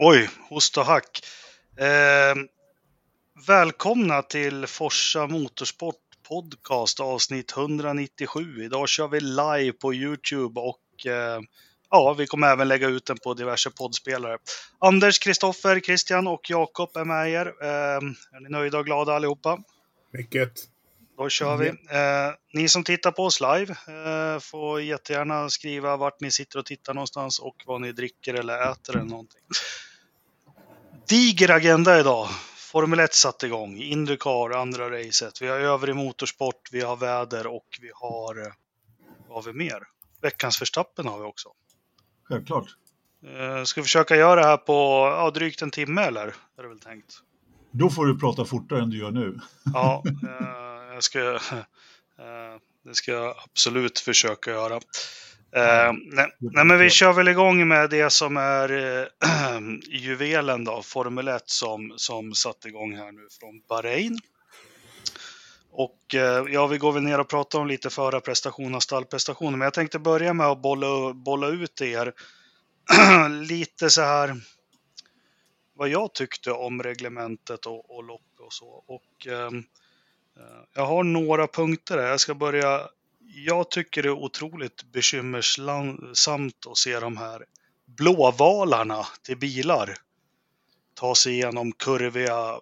[0.00, 1.20] Oj, host och hack.
[1.76, 2.34] Eh,
[3.46, 5.96] välkomna till Forsa Motorsport
[6.28, 8.62] Podcast avsnitt 197.
[8.64, 11.40] Idag kör vi live på Youtube och eh,
[11.90, 14.38] ja, vi kommer även lägga ut den på diverse poddspelare.
[14.78, 17.46] Anders, Kristoffer, Christian och Jakob är med er.
[17.46, 17.68] Eh,
[18.32, 19.58] är ni nöjda och glada allihopa?
[20.12, 20.52] Mycket.
[21.16, 21.68] Då kör vi.
[21.68, 26.66] Eh, ni som tittar på oss live eh, får jättegärna skriva vart ni sitter och
[26.66, 29.42] tittar någonstans och vad ni dricker eller äter eller någonting.
[31.08, 32.28] Diger agenda idag.
[32.56, 35.42] Formel 1 satt igång, Indycar, andra racet.
[35.42, 38.40] Vi har övrig motorsport, vi har väder och vi har...
[38.46, 38.52] eh,
[39.28, 39.82] Vad har vi mer?
[40.22, 41.48] Veckans förstappen har vi också.
[42.24, 42.66] Självklart.
[43.26, 44.72] Eh, ska vi försöka göra det här på
[45.16, 46.26] ja, drygt en timme eller?
[46.58, 47.14] Är det väl tänkt.
[47.70, 49.40] Då får du prata fortare än du gör nu.
[49.74, 54.80] Ja, eh, jag ska, eh, det ska jag absolut försöka göra.
[55.56, 59.06] Eh, nej, nej, men vi kör väl igång med det som är eh,
[59.88, 64.18] juvelen då, Formel 1 som, som satte igång här nu från Bahrain.
[65.70, 69.66] Och eh, ja, vi går väl ner och pratar om lite förarprestation och stallprestationer, men
[69.66, 72.12] jag tänkte börja med att bolla, bolla ut er
[73.48, 74.36] lite så här
[75.74, 78.84] vad jag tyckte om reglementet och, och lopp och så.
[78.86, 79.50] Och eh,
[80.74, 82.06] jag har några punkter här.
[82.06, 82.88] Jag ska börja.
[83.30, 87.44] Jag tycker det är otroligt bekymmersamt att se de här
[87.86, 89.94] blåvalarna till bilar
[90.94, 92.60] ta sig igenom kurviga.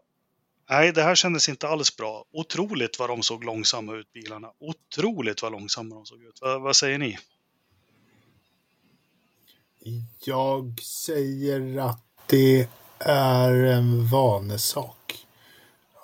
[0.70, 2.24] Nej, det här kändes inte alls bra.
[2.32, 4.50] Otroligt vad de såg långsamma ut bilarna.
[4.58, 6.38] Otroligt vad långsamma de såg ut.
[6.40, 7.18] Vad, vad säger ni?
[10.24, 15.26] Jag säger att det är en vanesak.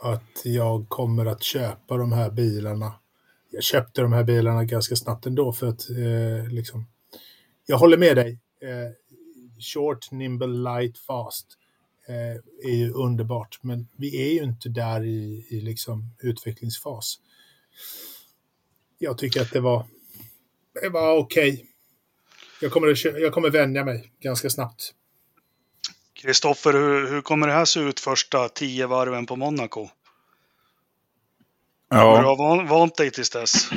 [0.02, 2.92] Att jag kommer att köpa de här bilarna.
[3.52, 6.86] Jag köpte de här bilarna ganska snabbt ändå för att eh, liksom.
[7.66, 8.40] Jag håller med dig.
[8.62, 8.92] Eh,
[9.58, 11.46] short, nimble, light, fast
[12.08, 13.58] eh, är ju underbart.
[13.62, 17.18] Men vi är ju inte där i, i liksom utvecklingsfas.
[18.98, 19.86] Jag tycker att det var,
[20.82, 21.66] det var okej.
[22.60, 24.94] Jag, kommer att, jag kommer vänja mig ganska snabbt.
[26.14, 29.88] Kristoffer, hur, hur kommer det här se ut första tio varven på Monaco?
[31.92, 33.70] Du Ja, har van, vant dig tills dess.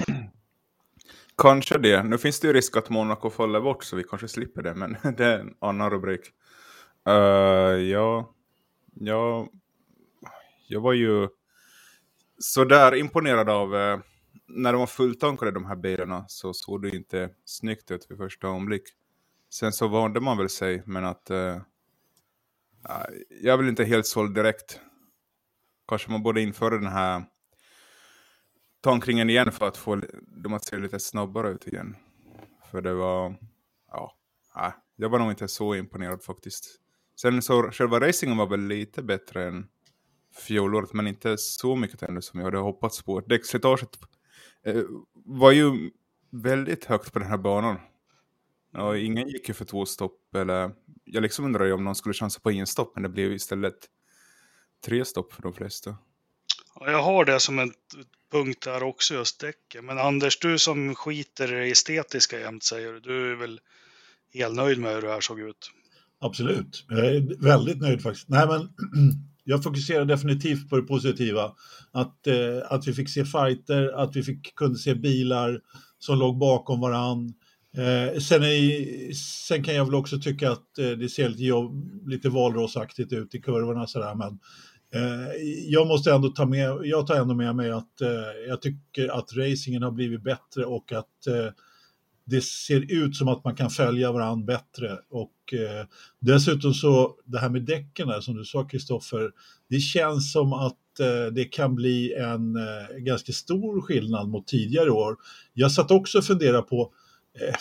[1.38, 2.04] kanske det.
[2.04, 4.98] Nu finns det ju risk att Monaco faller bort så vi kanske slipper det, men
[5.18, 6.22] det är en annan rubrik.
[7.10, 7.16] Uh,
[7.82, 8.34] ja,
[8.94, 9.48] ja,
[10.68, 11.28] jag var ju
[12.40, 14.00] sådär imponerad av uh,
[14.48, 18.48] när de var fulltankade de här bilarna så såg det inte snyggt ut vid första
[18.48, 18.84] omblick.
[19.50, 21.58] Sen så vande man väl sig, men att uh,
[23.42, 24.80] jag är väl inte helt såld direkt.
[25.88, 27.26] Kanske man borde införa den här
[28.86, 31.96] tankringen igen för att få dem att se lite snabbare ut igen.
[32.72, 33.36] För det var,
[33.92, 34.12] ja,
[34.56, 36.80] nej, jag var nog inte så imponerad faktiskt.
[37.22, 39.68] Sen så själva racingen var väl lite bättre än
[40.36, 43.20] fjolåret, men inte så mycket ännu som jag hade hoppats på.
[43.20, 43.90] Däckslitaget
[44.66, 45.92] eh, var ju
[46.32, 47.78] väldigt högt på den här banan.
[48.74, 50.72] Och ingen gick ju för två stopp, eller
[51.04, 53.78] jag liksom undrade ju om någon skulle chansa på en stopp, men det blev istället
[54.86, 55.98] tre stopp för de flesta.
[56.80, 57.74] Ja, Jag har det som en
[58.32, 59.86] punkt där också, just däcken.
[59.86, 63.00] Men Anders, du som skiter i det estetiska jämt säger du.
[63.00, 63.60] Du är väl
[64.34, 65.72] helt nöjd med hur det här såg ut?
[66.20, 66.86] Absolut.
[66.90, 68.30] Jag är väldigt nöjd faktiskt.
[68.30, 68.62] Nej, men
[69.44, 71.56] jag fokuserar definitivt på det positiva.
[71.92, 72.36] Att, eh,
[72.70, 75.62] att vi fick se fighter, att vi fick, kunde se bilar
[76.00, 77.34] som låg bakom varann.
[77.78, 82.02] Eh, sen, är, sen kan jag väl också tycka att eh, det ser lite, jobb,
[82.08, 84.40] lite valrossaktigt ut i kurvorna sådär, men
[84.96, 89.10] Eh, jag måste ändå ta med, jag tar ändå med mig att eh, jag tycker
[89.10, 91.52] att racingen har blivit bättre och att eh,
[92.26, 95.00] det ser ut som att man kan följa varandra bättre.
[95.10, 95.86] Och eh,
[96.20, 99.32] dessutom så, det här med däcken där, som du sa Kristoffer,
[99.70, 104.92] det känns som att eh, det kan bli en eh, ganska stor skillnad mot tidigare
[104.92, 105.16] år.
[105.54, 106.92] Jag satt också och funderade på,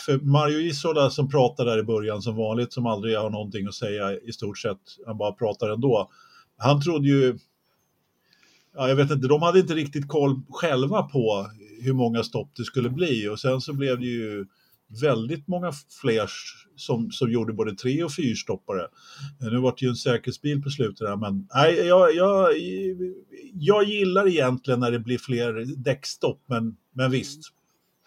[0.05, 3.73] för Mario Isola som pratade där i början som vanligt, som aldrig har någonting att
[3.73, 6.11] säga i stort sett, han bara pratar ändå.
[6.57, 7.37] Han trodde ju,
[8.75, 11.49] ja, jag vet inte, de hade inte riktigt koll själva på
[11.81, 14.45] hur många stopp det skulle bli och sen så blev det ju
[15.01, 15.71] väldigt många
[16.01, 16.29] fler
[16.75, 18.87] som, som gjorde både tre och fyrstoppare.
[19.39, 22.49] Nu var det ju en säkerhetsbil på slutet där, men nej, jag, jag,
[23.53, 27.39] jag gillar egentligen när det blir fler däckstopp, men, men visst.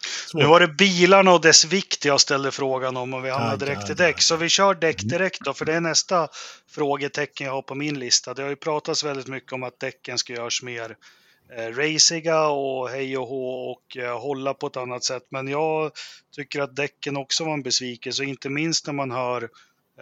[0.06, 0.42] Svårt.
[0.42, 3.56] Nu var det bilarna och dess vikt jag ställde frågan om och vi hamnar Ja,
[3.56, 4.16] direkt i ja, däck.
[4.16, 4.20] ja.
[4.20, 6.28] Så vi kör däck direkt då, för det är nästa
[6.70, 8.34] frågetecken jag har på min lista.
[8.34, 10.96] Det har ju pratats väldigt mycket om att däcken ska göras mer
[11.56, 15.22] eh, raciga och hej och hå och eh, hålla på ett annat sätt.
[15.30, 15.92] Men jag
[16.36, 19.48] tycker att däcken också var en besvikelse, inte minst när man hör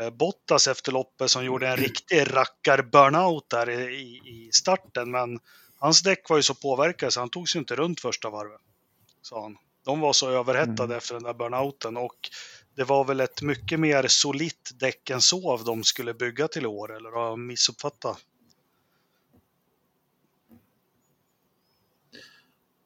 [0.00, 5.10] eh, Bottas efter loppet som gjorde en riktig rackar-burnout där i, i starten.
[5.10, 5.38] Men
[5.78, 8.60] hans däck var ju så påverkade så han tog sig inte runt första varvet.
[9.22, 9.56] Sa han.
[9.86, 10.96] De var så överhettade mm.
[10.96, 12.30] efter den där burnouten och
[12.76, 16.96] det var väl ett mycket mer solitt däck än så de skulle bygga till år,
[16.96, 18.18] eller har jag missuppfattat?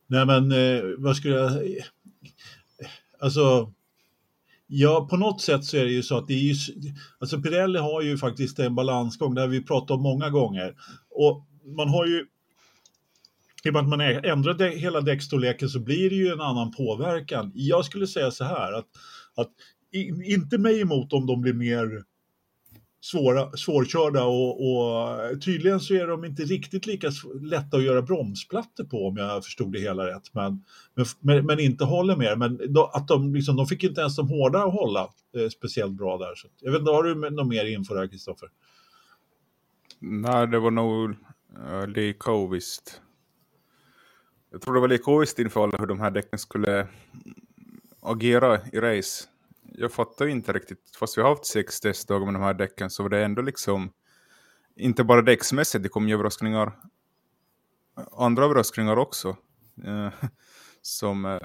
[0.06, 1.62] Nej men eh, vad skulle jag...
[3.20, 3.72] Alltså...
[4.72, 6.54] Ja, på något sätt så är det ju så att det är ju...
[7.18, 10.74] Alltså Pirelli har ju faktiskt en balansgång, det har vi pratat om många gånger.
[11.10, 11.46] Och
[11.76, 12.26] man har ju...
[13.64, 17.52] I och med att man ändrar hela däckstorleken så blir det ju en annan påverkan.
[17.54, 18.86] Jag skulle säga så här att,
[19.36, 19.50] att
[20.24, 22.04] inte mig emot om de blir mer
[23.00, 27.10] svåra, svårkörda och, och, tydligen så är de inte riktigt lika
[27.42, 30.34] lätta att göra bromsplattor på om jag förstod det hela rätt.
[30.34, 30.64] Men,
[31.20, 32.36] men, men inte håller mer.
[32.36, 35.92] Men då, att de, liksom, de fick inte ens de hårda att hålla eh, speciellt
[35.92, 36.34] bra där.
[36.34, 38.48] Så, jag vet inte, har du något mer info där Kristoffer?
[39.98, 43.00] Nej, det var nog eh, uh, Lee Covist.
[44.50, 46.88] Jag tror det var lite ovisst inför hur de här däcken skulle
[48.02, 49.28] agera i race
[49.72, 53.02] jag fattar inte riktigt, fast vi har haft sex testdagar med de här däcken så
[53.02, 53.92] var det ändå liksom
[54.76, 56.72] inte bara däcksmässigt, det kom ju överraskningar,
[58.12, 59.36] andra överraskningar också.
[59.84, 60.08] Eh,
[60.82, 61.38] som, eh,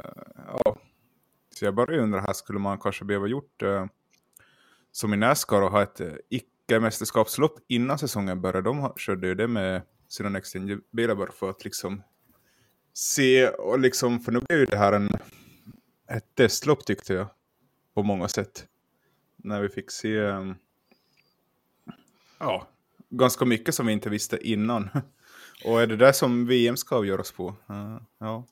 [0.47, 0.77] ja,
[1.55, 3.85] så jag börjar undra här, skulle man kanske behöva gjort eh,
[4.91, 8.69] som i Nascar och ha ett eh, icke-mästerskapslopp innan säsongen började.
[8.69, 10.55] De körde ju det med sina Next
[10.91, 12.03] bilar bara för att liksom
[12.95, 15.09] se och liksom, för nu blev ju det här en,
[16.09, 17.27] ett testlopp tyckte jag
[17.93, 18.65] på många sätt.
[19.35, 20.55] När vi fick se um,
[22.39, 22.67] ja,
[23.09, 24.89] ganska mycket som vi inte visste innan.
[25.65, 27.47] Och är det där som VM ska avgöras på?
[27.47, 28.47] Uh, ja.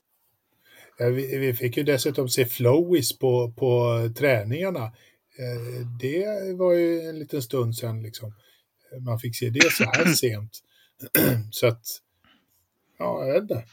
[0.97, 4.83] vi, vi, fick ju dessutom se Flowis på, på träningarna.
[5.39, 8.33] Eh, det var ju en liten stund sedan liksom.
[9.05, 10.59] Man fick se det så här sent.
[11.51, 11.85] så att,
[12.97, 13.63] ja, jag vet inte.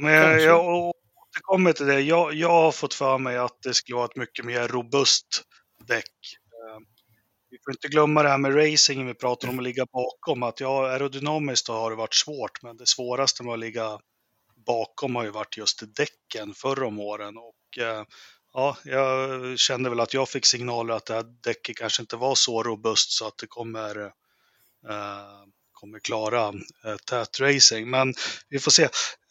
[0.00, 0.92] Men jag, jag,
[1.36, 2.00] återkommer till det.
[2.00, 5.42] Jag, jag har fått för mig att det skulle vara ett mycket mer robust
[5.86, 6.36] däck.
[6.42, 6.80] Eh,
[7.50, 10.42] vi får inte glömma det här med racing, vi pratar om att ligga bakom.
[10.42, 13.98] Att ja, aerodynamiskt har det varit svårt, men det svåraste med att ligga
[14.66, 17.36] bakom har ju varit just däcken förr om åren.
[17.36, 18.04] Och eh,
[18.52, 22.34] ja, jag kände väl att jag fick signaler att det här däcket kanske inte var
[22.34, 24.00] så robust så att det kommer
[24.88, 25.42] eh,
[25.76, 26.48] kommer klara
[26.84, 27.90] eh, tät racing.
[27.90, 28.14] Men
[28.48, 28.82] vi får se.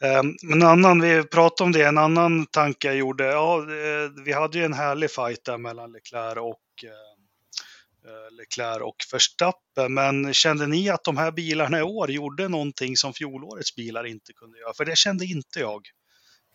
[0.02, 0.22] Eh,
[0.54, 4.58] en annan, vi pratade om det, en annan tanke jag gjorde, ja, eh, vi hade
[4.58, 9.94] ju en härlig fight där mellan Leclerc och eh, Leclerc och Verstappen.
[9.94, 14.34] Men kände ni att de här bilarna i år gjorde någonting som fjolårets bilar inte
[14.34, 14.74] kunde göra?
[14.74, 15.82] För det kände inte jag.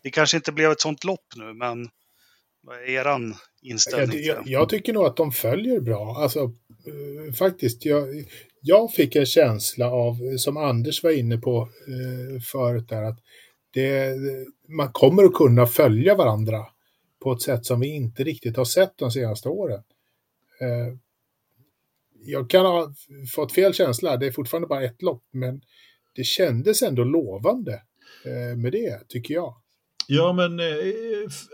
[0.03, 1.89] Det kanske inte blev ett sånt lopp nu, men
[2.63, 4.23] vad är eran inställning?
[4.23, 6.15] Jag, jag, jag tycker nog att de följer bra.
[6.17, 6.51] Alltså,
[7.39, 8.25] faktiskt, jag,
[8.61, 13.19] jag fick en känsla av, som Anders var inne på eh, förut där, att
[13.73, 14.15] det,
[14.67, 16.65] man kommer att kunna följa varandra
[17.23, 19.83] på ett sätt som vi inte riktigt har sett de senaste åren.
[20.61, 20.95] Eh,
[22.25, 22.93] jag kan ha
[23.35, 25.61] fått fel känsla, det är fortfarande bara ett lopp, men
[26.15, 27.81] det kändes ändå lovande
[28.25, 29.55] eh, med det, tycker jag.
[30.07, 30.65] Ja, men eh,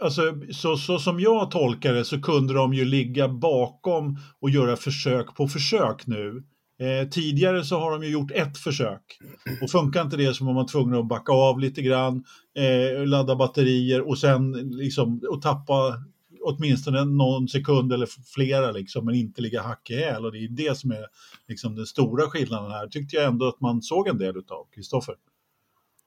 [0.01, 0.21] alltså,
[0.51, 5.35] så, så som jag tolkar det så kunde de ju ligga bakom och göra försök
[5.35, 6.43] på försök nu.
[6.79, 9.19] Eh, tidigare så har de ju gjort ett försök
[9.61, 12.23] och funkar inte det så var man tvungen att backa av lite grann,
[12.57, 16.03] eh, ladda batterier och sen liksom och tappa
[16.41, 20.25] åtminstone någon sekund eller flera liksom, men inte ligga hack i häl.
[20.25, 21.05] Och det är det som är
[21.47, 25.15] liksom den stora skillnaden här, tyckte jag ändå att man såg en del av, Kristoffer.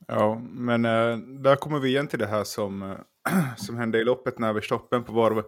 [0.06, 2.96] Ja, men äh, där kommer vi igen till det här som, äh,
[3.56, 5.42] som hände i loppet när vi stoppade på varv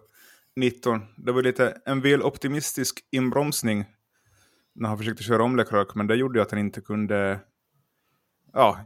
[0.57, 1.01] 19.
[1.17, 3.85] Det var lite en väl optimistisk inbromsning
[4.75, 7.41] när han försökte köra om Leclerc, men det gjorde ju att han inte kunde
[8.53, 8.79] ja,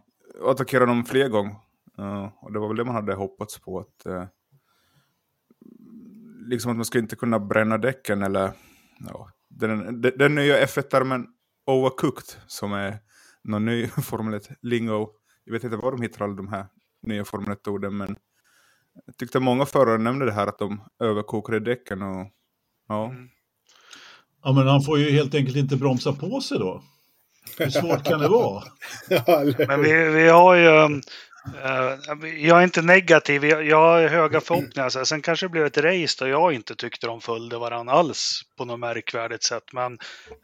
[0.44, 1.56] attackera honom fler gånger.
[1.98, 3.80] Uh, och det var väl det man hade hoppats på.
[3.80, 4.24] Att, uh,
[6.46, 8.52] liksom att man skulle inte kunna bränna däcken eller
[8.98, 11.26] ja, den, den, den nya F1-termen
[11.66, 12.98] overcooked som är
[13.42, 15.08] någon ny Formel 1-lingo
[15.46, 16.66] jag vet inte var de hittar alla de här
[17.02, 18.16] nya Formel 1-orden, men
[19.06, 22.26] jag tyckte många förare nämnde det här att de överkokade däcken och
[22.88, 23.10] ja.
[23.10, 23.28] Mm.
[24.46, 26.82] Ja, men han får ju helt enkelt inte bromsa på sig då.
[27.58, 28.62] Hur svårt kan det vara?
[29.68, 30.68] men vi, vi har ju...
[30.68, 34.88] Uh, jag är inte negativ, jag har höga förhoppningar.
[34.88, 38.40] Så sen kanske det blev ett race där jag inte tyckte de följde varandra alls
[38.58, 39.72] på något märkvärdigt sätt.
[39.72, 39.98] Men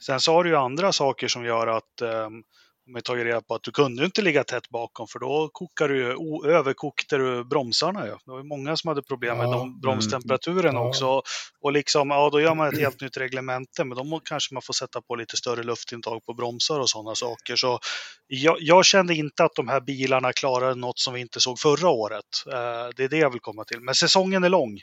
[0.06, 2.42] sen så har du ju andra saker som gör att um,
[2.86, 5.88] har man tagit reda på att du kunde inte ligga tätt bakom för då kokar
[5.88, 8.06] du, o- överkokte du bromsarna.
[8.06, 8.18] Ja.
[8.24, 10.88] Det var många som hade problem med Ja, de bromstemperaturen mm, ja.
[10.88, 11.22] också.
[11.60, 14.74] Och liksom, ja, då gör man ett helt nytt reglemente, men då kanske man får
[14.74, 17.56] sätta på lite större luftintag på bromsar och sådana saker.
[17.56, 17.78] Så
[18.26, 21.88] jag, jag kände inte att de här bilarna klarade något som vi inte såg förra
[21.88, 22.24] året.
[22.52, 23.80] Eh, det är det jag vill komma till.
[23.80, 24.78] Men säsongen är lång.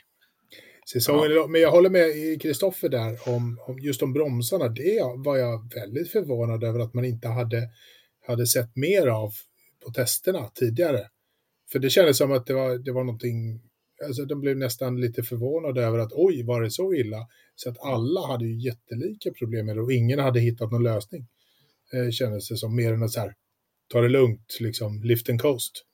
[0.92, 1.52] Säsongen lång.
[1.52, 4.68] Men jag håller med Kristoffer där om, om just om bromsarna.
[4.68, 7.68] Det var jag väldigt förvånad över att man inte hade,
[8.26, 9.32] hade sett mer av
[9.84, 11.08] på testerna tidigare.
[11.72, 13.60] För det kändes som att det var, det var någonting,
[14.06, 17.26] alltså de blev nästan lite förvånade över att oj, var det så illa?
[17.54, 21.26] Så att alla hade ju jättelika problem med det och ingen hade hittat någon lösning.
[21.92, 23.34] Eh, kändes det som, mer än att så här,
[23.88, 25.84] ta det lugnt, liksom, lift and coast.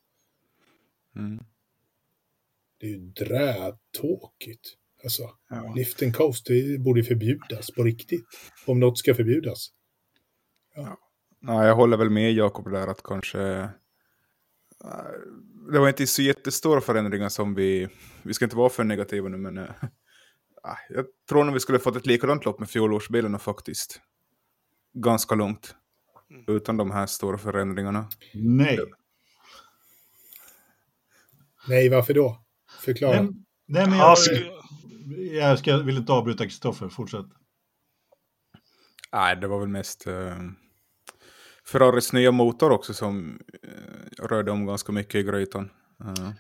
[1.17, 1.45] Mm.
[2.87, 4.61] Det är ju drätåkigt.
[5.05, 5.73] Alltså, Ja.
[5.77, 8.25] lift and coast, det borde förbjudas på riktigt.
[8.67, 9.69] Om något ska förbjudas.
[11.41, 13.41] Nej, jag håller väl med Jakob där att kanske...
[13.41, 13.69] eh,
[15.73, 17.89] Det var inte så jättestora förändringar som vi...
[18.23, 19.59] Vi ska inte vara för negativa nu, men...
[19.59, 19.65] eh,
[20.63, 24.01] ah, Jag tror nog vi skulle fått ett likadant lopp med fjolårsbilarna faktiskt.
[24.95, 25.75] Ganska långt.
[26.47, 28.09] Utan de här stora förändringarna.
[28.35, 28.79] Nej.
[31.69, 32.46] Nej, varför då?
[32.81, 33.23] Förklara.
[33.23, 33.31] Nej,
[33.69, 34.51] nej men Ja, jag, sk-
[35.33, 37.27] jag ska, vill inte avbryta Kristoffer, fortsätt.
[39.13, 40.07] Nej, det var väl mest...
[40.07, 40.33] Uh,
[41.67, 45.71] Ferraris nya motor också som uh, rörde om ganska mycket i grytan.
[46.05, 46.31] Eh,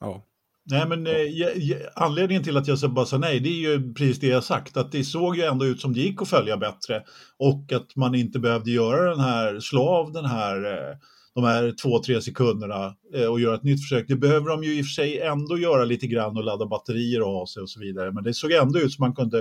[0.00, 0.24] Ja.
[0.70, 3.70] Nej, men eh, jag, jag, anledningen till att jag så bara sa nej, det är
[3.70, 6.28] ju precis det jag sagt, att det såg ju ändå ut som det gick att
[6.28, 7.04] följa bättre
[7.36, 10.96] och att man inte behövde göra den här, slå av den här, eh,
[11.34, 14.08] de här två, tre sekunderna eh, och göra ett nytt försök.
[14.08, 17.22] Det behöver de ju i och för sig ändå göra lite grann och ladda batterier
[17.22, 19.38] och ha sig och så vidare, men det såg ändå ut som man kunde,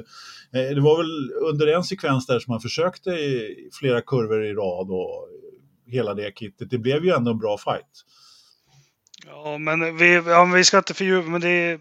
[0.54, 4.54] eh, det var väl under en sekvens där som man försökte i flera kurvor i
[4.54, 5.30] rad och
[5.88, 8.04] hela det kittet, det blev ju ändå en bra fight.
[9.26, 11.80] Ja, men vi, ja, vi ska inte fördjupa, men det är,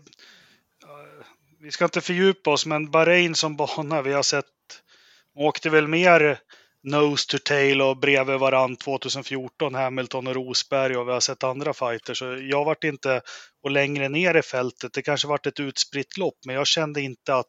[1.61, 4.45] Vi ska inte fördjupa oss, men Bahrain som bana, vi har sett,
[5.35, 6.39] åkte väl mer
[6.87, 11.75] nose to tail och bredvid varann 2014, Hamilton och Rosberg och vi har sett andra
[11.75, 12.15] fighter.
[12.15, 13.21] Så jag vart inte,
[13.63, 17.35] och längre ner i fältet, det kanske vart ett utspritt lopp, men jag kände inte
[17.35, 17.47] att,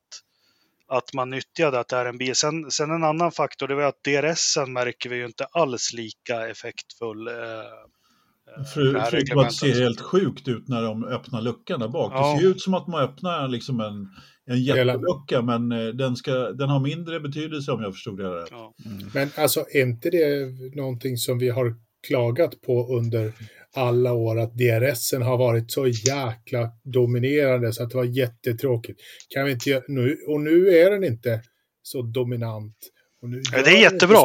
[0.87, 2.35] att man nyttjade att det är en bil.
[2.35, 6.47] Sen, sen en annan faktor, det var att DRSen märker vi ju inte alls lika
[6.47, 7.27] effektfull.
[7.27, 12.13] Eh, eh, förutom att det ser helt sjukt ut när de öppnar luckan där bak.
[12.13, 12.33] Ja.
[12.33, 14.07] Det ser ju ut som att man öppnar liksom en,
[14.47, 18.47] en jättelucka, men eh, den, ska, den har mindre betydelse om jag förstod det rätt.
[18.51, 18.73] Ja.
[19.13, 21.75] Men alltså, är inte det någonting som vi har
[22.07, 23.33] klagat på under
[23.75, 29.01] alla år, att DRSen har varit så jäkla dominerande så att det var jättetråkigt.
[29.29, 31.41] Kan vi inte göra, nu, och nu är den inte
[31.81, 32.77] så dominant.
[33.21, 34.17] Och nu Ja, det är jättebra.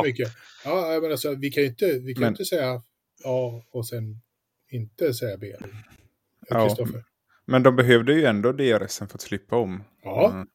[0.65, 2.83] Ja, men alltså, vi kan ju inte, vi kan Men- inte säga
[3.25, 4.21] A och sen
[4.71, 5.53] inte säga B.
[6.49, 6.67] Ja.
[6.69, 7.05] Kristoffer.
[7.53, 9.85] Men de behövde ju ändå DRSen för att slippa om.
[10.03, 10.31] Ja.
[10.31, 10.47] Mm.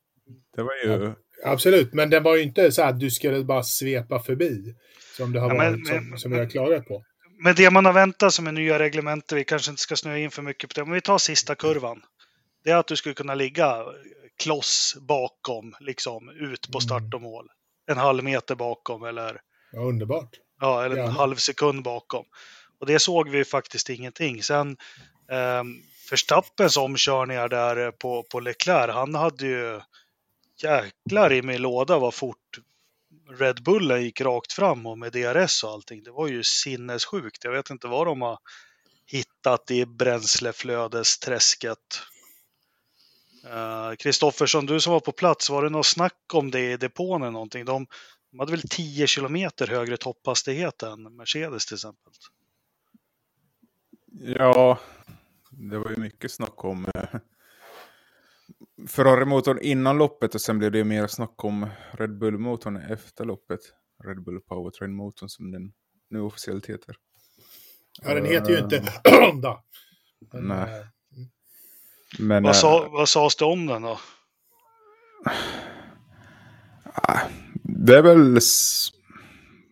[0.56, 1.04] Det var ju...
[1.04, 1.16] Ja.
[1.51, 4.75] Absolut, men den var ju inte så att du skulle bara svepa förbi.
[5.18, 7.04] Som det har Ja, men- varit, som, men- som vi har klagat på.
[7.44, 10.32] Men det man har väntat sig med nya reglementer, vi kanske inte ska snöa in
[10.32, 12.01] för mycket på det, men vi tar sista kurvan.
[12.63, 13.86] Det är att du skulle kunna ligga
[14.44, 17.48] kloss bakom, liksom ut på start och mål.
[17.92, 20.30] En halv meter bakom eller, Ja, underbart.
[20.62, 21.13] ja, eller en Gärna.
[21.13, 22.25] halv sekund bakom.
[22.80, 24.44] Och det såg vi faktiskt ingenting.
[24.44, 24.77] Sen
[25.32, 25.63] eh,
[26.12, 29.82] Verstappens omkörningar där eh, på, på Leclerc, han hade ju
[30.64, 32.60] jäklar i min låda vad fort
[33.30, 36.04] Red Bullen gick rakt fram och med DRS och allting.
[36.04, 37.44] Det var ju sinnessjukt.
[37.44, 38.40] Jag vet inte vad de har
[39.06, 42.02] hittat i bränsleflödesträsket.
[43.46, 46.78] Eh, Kristoffersson, uh, du som var på plats, var det något snack om det i
[46.78, 47.66] depån eller någonting?
[47.66, 47.88] De,
[48.32, 52.14] de hade väl 10 kilometer högre topphastighet än Mercedes till exempel.
[54.22, 54.80] Ja,
[55.58, 57.20] det var ju mycket snack om eh,
[58.88, 63.60] Ferrari-motorn innan loppet och sen blev det ju mer snack om Red Bull-motorn efter loppet.
[64.04, 65.74] Red Bull Powertrain-motorn som den
[66.10, 66.96] nu officiellt heter.
[68.02, 68.84] Ja, den heter ju inte
[69.32, 69.64] Honda.
[70.34, 70.80] Men, Nej.
[70.80, 70.86] eh,
[72.20, 74.00] Men Vad, eh, sa, vad sades det om den då?
[77.64, 78.40] det är väl...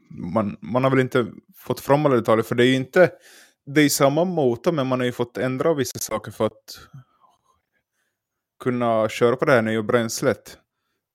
[0.09, 3.11] Man, man har väl inte fått fram alla detaljer för det är ju inte...
[3.65, 6.79] Det är ju samma motor men man har ju fått ändra vissa saker för att
[8.59, 10.57] kunna köra på det här nya bränslet.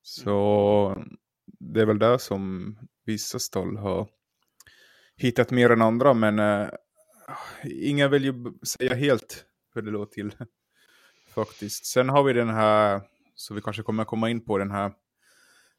[0.03, 1.05] Så
[1.47, 2.77] det är väl där som
[3.07, 4.09] vissa stall har
[5.17, 6.69] hittat mer än andra men eh, äh,
[7.65, 10.35] ingen vill ju säga helt hur det låter till.
[11.35, 11.87] Faktiskt.
[11.87, 13.01] Sen har vi den här,
[13.35, 14.93] så vi kanske kommer komma in på den här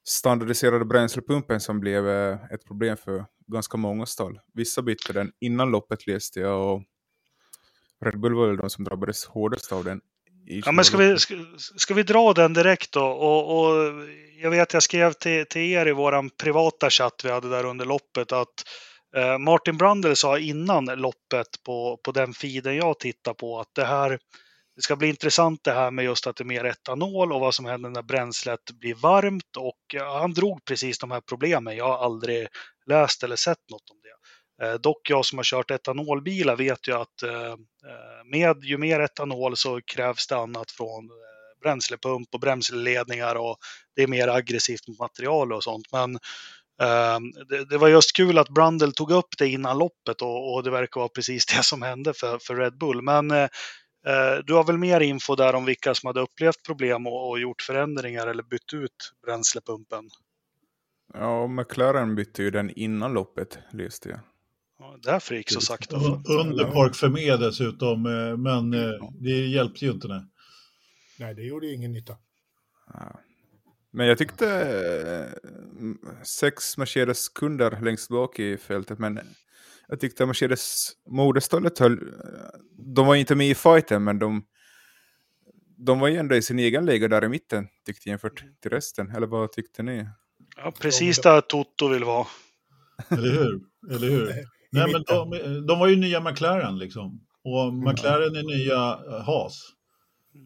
[0.03, 4.39] standardiserade bränslepumpen som blev eh, ett problem för ganska många stall.
[4.53, 6.84] Vissa bytte den innan loppet läste jag och
[8.05, 10.01] Red Bull var väl de som drabbades hårdast av den.
[10.46, 13.05] Ja, men ska vi, ska, ska vi dra den direkt då?
[13.05, 13.93] Och, och
[14.41, 17.86] jag vet, jag skrev till, till er i våran privata chatt vi hade där under
[17.86, 18.63] loppet att
[19.15, 23.86] eh, Martin Brundle sa innan loppet på, på den feeden jag tittar på att det
[23.86, 24.20] här
[24.75, 27.53] det ska bli intressant det här med just att det är mer etanol och vad
[27.53, 29.58] som händer när bränslet blir varmt.
[29.58, 31.77] Och ja, han drog precis de här problemen.
[31.77, 32.48] Jag har aldrig
[32.85, 34.11] läst eller sett något om det.
[34.61, 39.00] Eh, dock jag som har kört etanolbilar vet ju att eh, eh, med ju mer
[39.00, 43.57] etanol så krävs det annat från eh, bränslepump och bränsleledningar och
[43.95, 45.91] det är mer aggressivt mot material och sånt.
[45.91, 46.15] Men
[46.81, 47.19] eh,
[47.50, 50.71] det, det var just kul att Brundle tog upp det innan loppet och, och det
[50.71, 53.01] verkar vara precis det som hände för, för Red Bull.
[53.01, 53.50] Men eh,
[54.07, 57.39] eh, du har väl mer info där om vilka som hade upplevt problem och, och
[57.39, 60.09] gjort förändringar eller bytt ut bränslepumpen?
[61.13, 64.19] Ja, McLaren bytte ju den innan loppet läste jag.
[64.79, 65.95] Ja, därför gick så sakta.
[65.95, 70.07] Un- Under Park Fermé dessutom, eh, men eh, det hjälpte ju inte.
[70.07, 70.21] Nej.
[71.19, 72.17] Nej, det gjorde ju ingen nytta.
[72.93, 73.19] Ja.
[73.91, 74.47] Men jag tyckte
[75.39, 79.19] eh, sex Mercedes-kunder längst bak i fältet, men
[79.87, 82.13] jag tyckte Mercedes moderstallet höll,
[82.95, 84.45] de var inte med i fighten, men de,
[85.77, 88.71] de var ju ändå i sin egen liga där i mitten, tyckte jag, jämfört till
[88.71, 89.09] resten.
[89.15, 90.07] Eller vad tyckte ni?
[90.58, 92.27] Ja, precis där Toto vill vara.
[93.10, 93.62] Eller hur?
[93.91, 94.25] Eller hur?
[94.72, 97.22] Nej, men de, de var ju nya McLaren liksom.
[97.43, 99.70] Och McLaren är nya eh, Haas.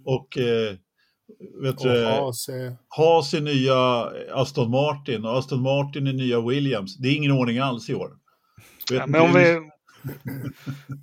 [0.06, 0.76] Och eh,
[1.62, 6.42] vet Och du, Haas, eh, Haas är nya Aston Martin och Aston Martin är nya
[6.42, 6.98] Williams.
[6.98, 8.10] Det är ingen ordning alls i år.
[8.92, 9.72] Vet Ja, men om vi,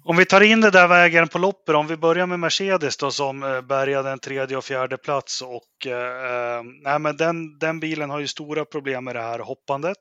[0.04, 3.10] om vi tar in det där vägen på loppet, om vi börjar med Mercedes då
[3.10, 8.10] som eh, bärgade en tredje och fjärde plats och eh, nej, men den, den bilen
[8.10, 9.98] har ju stora problem med det här hoppandet.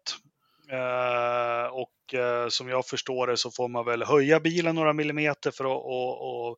[0.72, 5.52] Eh, och eh, som jag förstår det så får man väl höja bilen några millimeter
[5.52, 6.58] för att och, och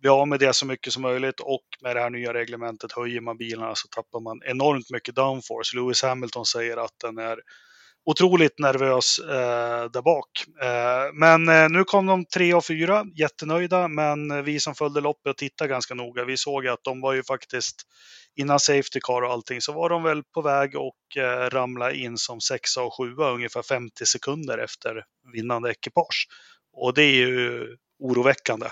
[0.00, 3.20] bli av med det så mycket som möjligt och med det här nya reglementet höjer
[3.20, 5.76] man bilarna så tappar man enormt mycket downforce.
[5.76, 7.38] Lewis Hamilton säger att den är
[8.06, 10.44] otroligt nervös eh, där bak.
[10.62, 15.30] Eh, men eh, nu kom de tre och fyra, jättenöjda, men vi som följde loppet
[15.30, 17.82] och tittade ganska noga, vi såg att de var ju faktiskt
[18.36, 22.16] innan Safety Car och allting så var de väl på väg och eh, ramla in
[22.18, 26.28] som sexa och sjua ungefär 50 sekunder efter vinnande ekipage.
[26.72, 27.66] Och det är ju
[27.98, 28.66] oroväckande.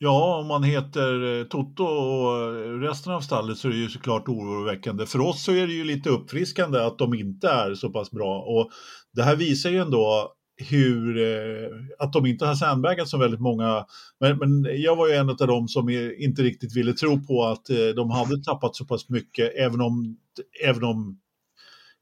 [0.00, 3.88] Ja, om man heter eh, Toto och eh, resten av stallet så är det ju
[3.88, 5.06] såklart oroväckande.
[5.06, 8.42] För oss så är det ju lite uppfriskande att de inte är så pass bra.
[8.42, 8.70] Och
[9.12, 10.32] det här visar ju ändå
[10.70, 13.84] hur, eh, att de inte har sandbaggat som väldigt många.
[14.20, 17.70] Men, men jag var ju en av dem som inte riktigt ville tro på att
[17.70, 20.16] eh, de hade tappat så pass mycket, även om,
[20.64, 21.18] även om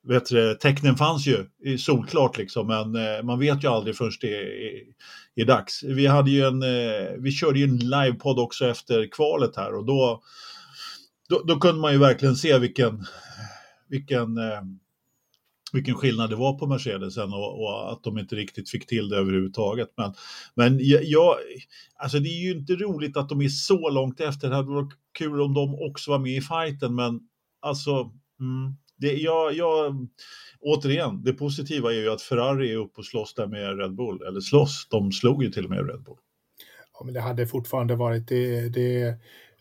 [0.08, 1.46] vet du, tecknen fanns ju
[1.78, 4.82] solklart liksom, men eh, man vet ju aldrig först det är,
[5.34, 5.82] är dags.
[5.82, 9.86] Vi, hade ju en, eh, vi körde ju en livepodd också efter kvalet här och
[9.86, 10.22] då,
[11.28, 13.04] då, då kunde man ju verkligen se vilken,
[13.88, 14.62] vilken, eh,
[15.72, 19.16] vilken skillnad det var på Mercedesen och, och att de inte riktigt fick till det
[19.16, 19.88] överhuvudtaget.
[19.96, 20.14] Men,
[20.54, 21.34] men jag, jag,
[21.96, 24.48] alltså det är ju inte roligt att de är så långt efter.
[24.48, 27.20] Det hade varit kul om de också var med i fighten, men
[27.60, 27.90] alltså
[28.40, 30.06] mm, det, jag, jag,
[30.60, 34.22] återigen, det positiva är ju att Ferrari är uppe och slåss där med Red Bull.
[34.28, 36.16] Eller slåss, de slog ju till och med Red Bull.
[36.98, 39.18] ja, men det hade fortfarande varit det, det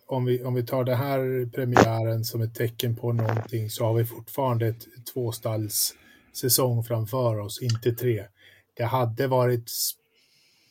[0.08, 3.94] om, vi, om vi tar den här premiären som ett tecken på någonting så har
[3.94, 5.96] vi fortfarande ett tvåstalls
[6.34, 8.26] säsong framför oss, inte tre.
[8.74, 9.72] Det hade varit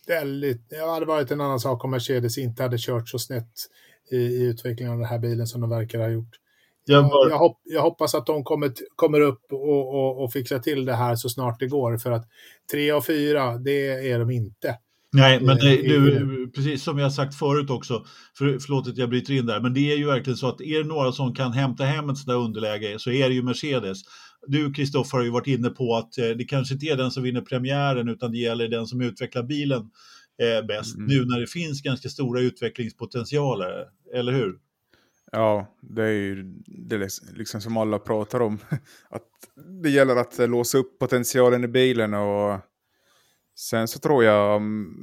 [0.07, 3.53] väldigt, det hade varit en annan sak om Mercedes inte hade kört så snett
[4.11, 6.39] i, i utvecklingen av den här bilen som de verkar ha gjort.
[6.87, 10.59] Jag bara, jag, hopp, jag hoppas att de kommer, kommer upp och, och, och fixar
[10.59, 11.97] till det här så snart det går.
[11.99, 12.29] För att
[12.73, 14.79] tre och fyra, det är de inte.
[15.13, 18.05] nej, men det, i- du, precis som jag sagt förut också,
[18.39, 20.79] för, förlåt att jag bryter in där, men det är ju verkligen så att är
[20.83, 23.99] det några som kan hämta hem ett sådant underläge så är det ju Mercedes.
[24.47, 27.23] Du, Kristoffer, har ju varit inne på att eh, det kanske inte är den som
[27.23, 29.81] vinner premiären utan det gäller den som utvecklar bilen
[30.43, 30.97] eh, bäst.
[30.97, 31.07] Mm.
[31.07, 34.55] Nu när det finns ganska stora utvecklingspotentialer, eller hur?
[35.35, 38.59] Ja, det är ju det är liksom som alla pratar om.
[39.11, 39.29] Att
[39.83, 42.61] det gäller att eh, låsa upp potentialen i bilen och
[43.59, 44.95] sen så tror jag mm,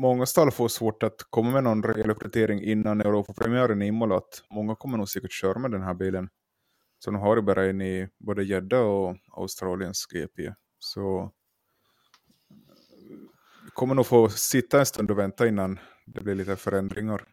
[0.00, 4.16] många stall får svårt att komma med någon rejäl uppdatering innan Europapremiären i Imola.
[4.16, 6.28] Att många kommer nog säkert köra med den här bilen.
[6.98, 10.52] Så de har i Bahrain i både Jeddah och Australiens GP.
[10.78, 11.18] Så
[12.50, 13.28] mm,
[13.74, 17.24] kommer nog få sitta en stund och vänta innan det blir lite förändringar.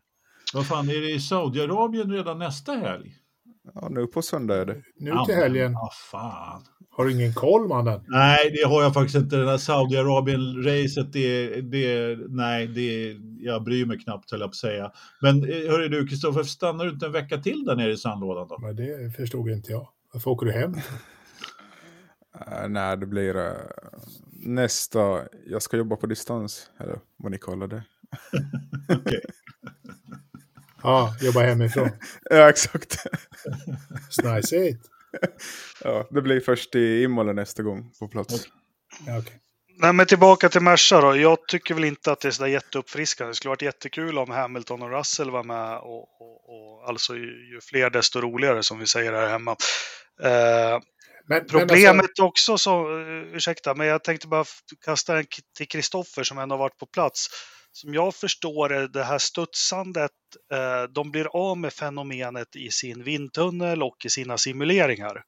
[0.54, 3.16] Vad fan, är det i Saudiarabien redan nästa helg?
[3.74, 4.84] Ja, nu på söndag är det.
[5.00, 5.72] Nu till helgen.
[5.72, 6.64] Ja, fan.
[6.90, 8.04] Har du ingen koll mannen?
[8.08, 9.36] Nej, det har jag faktiskt inte.
[9.36, 14.56] Det där Saudiarabien-racet, det, det, nej, det, jag bryr mig knappt höll jag på att
[14.56, 14.92] säga.
[15.22, 18.48] Men eh, hörru du, Kristoffer, stannar du inte en vecka till där nere i sandlådan
[18.48, 18.58] då?
[18.60, 19.88] Men det förstod inte jag.
[20.14, 20.74] Varför åker du hem?
[20.74, 23.54] Uh, nej, det blir uh,
[24.32, 25.22] nästa...
[25.46, 27.84] Jag ska jobba på distans, eller vad ni kallar det.
[28.96, 29.22] Okej.
[30.84, 31.90] Ja, jobba hemifrån.
[32.30, 32.98] ja, exakt.
[34.10, 34.86] Snajsigt.
[35.84, 38.48] ja, det blir först i Imola nästa gång på plats.
[39.06, 39.42] Ja, okej.
[39.80, 41.16] Nej, men tillbaka till Merca då.
[41.16, 43.32] Jag tycker väl inte att det är så där jätteuppfriskande.
[43.32, 45.78] Det skulle varit jättekul om Hamilton och Russell var med.
[45.78, 49.52] Och, och, och alltså ju, ju fler desto roligare som vi säger här hemma.
[50.24, 50.80] Eh,
[51.28, 54.46] Men, Problemet men alltså, också, så, eh, ursäkta, men jag tänkte bara
[54.86, 55.26] kasta den
[55.58, 57.28] till Kristoffer som ändå varit på plats.
[57.78, 60.12] Som jag förstår det, det här studsandet,
[60.52, 65.24] eh, de blir av med fenomenet i sin vindtunnel och i sina simuleringar.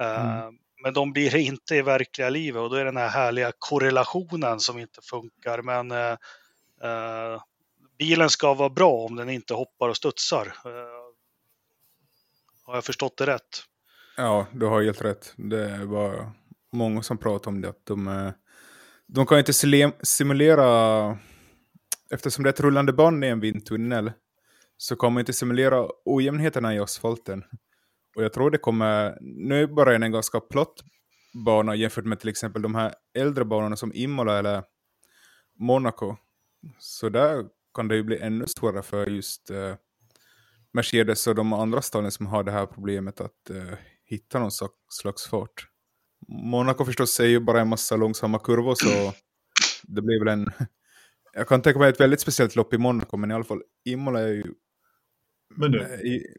[0.00, 0.50] Eh,
[0.82, 4.60] Men de blir det inte i verkliga livet och då är den här härliga korrelationen
[4.60, 5.62] som inte funkar.
[5.62, 6.16] Men eh,
[6.82, 7.42] eh,
[7.98, 10.46] bilen ska vara bra om den inte hoppar och studsar.
[10.46, 10.72] Eh,
[12.64, 13.64] har jag förstått det rätt?
[14.16, 15.34] Ja, du har helt rätt.
[15.36, 16.32] Det var
[16.72, 17.68] många som pratade om det.
[17.68, 18.32] Att de,
[19.06, 19.52] de kan inte
[20.02, 21.18] simulera,
[22.12, 24.12] eftersom det är ett rullande band i en vindtunnel,
[24.76, 27.44] så kan man inte simulera ojämnheterna i asfalten.
[28.16, 30.74] Och jag tror det kommer, nu bara är det en ganska platt
[31.44, 34.62] bana jämfört med till exempel de här äldre banorna som Imola eller
[35.58, 36.16] Monaco.
[36.78, 37.44] Så där
[37.74, 39.74] kan det ju bli ännu svårare för just eh,
[40.72, 44.74] Mercedes och de andra stallen som har det här problemet att eh, hitta någon slags,
[44.88, 45.68] slags fart.
[46.28, 49.12] Monaco förstås är ju bara en massa långsamma kurvor så
[49.82, 50.50] det blir väl en...
[51.32, 54.20] Jag kan tänka mig ett väldigt speciellt lopp i Monaco men i alla fall Imola
[54.20, 54.54] är ju
[55.56, 55.86] Men du,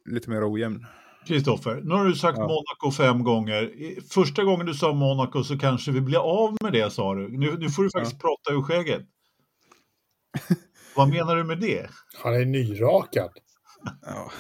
[0.06, 0.86] lite mer ojämn.
[1.28, 2.48] Kristoffer, nu har du sagt Ja.
[2.48, 3.72] Monaco fem gånger.
[4.10, 7.38] Första gången du sa Monaco så kanske vi blir av med det, sa du.
[7.38, 9.02] Nu, nu får du faktiskt prata ur skägget.
[10.96, 11.90] Vad menar du med det?
[12.24, 13.32] han är nyrakad.
[14.02, 14.32] Ja.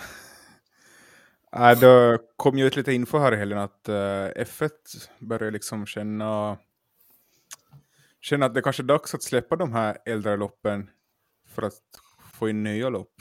[1.72, 3.94] Äh, det kom ju ut lite info här i helgen att eh,
[4.36, 4.70] F1
[5.20, 6.58] börjar liksom känna,
[8.24, 10.90] känna att det kanske är dags att släppa de här äldre loppen
[11.50, 11.74] för att
[12.34, 13.14] få in nya lopp.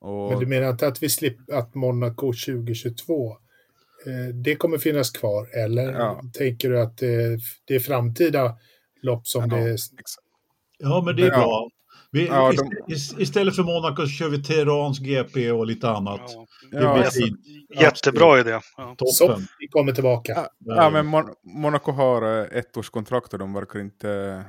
[0.00, 3.30] Och, Men du menar inte att vi slipper att Monaco 2022,
[4.06, 5.48] eh, det kommer finnas kvar?
[5.56, 6.22] Eller Ja.
[6.38, 8.58] tänker du att det, det är framtida
[9.02, 9.74] lopp som Ja, det är?
[9.74, 10.14] ex-
[10.78, 11.38] Ja, men det är Ja.
[11.38, 11.70] bra.
[12.16, 15.88] Vi, Ja, ist- de- ist- Istället för Monaco så kör vi Teherans GP och lite
[15.88, 16.20] annat.
[16.24, 17.20] Ja, Det Ja, blir alltså,
[17.80, 18.60] jättebra idé.
[18.76, 18.94] Ja.
[18.98, 19.46] Så, Toppen.
[19.58, 20.32] vi kommer tillbaka.
[20.36, 24.44] Ja, ja, men Mon Monaco har eh, ett års kontrakt och de verkar inte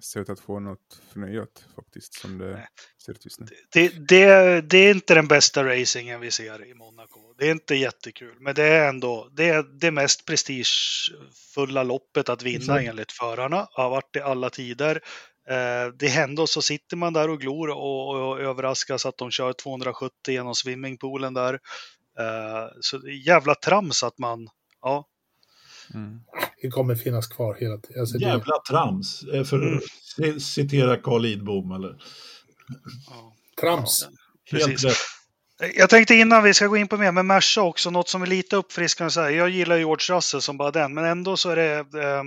[0.00, 2.68] se ut att få något förnyat faktiskt som det
[3.06, 3.46] ser ut just nu.
[3.72, 7.18] Det, det, det är inte den bästa racingen vi ser i Monaco.
[7.38, 12.42] Det är inte jättekul, men det är ändå det, är det mest prestigefulla loppet att
[12.42, 12.88] vinna Exakt.
[12.88, 13.66] enligt förarna.
[13.70, 15.00] Har varit i alla tider.
[15.50, 19.30] Eh, det är ändå så sitter man där och glor och, och överraskas att de
[19.30, 21.54] kör 270 genom swimmingpoolen där.
[22.18, 24.48] Eh, så det är jävla trams att man,
[24.82, 25.08] ja,
[25.94, 26.20] Mm.
[26.62, 28.00] Det kommer finnas kvar hela tiden.
[28.00, 29.76] Alltså det, Jävla trams, eh, för Mm.
[29.76, 29.82] att
[30.18, 31.72] ci- citera Carl Lidbom.
[31.72, 31.96] Eller?
[33.10, 34.08] ja trams.
[34.52, 34.84] Helt precis.
[34.84, 34.96] rätt.
[35.76, 38.26] Jag tänkte innan vi ska gå in på mer med Merca också, något som är
[38.26, 39.10] lite uppfriskande.
[39.10, 39.30] Så här.
[39.30, 42.22] Jag gillar George Russell som bara den, men ändå så är det eh,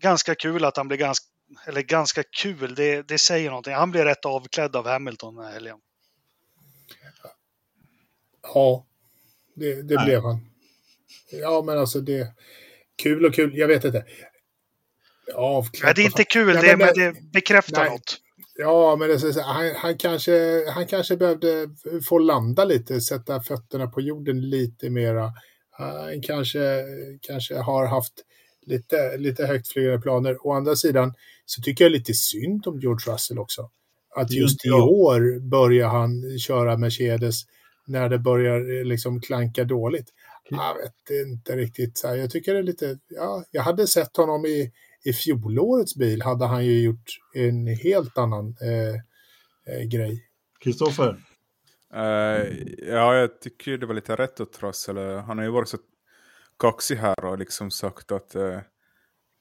[0.00, 1.26] ganska kul att han blir ganska,
[1.66, 3.74] eller ganska kul, det, det säger någonting.
[3.74, 5.78] Han blir rätt avklädd av Hamilton den här helgen.
[8.42, 8.86] Ja,
[9.54, 10.40] det, det blev han.
[11.30, 12.34] Ja, men alltså det...
[13.02, 14.04] Kul och kul, jag vet inte.
[15.34, 17.90] Avklädd Nej, det är inte kul, Ja, det, men men det- bekräftar Nej.
[17.90, 18.18] något.
[18.54, 21.68] Ja, men det, han, han, kanske, han kanske behövde
[22.08, 25.32] få landa lite, sätta fötterna på jorden lite mera.
[25.70, 26.84] Han kanske,
[27.20, 28.12] kanske har haft
[28.66, 30.46] lite, lite högtflygande planer.
[30.46, 31.14] Å andra sidan
[31.46, 33.70] så tycker jag lite synd om George Russell också.
[34.16, 37.42] Att är just i år börjar han köra Mercedes
[37.86, 40.08] när det börjar eh, liksom klanka dåligt.
[40.48, 41.98] Jag vet inte riktigt.
[41.98, 42.16] Så här.
[42.16, 44.72] Jag tycker det är lite, ja, jag hade sett honom i,
[45.04, 48.94] i fjolårets bil hade han ju gjort en helt annan eh,
[49.74, 50.28] eh, grej.
[50.60, 51.18] Kristoffer,
[51.94, 52.46] Eh,
[52.88, 54.98] ja, jag tycker det var lite rätt åt Russell.
[54.98, 55.78] Han har ju varit så
[56.62, 58.60] kaxig här och liksom sagt att eh,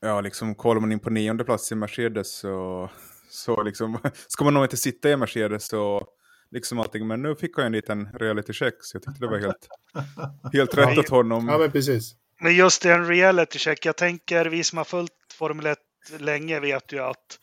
[0.01, 2.89] ja, liksom kollar man in på nionde plats i Mercedes så,
[3.29, 6.07] så liksom, ska man nog inte sitta i Mercedes och
[6.51, 7.07] liksom allting.
[7.07, 9.67] Men nu fick han en liten reality check så jag tyckte det var helt,
[10.53, 11.47] helt rätt åt honom.
[11.47, 12.15] Ja, men precis.
[12.39, 15.77] Men just en reality check, jag tänker vi som har följt Formel 1
[16.19, 17.39] länge vet ju att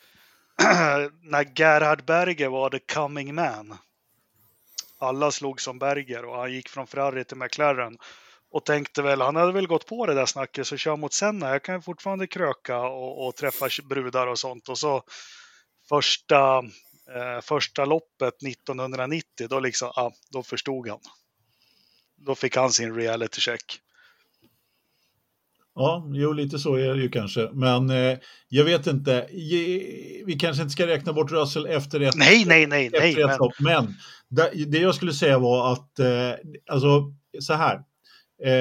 [1.23, 3.79] när Gerhard Berger var the coming man.
[5.01, 7.99] Alla slog som Berger och han gick från Ferrari till McLaren.
[8.51, 11.49] Och tänkte väl, han hade väl gått på det där snacket, så kör mot Senna.
[11.49, 14.69] Jag kan fortfarande kröka och, och träffa brudar och sånt.
[14.69, 15.03] Och så
[15.89, 16.59] första,
[17.15, 20.99] eh, första loppet 1990, då liksom, ah, då förstod han.
[22.17, 23.81] Då fick han sin reality check.
[25.75, 27.51] Ja, jo, lite så är det ju kanske.
[27.53, 29.27] Men eh, jag vet inte.
[30.27, 33.17] Vi kanske inte ska räkna bort Russell efter ett Nej, nej, nej, nej.
[33.17, 33.61] men lopp.
[33.61, 33.95] men
[34.29, 36.33] det, det jag skulle säga var att, eh,
[36.71, 37.81] alltså så här.
[38.45, 38.53] Eh,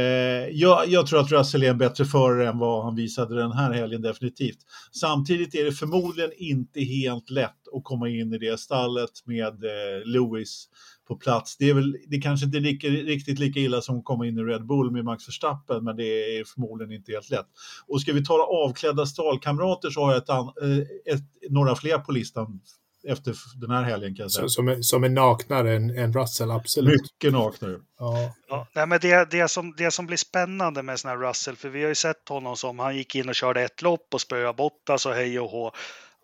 [0.51, 3.73] jag, jag, tror att Russell är en bättre förare än vad han visade den här
[3.73, 4.57] helgen definitivt.
[4.91, 10.05] Samtidigt är det förmodligen inte helt lätt att komma in i det stallet med eh,
[10.05, 10.67] Lewis
[11.07, 11.57] på plats.
[11.57, 14.37] Det är väl det är kanske inte lika, riktigt lika illa som att komma in
[14.37, 17.47] i Red Bull med Max Verstappen, men det är förmodligen inte helt lätt.
[17.87, 22.11] Och ska vi tala avklädda stalkamrater så har jag ett, eh, ett, några fler på
[22.11, 22.59] listan
[23.07, 24.47] efter den här helgen kan jag säga.
[24.47, 27.01] Som är, som är naknare än, än Russell, absolut.
[27.01, 27.77] Mycket naknare.
[27.99, 28.33] Ja.
[28.49, 28.67] ja.
[28.75, 31.81] nej, men det, det, som, det som blir spännande med sån här Russell, för vi
[31.81, 35.05] har ju sett honom som, han gick in och körde ett lopp och spöade Bottas
[35.05, 35.71] och hej och hå.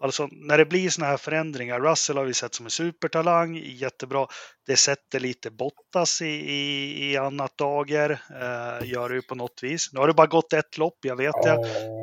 [0.03, 4.27] Alltså när det blir såna här förändringar, Russell har vi sett som en supertalang, jättebra.
[4.65, 9.59] Det sätter lite Bottas i, i, i annat dager, eh, gör det ju på något
[9.63, 9.89] vis.
[9.93, 11.51] Nu har det bara gått ett lopp, jag vet det.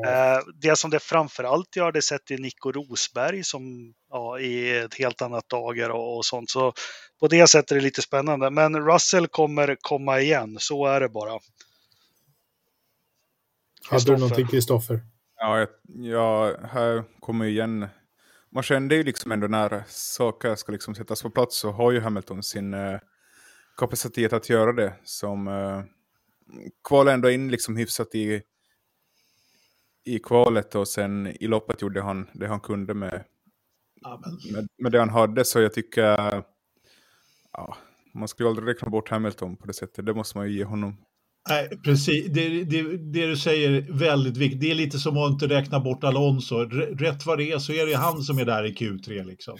[0.07, 5.23] Eh, det som det framförallt gör, det sätter Nico Rosberg som ja, i ett helt
[5.23, 6.51] annat dager och, och sånt.
[6.51, 6.73] Så
[7.21, 8.51] på det sättet är det lite spännande.
[8.51, 11.39] Men Russell kommer komma igen, så är det bara.
[13.91, 15.01] Hade du någonting Kristoffer?
[15.43, 17.87] Ja, jag, jag, här kommer igen.
[18.51, 22.01] Man kände ju liksom ändå när saker ska liksom sättas på plats så har ju
[22.01, 22.99] Hamilton sin eh,
[23.77, 24.95] kapacitet att göra det.
[25.05, 25.83] Som eh,
[26.89, 28.43] kvalade ändå in liksom hyfsat i,
[30.05, 33.25] i kvalet och sen i loppet gjorde han det han kunde med,
[34.53, 35.45] med, med det han hade.
[35.45, 36.03] Så jag tycker,
[37.53, 37.77] ja,
[38.15, 40.07] man skulle aldrig räkna bort Hamilton på det sättet.
[40.07, 40.97] Det måste man ju ge honom.
[41.49, 42.27] Nej, precis.
[42.33, 44.61] Det, det, det, du säger är väldigt viktigt.
[44.61, 46.57] Det är lite som att inte räkna bort Alonso.
[46.99, 49.57] Rätt vad det är så är det han som är där i Q3 liksom.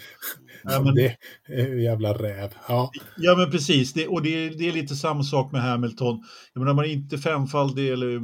[0.63, 1.17] Ja, men, det
[1.47, 2.53] är jävla räv.
[2.67, 3.93] Ja, ja men precis.
[3.93, 6.19] Det, och det, det är lite samma sak med Hamilton.
[6.53, 8.19] Jag menar, man är inte femfaldig eller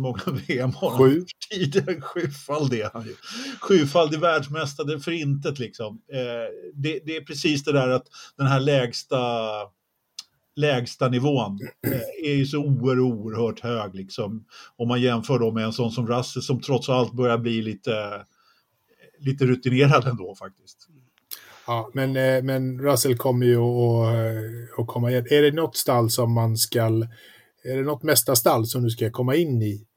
[0.00, 1.24] många VM har Sju.
[1.50, 3.14] Tiden, sjufaldig är han ju.
[3.60, 6.00] Sjufaldig världsmästare för intet liksom.
[6.12, 6.18] Eh,
[6.74, 9.16] det, det är precis det där att den här lägsta
[10.58, 14.44] lägsta nivån eh, är ju så oerhört hög liksom.
[14.76, 18.24] Om man jämför då med en sån som Russell som trots allt börjar bli lite,
[19.18, 20.88] lite rutinerad ändå faktiskt.
[21.66, 25.26] Ja, men, eh, men Russell kommer ju att, eh, att komma igen.
[25.30, 26.84] Är det något stall som man ska,
[27.64, 29.88] är det något mästarstall som du ska komma in i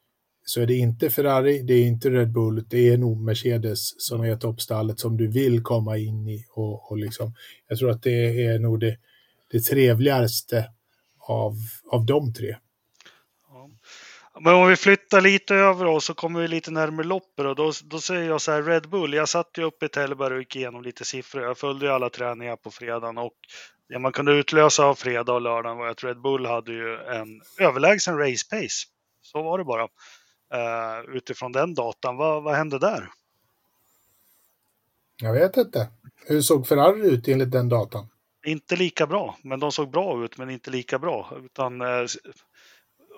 [0.46, 4.22] så är det inte Ferrari, det är inte Red Bull, det är nog Mercedes som
[4.22, 6.46] är toppstallet som du vill komma in i.
[6.50, 7.34] Och, och liksom,
[7.68, 8.98] jag tror att det är nog det,
[9.52, 10.66] det trevligaste
[11.20, 11.54] av,
[11.92, 12.56] av de tre.
[14.40, 17.72] Men om vi flyttar lite över oss så kommer vi lite närmare loppet och då,
[17.84, 19.14] då säger jag så här Red Bull.
[19.14, 21.44] Jag satt ju uppe i Tällberg och gick igenom lite siffror.
[21.44, 23.34] Jag följde ju alla träningar på fredagen och
[23.90, 27.42] det man kunde utlösa av fredag och lördag var att Red Bull hade ju en
[27.60, 28.88] överlägsen race pace.
[29.22, 29.84] Så var det bara.
[30.54, 33.10] Uh, utifrån den datan, vad, vad hände där?
[35.22, 35.90] Jag vet inte.
[36.26, 38.08] Hur såg Ferrari ut enligt den datan?
[38.46, 41.38] Inte lika bra, men de såg bra ut, men inte lika bra.
[41.46, 42.06] Utan, eh,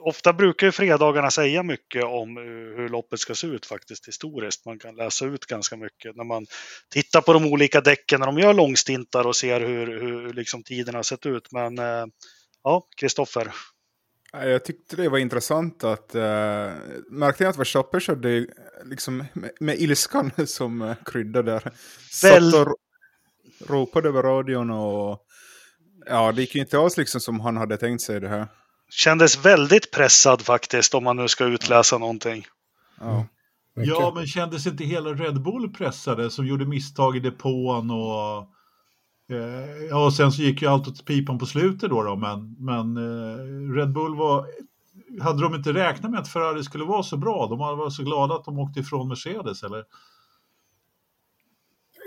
[0.01, 2.37] ofta brukar ju fredagarna säga mycket om
[2.77, 4.65] hur loppet ska se ut faktiskt historiskt.
[4.65, 6.45] Man kan läsa ut ganska mycket när man
[6.89, 10.95] tittar på de olika däcken när de gör långstintar och ser hur, hur liksom tiden
[10.95, 11.51] har sett ut.
[11.51, 12.05] Men eh,
[12.63, 13.53] ja, Kristoffer.
[14.31, 16.21] Jag tyckte det var intressant att uh,
[17.09, 18.47] märkte jag att Verstappen körde
[18.85, 21.71] liksom med, med ilskan som uh, krydda där.
[22.23, 22.51] Väl...
[22.51, 22.75] Satt och
[23.67, 25.19] ropade över radion och
[26.05, 28.47] ja, det gick ju inte alls liksom som han hade tänkt sig det här.
[28.89, 32.45] Kändes väldigt pressad faktiskt om man nu ska utläsa någonting.
[32.99, 33.25] Ja.
[33.75, 38.37] Ja, men kändes inte hela Red Bull pressade som gjorde misstag i depån och
[39.35, 42.55] eh, ja, och sen så gick ju allt åt pipan på slutet då, då men,
[42.59, 44.45] men eh, Red Bull var
[45.21, 47.47] hade de inte räknat med att Ferrari skulle vara så bra?
[47.47, 49.83] De var så glada att de åkte ifrån Mercedes eller?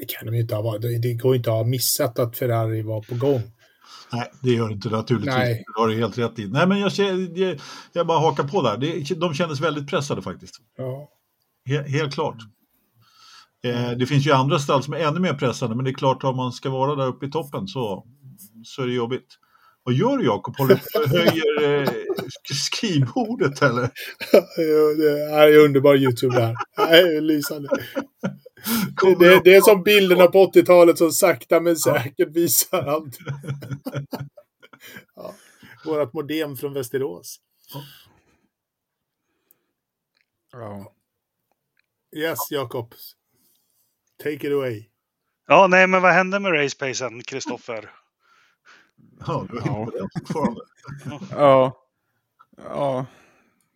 [0.01, 1.03] Det kan de inte ha varit.
[1.03, 3.43] Det går inte att ha missat att Ferrari var på gång.
[4.13, 5.35] Nej, det gör det inte naturligtvis.
[5.35, 5.65] Nej.
[5.67, 6.49] Det har du helt rätt i.
[6.49, 6.93] Nej, men jag,
[7.35, 7.61] jag,
[7.93, 9.15] jag bara hakar på där.
[9.21, 10.55] de kändes väldigt pressade faktiskt.
[10.77, 11.09] Ja.
[11.69, 12.37] Helt, helt klart.
[13.65, 16.25] Eh, det finns ju andra stall som är ännu mer pressade, men det är klart
[16.25, 18.07] om man ska vara där uppe i toppen så,
[18.65, 19.27] så är det jobbigt.
[19.83, 20.57] Vad gör du Jakob?
[20.57, 21.89] Håller du höjer eh,
[22.55, 23.83] skrivbordet eller?
[24.97, 26.57] det är underbar YouTube där.
[26.77, 27.69] Det är lysande.
[29.19, 33.19] Det, det, är som bilderna på 80-talet som sakta men säkert visar allt.
[35.17, 35.35] ja,
[35.85, 37.41] vårat modem från Västerås.
[40.53, 40.93] Ja.
[42.17, 42.95] Yes, Jakob.
[44.23, 44.85] Take it away.
[45.47, 47.91] Ja, nej, men vad hände med racepacen, Kristoffer?
[49.27, 49.61] Ja, du
[50.19, 50.61] fortfarande.
[51.31, 51.87] Ja.
[52.57, 53.07] Ja.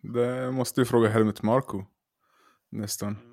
[0.01, 1.85] Det måste du fråga Helmut Marko.
[2.69, 3.30] Nästan.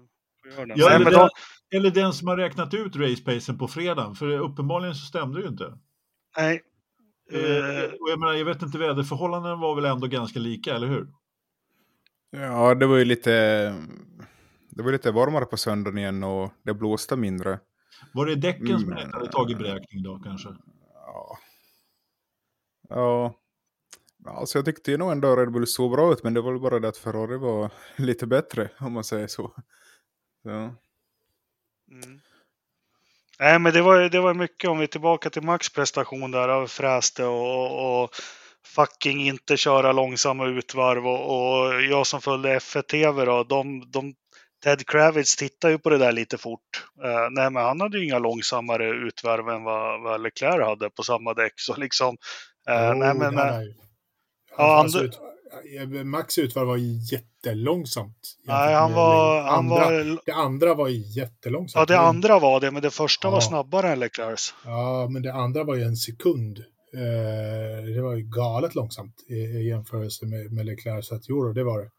[0.56, 1.28] Ja, eller, men den,
[1.74, 5.48] eller den som har räknat ut racepacen på fredagen, för uppenbarligen så stämde det ju
[5.48, 5.78] inte.
[6.36, 6.62] nej.
[7.32, 10.86] Eh, Eh, och jag, menar, jag vet inte, väderförhållandena var väl ändå ganska lika, eller
[10.86, 11.08] hur?
[12.30, 13.30] Ja, det var ju lite...
[14.70, 17.58] Det var lite varmare på söndagen igen och det blåste mindre.
[18.14, 19.04] Var det däcken som Mm.
[19.04, 20.48] inte hade tagit beräkning då kanske?
[20.94, 21.38] Ja.
[22.88, 23.34] Ja.
[24.26, 26.60] Alltså jag tyckte ju nog ändå Red Bull såg bra ut, men det var väl
[26.60, 29.54] bara det att Ferrari var lite bättre, om man säger så.
[30.42, 30.74] Ja.
[31.90, 32.20] Mm.
[33.40, 36.48] Nej, men det var, det var mycket, om vi är tillbaka till Max prestation där,
[36.48, 38.10] av fräste och, och
[38.66, 44.14] fucking inte köra långsamma utvarv och, och jag som följde F1 TV då, de, de
[44.64, 46.84] Ted Kravitz tittar ju på det där lite fort.
[47.04, 51.02] Eh, nej, men han hade ju inga långsammare utvarv än vad, vad Leclerc hade på
[51.02, 51.52] samma däck.
[51.56, 52.16] Så liksom,
[52.68, 53.74] eh, nej, Jo, men, hade eh, ju.
[54.56, 55.20] Ja, Alltså, ut,
[56.04, 57.00] Max utvar var ju
[57.48, 58.36] jättelångsamt.
[58.44, 59.74] nej, han var, det han andra.
[59.74, 61.90] var, Det andra var jättelångsamt.
[61.90, 63.40] ja det andra var det, men det första var Ja.
[63.40, 64.54] snabbare än Leclercs.
[64.64, 66.58] Ja, men det andra var ju en sekund.
[66.94, 71.06] Eh, det var ju galet långsamt i, i jämförelse med, med Leclerc.
[71.06, 71.90] Så att, jo, det var det.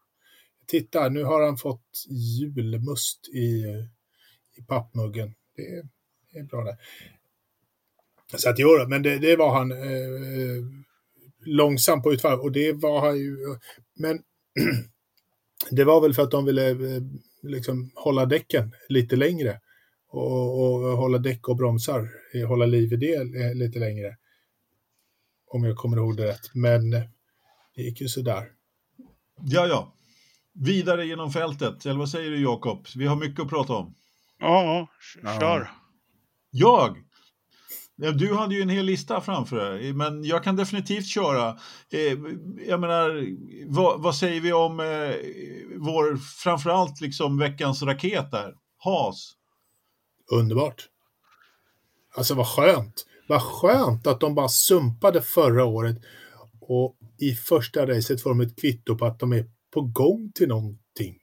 [0.66, 3.64] Titta, nu har han fått julmust i,
[4.58, 5.34] i pappmuggen.
[5.56, 5.82] Det är,
[6.32, 6.76] det är bra det.
[8.38, 10.64] Så att, jo, men det, det var han eh,
[11.44, 12.40] långsam på utfall.
[12.40, 13.36] Och det var han ju.
[13.98, 14.18] Men
[15.70, 17.02] det var väl för att de ville eh,
[17.42, 19.60] liksom hålla däcken lite längre
[20.08, 24.16] och, och hålla däck och bromsar, eh, hålla liv i det eh, lite längre.
[25.46, 26.54] Om jag kommer ihåg det rätt.
[26.54, 26.90] Men
[27.74, 28.46] det gick ju sådär.
[29.42, 29.94] Ja, ja.
[30.54, 32.86] Vidare genom fältet, eller vad säger du Jakob?
[32.96, 33.94] Vi har mycket att prata om.
[34.38, 34.88] Ja.
[35.40, 35.70] kör.
[36.50, 36.96] Jag?
[38.02, 41.48] Ja, Du hade ju en hel lista framför dig, men jag kan definitivt köra.
[41.92, 42.18] Eh,
[42.66, 43.26] jag menar,
[43.66, 45.14] vad, vad säger vi om eh,
[45.76, 48.54] vår, framförallt liksom veckans raket där?
[48.78, 49.32] Has.
[50.32, 50.88] Underbart.
[52.16, 53.06] Alltså vad skönt.
[53.28, 55.96] Vad skönt att de bara sumpade förra året
[56.60, 60.48] och i första racet får de ett kvitto på att de är på gång till
[60.48, 61.16] någonting.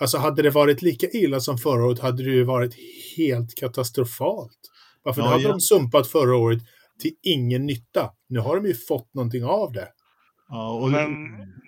[0.00, 2.74] Alltså hade det varit lika illa som förra året hade det ju varit
[3.16, 4.58] helt katastrofalt.
[5.04, 5.48] Varför Ja, hade ja.
[5.48, 6.58] de sumpat förra året
[7.00, 8.10] till ingen nytta?
[8.28, 9.88] Nu har de ju fått någonting av det.
[10.48, 11.08] Ja, och Men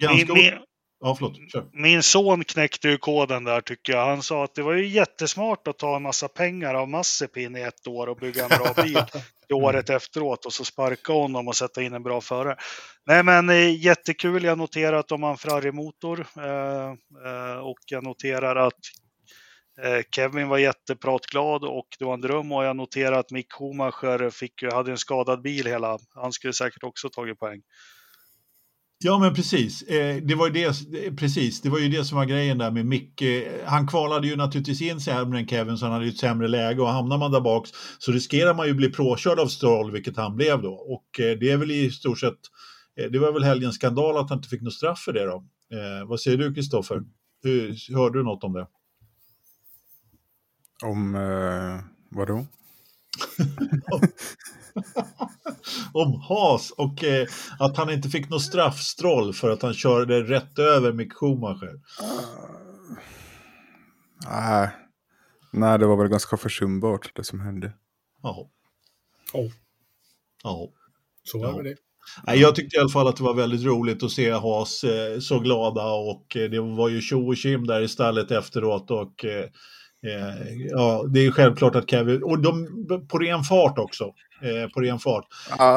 [0.01, 0.35] ganska...
[0.35, 0.53] min,
[1.01, 1.53] Ja, förlåt.
[1.53, 1.67] Kör.
[1.73, 4.07] min son knäckte ju koden där tycker jag.
[4.07, 7.61] Han sa att det var ju jättesmart att ta en massa pengar av Mazepin i
[7.61, 8.99] ett år och bygga en bra bil
[9.47, 12.57] till året efteråt och så sparka honom och sätta in en bra förare.
[13.07, 14.45] Nej men eh, jättekul.
[14.45, 16.91] Jag noterar att de har en Ferrari-motor eh,
[17.27, 18.81] eh, och jag noterar att
[19.83, 24.31] Eh, Kevin var jättepratglad och det var en dröm och jag noterar att Mick Schumacher
[24.31, 25.99] fick, hade en skadad bil hela.
[26.15, 27.63] Han skulle säkert också tagit poäng.
[29.05, 29.83] Ja, men precis.
[29.83, 31.61] Eh, det, var ju det, eh, precis.
[31.61, 33.23] Det var ju det som var grejen där med Mick.
[33.65, 36.83] Han kvalade ju naturligtvis in sämre än Kevin, så han hade ju ett sämre läge
[36.83, 40.37] och hamnar man där bak så riskerar man ju bli påkörd av Stroll, vilket han
[40.37, 40.73] blev då.
[40.73, 42.39] Och det är väl i stort sett,
[43.11, 45.45] det var väl helgens skandal att han inte fick något straff för det då.
[46.07, 47.03] Vad säger du, Kristoffer?
[47.95, 48.67] Hörde du något om det?
[50.85, 51.15] Om...
[51.15, 52.47] Eh, vadå?
[55.93, 57.27] om Haas och eh,
[57.59, 61.81] att han inte fick något straffstroll för att han körde rätt över Mick Schumacher.
[64.27, 64.71] Nej.
[65.53, 67.73] Nej, det var väl ganska försumbart det som hände.
[68.23, 68.47] Jaha.
[69.33, 69.51] Oh,
[70.45, 70.69] Ja.
[71.25, 71.63] så var Ja.
[71.63, 71.77] det.
[72.27, 75.19] Nej, jag tyckte i alla fall att det var väldigt roligt att se Haas eh,
[75.21, 79.25] så glada och eh, det var ju tjo och tjim där i stallet efteråt och
[79.25, 79.45] eh,
[80.71, 82.69] ja, det är självklart att Kevin, och de
[83.09, 84.05] på ren fart också,
[84.43, 85.25] eh, på ren fart.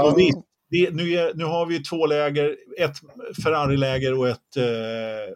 [0.04, 0.38] Och visst,
[0.70, 2.96] det, nu, är, nu har vi två läger, ett
[3.44, 5.34] Ferrari-läger och ett eh,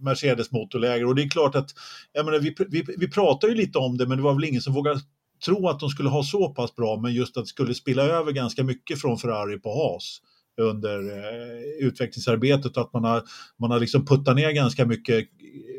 [0.00, 1.04] Mercedes-motorläger.
[1.04, 1.70] Och det är klart att,
[2.12, 4.62] jag menar, vi, vi, vi pratar ju lite om det men det var väl ingen
[4.62, 5.00] som vågade
[5.44, 8.32] tro att de skulle ha så pass bra, men just att det skulle spilla över
[8.32, 10.20] ganska mycket från Ferrari på Haas
[10.60, 12.76] under eh, utvecklingsarbetet.
[12.76, 13.22] Att man har,
[13.58, 15.28] man har liksom puttat ner ganska mycket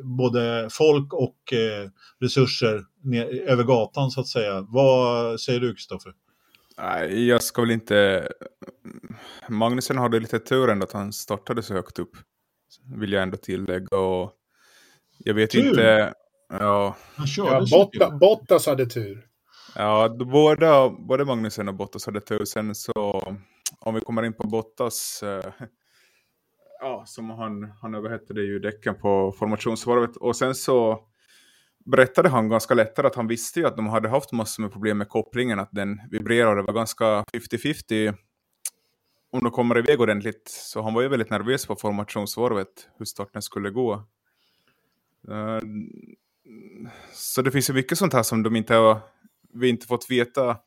[0.04, 4.66] både folk och eh, resurser ner, över gatan så att säga.
[4.70, 6.14] Vad säger du Kristoffer?
[6.78, 8.30] Nej, jag ska väl inte...
[9.50, 12.12] Magnusen hade lite tur ändå att han startade så högt upp.
[13.00, 13.98] Vill jag ändå tillägga.
[13.98, 14.32] Och
[15.18, 15.68] jag vet Tur?
[15.70, 16.14] inte...
[16.50, 19.26] Ja, Han körde Ja, så Botta, Bottas hade tur.
[19.76, 22.46] ja båda, både Magnusen och Bottas hade tur.
[22.46, 23.24] Sen så,
[23.86, 25.24] om vi kommer in på Bottas.
[25.24, 25.54] Eh,
[26.80, 30.18] ja, som han, han överhettade ju däcken på formationsvarvet.
[30.18, 31.00] Och sen så
[31.86, 34.98] berättade han ganska lättare att han visste ju att de hade haft massor med problem
[34.98, 38.16] med kopplingen, att den vibrerade, det var ganska 50-50
[39.32, 40.48] om de kommer iväg ordentligt.
[40.48, 43.94] Så han var ju väldigt nervös på formationsvarvet, hur starten skulle gå.
[45.30, 45.60] Uh,
[47.14, 49.00] så det finns ju mycket sånt här som de inte har,
[49.54, 50.58] vi inte fått veta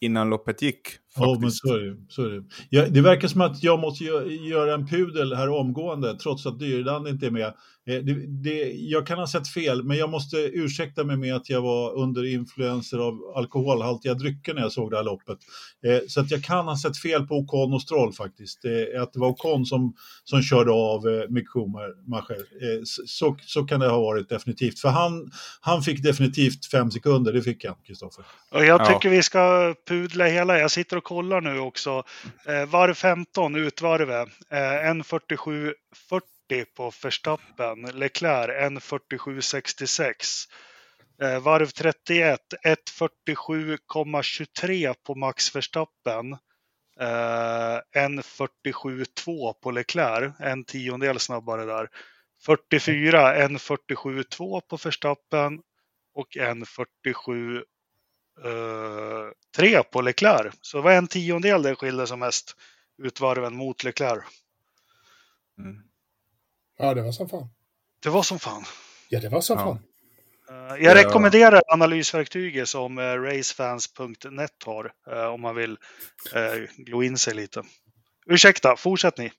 [0.00, 0.88] innan loppet gick.
[1.16, 1.96] Ja, men så är det.
[2.08, 2.44] Så är det.
[2.70, 7.08] Ja, det verkar som att jag måste göra en pudel här omgående, trots att Dyrland
[7.08, 7.54] inte är med.
[7.86, 11.50] Eh, det, det, jag kan ha sett fel, men jag måste ursäkta mig med att
[11.50, 15.38] jag var under influenser av alkoholhaltiga drycker när jag såg det här loppet.
[15.86, 18.64] Eh, så att jag kan ha sett fel på Ocon och Stroll faktiskt.
[18.64, 19.94] Eh, att det var Ocon som,
[20.24, 22.44] som körde av Mick Schumacher.
[23.06, 24.78] Så, så kan det ha varit definitivt.
[24.80, 25.30] För han,
[25.60, 28.24] han fick definitivt fem sekunder, det fick han, Kristoffer.
[28.50, 29.16] Jag tycker ja.
[29.16, 30.58] vi ska pudla hela.
[30.58, 32.04] Jag sitter och kollar nu också.
[32.46, 34.28] Eh, varv 15, utvarvet.
[34.50, 37.82] 1.47.40 på Verstappen.
[37.82, 40.12] Leclerc 1.47.66.
[41.22, 46.32] Eh, varv 31 1.47,23 på Max Verstappen.
[47.00, 51.88] Eh, 1.47,2 på Leclerc, en tiondel snabbare där.
[52.46, 55.60] 44 1.47,2 på Verstappen
[56.14, 57.62] och 1.47
[58.44, 60.54] eh, på Leclerc.
[60.60, 62.56] Så det var en tiondel det skilde som mest
[63.02, 64.24] utvarven mot Leclerc.
[65.58, 65.82] Mm.
[66.78, 67.48] Ja, det var som fan.
[68.02, 68.64] Det var som fan.
[69.08, 69.64] Ja, det var som ja.
[69.64, 69.78] fan.
[70.50, 74.92] Uh, jag rekommenderar analysverktyget som uh, racefans.net har
[75.34, 75.78] om man vill
[76.76, 77.62] glo in sig lite.
[78.26, 79.32] Ursäkta, fortsätt ni.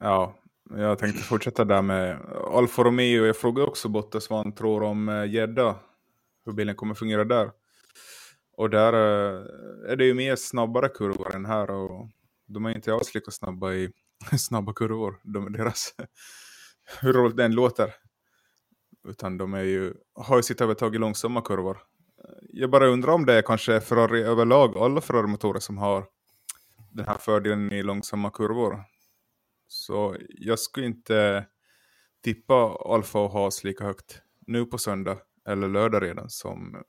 [0.00, 0.34] Ja,
[0.70, 2.18] jag tänkte fortsätta där med
[2.52, 3.26] Alfa Romeo.
[3.26, 5.76] Jag frågade också Bottas vad han tror om gädda,
[6.46, 7.50] hur bilen kommer fungera där.
[8.56, 12.08] Och där eh, är det ju mer snabbare kurvor än här och
[12.46, 13.92] de är inte alls lika snabba i
[14.38, 15.20] snabba kurvor.
[15.22, 15.94] De, deras
[17.00, 17.94] hur roligt den låter.
[19.08, 21.78] Utan de är ju, har ju sitt övertag i långsamma kurvor.
[22.52, 26.06] Jag bara undrar om det är kanske Ferrari överlag, alla Ferrari-motorer som har
[26.92, 28.84] den här fördelen i långsamma kurvor.
[29.68, 31.46] Så jag skulle inte
[32.24, 36.84] tippa Alfa och Haas lika högt nu på söndag eller lördag redan som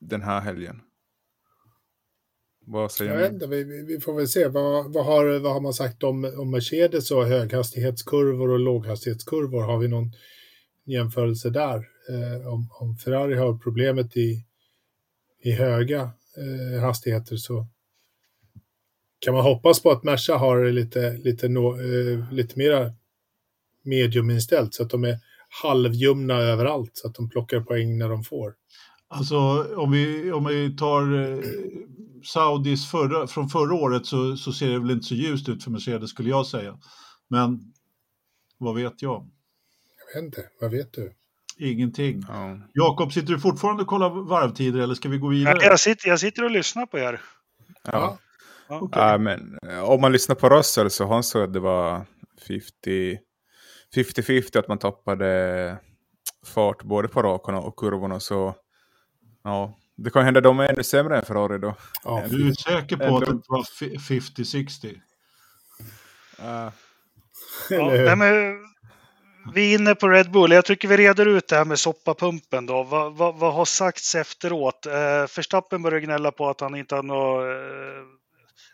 [0.00, 0.80] den här helgen.
[2.68, 4.48] Vad säger jag inte, vi, vi, får väl se.
[4.48, 9.62] Vad, vad, har, vad har man sagt om, om Mercedes och höghastighetskurvor och låghastighetskurvor?
[9.62, 10.12] Har vi någon
[10.84, 11.88] jämförelse där?
[12.08, 14.44] Eh, om, om Ferrari har problemet i,
[15.42, 17.66] i höga eh, hastigheter så
[19.18, 22.92] kan man hoppas på att Merca har lite, lite, no, eh, lite mera
[23.82, 25.18] mediuminställt så att de är
[25.62, 28.54] halvjumna överallt så att de plockar poäng när de får.
[29.08, 29.36] Alltså
[29.76, 31.38] om vi, om vi tar eh,
[32.24, 35.70] Saudis förra, från förra året så, så ser det väl inte så ljust ut för
[35.70, 36.78] Mercedes skulle jag säga.
[37.28, 37.60] Men
[38.58, 39.30] vad vet jag?
[39.98, 41.12] Jag vet inte, vad vet du?
[41.58, 42.22] Ingenting.
[42.28, 42.58] Ja.
[42.72, 45.58] Jakob, sitter du fortfarande och kollar varvtider eller ska vi gå vidare?
[45.62, 47.20] jag, sitter, jag sitter och lyssnar på er.
[47.82, 48.18] Ja.
[48.68, 48.80] ja.
[48.80, 49.02] Okay.
[49.02, 52.06] ja men, eh, om man lyssnar på Russell så han sa att det var
[53.94, 55.78] 50-50 att man tappade
[56.46, 58.20] fart både på rakorna och kurvorna.
[58.20, 58.54] Så
[59.46, 61.74] ja, det kan hända att de är ännu sämre än Ferrari då.
[62.04, 64.86] Ja, du är säker på att det var 50-60?
[66.40, 66.70] Uh.
[67.70, 68.56] Ja, men,
[69.54, 70.52] vi är inne på Red Bull.
[70.52, 72.82] Jag tycker vi reder ut det här med soppapumpen då.
[72.82, 74.86] Vad, vad, vad har sagts efteråt?
[74.86, 77.44] Eh, Förstappen började gnälla på att han inte hade något...
[77.44, 78.02] Eh,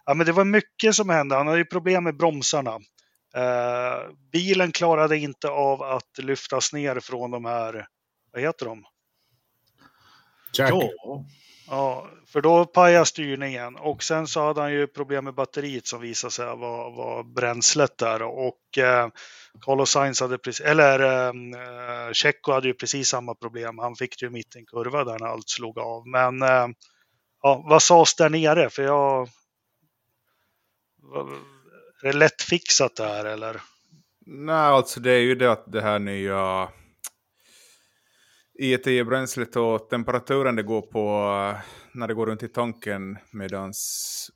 [0.05, 1.37] ja, men det var mycket som hände.
[1.37, 2.75] Han hade ju problem med bromsarna.
[3.37, 7.87] Eh, bilen klarade inte av att lyftas ner från de här,
[8.33, 8.85] vad heter de?
[10.53, 10.71] Jack.
[10.71, 11.25] Ja.
[11.69, 16.01] ja, för då pajade styrningen och sen så hade han ju problem med batteriet som
[16.01, 19.09] visade sig vara var bränslet där och eh,
[19.61, 23.79] Carlos Sainz hade precis, eller eh, Checo hade ju precis samma problem.
[23.79, 26.09] Han fick ju mitt i en kurva där när allt slog av.
[26.09, 26.69] Men eh,
[27.43, 28.71] ja, vad sades där nere?
[28.71, 29.29] För jag...
[32.03, 33.61] Är det lättfixat det här eller?
[34.27, 36.69] Nej, alltså det är ju det att det här nya
[38.63, 41.01] IET-bränslet och temperaturen det går på
[41.93, 43.73] när det går runt i tanken medan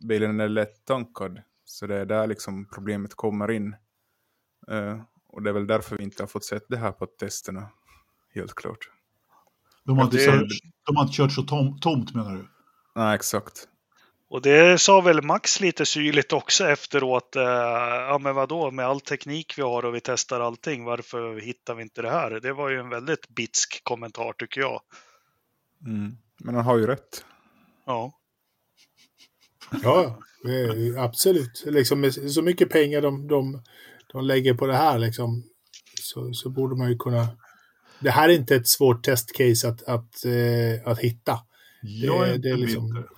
[0.09, 1.43] bilen är lätt tankad.
[1.65, 3.77] Så det är där liksom problemet kommer in.
[4.71, 7.69] Uh, och det är väl därför vi inte har fått sett det här på testerna.
[8.35, 8.91] Helt klart.
[9.85, 10.49] De har inte, det...
[10.87, 12.49] de har inte kört så tom, tomt menar du?
[12.95, 13.69] Nej, exakt.
[14.29, 17.37] Och det sa väl Max lite syrligt också efteråt.
[17.37, 21.75] Eh, ja men vadå, med all teknik vi har och vi testar allting, varför hittar
[21.75, 22.31] vi inte det här?
[22.41, 24.81] Det var ju en väldigt bitsk kommentar tycker jag.
[25.87, 26.17] Mm.
[26.45, 27.25] Men han har ju rätt.
[27.87, 28.13] Ja.
[29.83, 30.19] Ja,
[30.99, 31.63] absolut.
[31.67, 33.63] Liksom, med så mycket pengar de, de,
[34.13, 35.43] de lägger på det här liksom,
[36.03, 37.29] så, så borde man ju kunna...
[38.01, 41.39] Det här är inte ett svårt testcase att, att, eh, att hitta.
[41.83, 43.09] Jag är Det- inte det är liksom- bitter.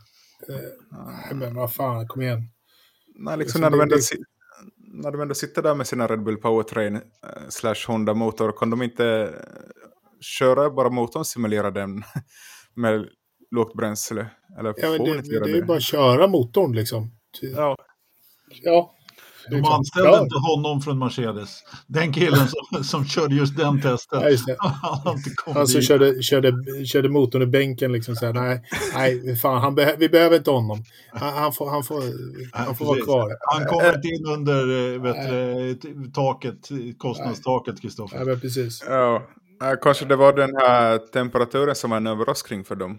[0.90, 2.51] Nej, men vad fan, kom igen.
[3.14, 3.96] Nej, liksom Liksom när, de ändå,
[5.03, 7.01] när de ändå sitter där med sina Red Bull Powertrain eh,
[7.49, 9.30] slash Honda motor, kan de inte eh,
[10.20, 12.03] köra bara motorn simulera den
[12.74, 13.09] med
[13.51, 14.26] lågt bränsle?
[14.59, 17.11] Eller Ja, men får det, det, göra det är ju bara att köra motorn liksom.
[17.40, 17.76] Ja,
[18.51, 18.94] Ja.
[19.51, 20.22] De Liksom, anställde klar.
[20.22, 21.62] inte honom från Mercedes.
[21.86, 24.20] Den killen som, som körde just den testen.
[24.20, 24.57] Ja, just det.
[25.55, 25.88] Han som dit.
[25.88, 26.53] körde, körde,
[26.86, 28.62] körde motorn i bänken liksom så här, nej,
[28.94, 30.84] nej, fan, han beh- vi behöver inte honom.
[31.12, 32.03] Han, han får, han får,
[32.53, 33.30] han får vara kvar.
[33.55, 36.68] Han kommer inte in under eh, vet, t- taket,
[36.99, 38.26] kostnadstaket, Kristoffer.
[38.30, 38.84] Ja, precis.
[38.88, 39.22] ja.
[39.64, 42.99] Eh, kanske det var den här temperaturen som var en överraskning för dem.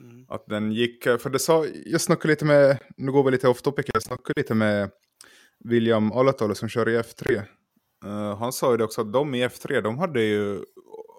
[0.00, 0.24] Mm.
[0.28, 3.62] Att den gick, för det sa, jag snackade lite med, nu går vi lite off
[3.62, 4.90] topic, jag snackade lite med
[5.64, 7.42] William Alatalo som kör i F3.
[8.04, 10.64] Eh, han sa ju det också att de i F3, de hade ju,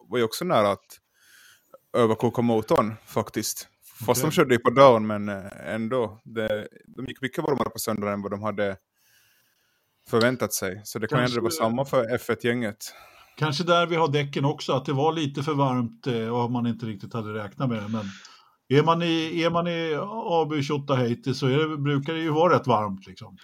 [0.10, 1.00] var ju också nära att
[1.98, 3.68] överkoka motorn faktiskt.
[4.06, 4.30] Fast Okej.
[4.30, 6.22] de körde ju på dagen, men eh, ändå.
[6.24, 8.78] Det, de gick mycket varmare på söndagen än vad de hade
[10.10, 10.82] förväntat sig.
[10.84, 12.78] Så det kan ju ändå vara Kanske- samma för F1-gänget.
[13.38, 16.68] Kanske där vi har däcken också, att det var lite för varmt eh, och man
[16.68, 17.88] inte riktigt hade räknat med det.
[17.88, 18.06] Men
[18.80, 22.30] är man i, är man i AB 28 Haiti så är det, brukar det ju
[22.30, 23.08] vara rätt varmt.
[23.08, 23.38] Liksom.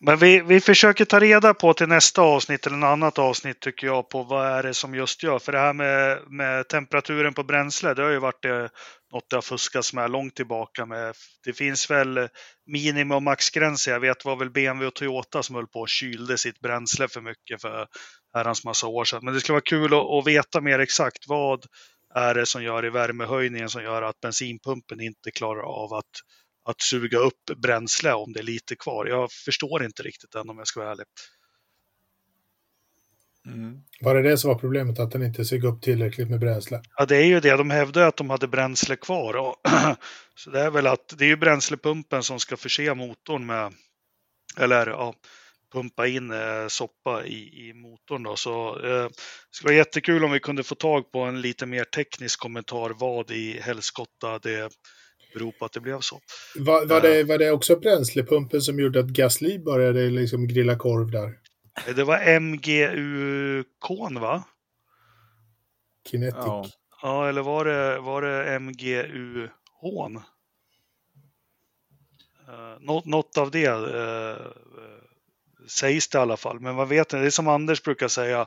[0.00, 3.86] Men vi, vi försöker ta reda på till nästa avsnitt eller något annat avsnitt tycker
[3.86, 5.38] jag på vad är det som just gör.
[5.38, 8.70] För det här med, med temperaturen på bränsle, det har ju varit det,
[9.12, 11.14] något det har fuskats med långt tillbaka med.
[11.44, 12.28] Det finns väl
[12.66, 13.92] minimi och maxgränser.
[13.92, 17.20] Jag vet var väl BMW och Toyota som höll på och kylde sitt bränsle för
[17.20, 17.86] mycket för
[18.34, 19.20] herrans massa år sedan.
[19.22, 21.64] Men det skulle vara kul att, att veta mer exakt vad
[22.14, 26.10] är det som gör i värmehöjningen som gör att bensinpumpen inte klarar av att
[26.66, 29.06] att suga upp bränsle om det är lite kvar.
[29.06, 31.06] Jag förstår inte riktigt än om jag ska vara ärlig.
[33.46, 33.82] Mm.
[34.00, 34.98] Var det det som var problemet?
[34.98, 36.80] Att den inte sög upp tillräckligt med bränsle?
[36.96, 37.56] Ja, det är ju det.
[37.56, 39.36] De hävdar ju att de hade bränsle kvar.
[39.36, 39.56] Och
[40.34, 43.72] så det är väl att det är ju bränslepumpen som ska förse motorn med,
[44.58, 45.14] eller ja,
[45.72, 48.22] pumpa in eh, soppa i, i motorn.
[48.22, 48.36] Då.
[48.36, 49.10] Så eh, det
[49.50, 53.30] skulle vara jättekul om vi kunde få tag på en lite mer teknisk kommentar vad
[53.30, 54.72] i helskotta det
[55.38, 56.20] beror på att det blev så.
[56.56, 61.10] Var, var, det, var det också bränslepumpen som gjorde att Gasly började liksom grilla korv
[61.10, 61.38] där?
[61.88, 64.44] Eh, Det var MGU-kon va?
[66.10, 66.36] Kinetic.
[66.44, 66.66] Ja.
[67.02, 70.16] Ja, eller var det, var det MGU-hån?
[72.48, 74.46] Uh, något, något av det eh,
[75.68, 76.60] sägs det i alla fall.
[76.60, 78.46] Men man vet inte, det är som Anders brukar säga.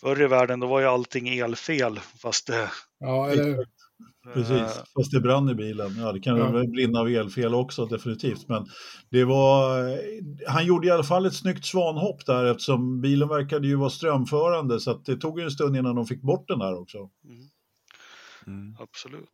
[0.00, 2.00] Förr i världen då var ju allting elfel.
[2.22, 2.70] Fast det...
[2.98, 3.66] Ja, eller?
[4.34, 5.96] Precis, eh, fast det brann i bilen.
[5.98, 6.50] Ja, det kan Ja.
[6.50, 8.48] väl brinna av elfel också definitivt.
[8.48, 8.66] Men
[9.10, 9.82] det var,
[10.50, 14.80] han gjorde i alla fall ett snyggt svanhopp där eftersom bilen verkade ju vara strömförande
[14.80, 16.98] så att det tog ju en stund innan de fick bort den där också.
[16.98, 17.10] mm,
[18.46, 18.76] Mm.
[18.80, 19.28] absolut.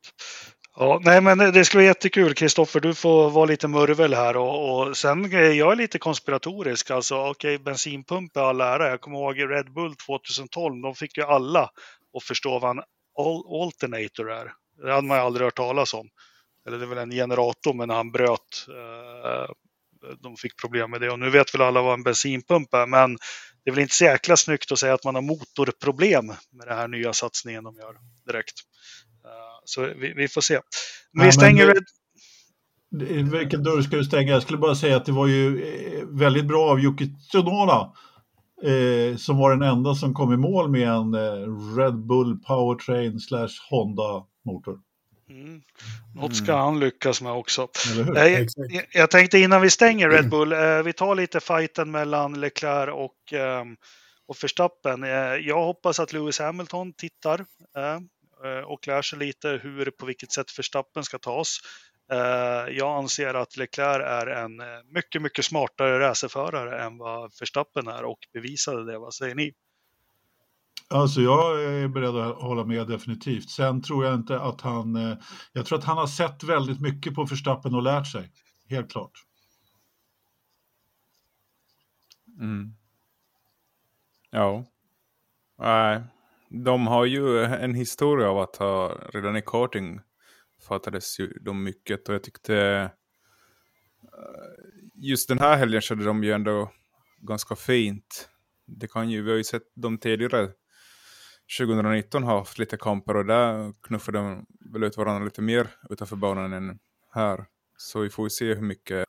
[0.77, 2.35] Ja, nej, men det skulle vara jättekul.
[2.35, 4.37] Kristoffer, du får vara lite murvel här.
[4.37, 6.91] Och, och sen är jag lite konspiratorisk.
[6.91, 8.89] Alltså, okej, bensinpump är all ära.
[8.89, 10.83] Jag kommer ihåg Red Bull 2012.
[10.83, 11.63] De fick ju alla
[12.17, 12.83] att förstå vad en
[13.19, 14.53] al- alternator är.
[14.83, 16.09] Det hade man ju aldrig hört talas om.
[16.69, 18.67] Eller det är väl en generator, men han bröt.
[18.69, 19.51] Eh,
[20.23, 21.11] de fick problem med det.
[21.11, 22.87] Och nu vet väl alla vad en bensinpump är.
[22.87, 23.17] Men
[23.65, 26.77] det är väl inte så jäkla snyggt att säga att man har motorproblem med den
[26.77, 27.97] här nya satsningen de gör
[28.27, 28.55] direkt.
[29.25, 30.61] Eh, Så vi, vi får se.
[31.13, 31.75] Men vi stänger men.
[32.99, 34.33] Det- Vilken dörr ska du stänga?
[34.33, 37.93] Jag skulle bara säga att det var ju eh, väldigt bra av Yuki Tsunoda
[38.63, 43.21] eh, som var den enda som kom i mål med en eh, Red Bull Powertrain
[43.21, 44.79] slash Honda motor.
[45.31, 45.63] Mm.
[46.15, 47.69] Något ska han lyckas med också.
[48.17, 48.49] Eh, Jag,
[48.93, 53.33] jag- tänkte innan vi stänger Red Bull, eh, vi tar lite fighten mellan Leclerc och,
[53.33, 53.77] ehm,
[54.27, 55.03] och Verstappen.
[55.05, 57.45] Eh, jag hoppas att Lewis Hamilton tittar
[57.77, 57.95] eh,
[58.51, 61.59] eh, och lär sig lite hur, på vilket sätt Verstappen ska tas.
[62.13, 67.89] Eh, jag anser att Leclerc är en eh, mycket, mycket smartare racerförare än vad Verstappen
[67.89, 68.99] är och bevisade det.
[68.99, 69.55] Vad säger ni?
[70.89, 73.51] Alltså jag är beredd att hålla med definitivt.
[73.51, 74.97] Sen tror jag inte att han...
[74.97, 75.19] eh,
[75.53, 78.31] Jag tror att han har sett väldigt mycket på Verstappen och lärt sig.
[78.69, 79.13] Helt klart.
[82.41, 82.75] Mm.
[84.31, 84.65] Ja.
[85.59, 86.03] Nej.
[86.49, 90.01] De har ju en historia av att ha, redan i karting
[90.65, 92.89] fattades ju de mycket och jag tyckte eh,
[94.95, 96.71] just den här helgen körde de ju ändå
[97.19, 98.29] ganska fint.
[98.67, 100.51] Det kan ju, vi har ju sett de tidigare
[101.59, 106.17] 2019 har haft lite kamper och där knuffade de väl ut varandra lite mer utanför
[106.17, 106.79] banan än
[107.13, 107.45] här.
[107.77, 109.05] Så vi får ju se hur mycket...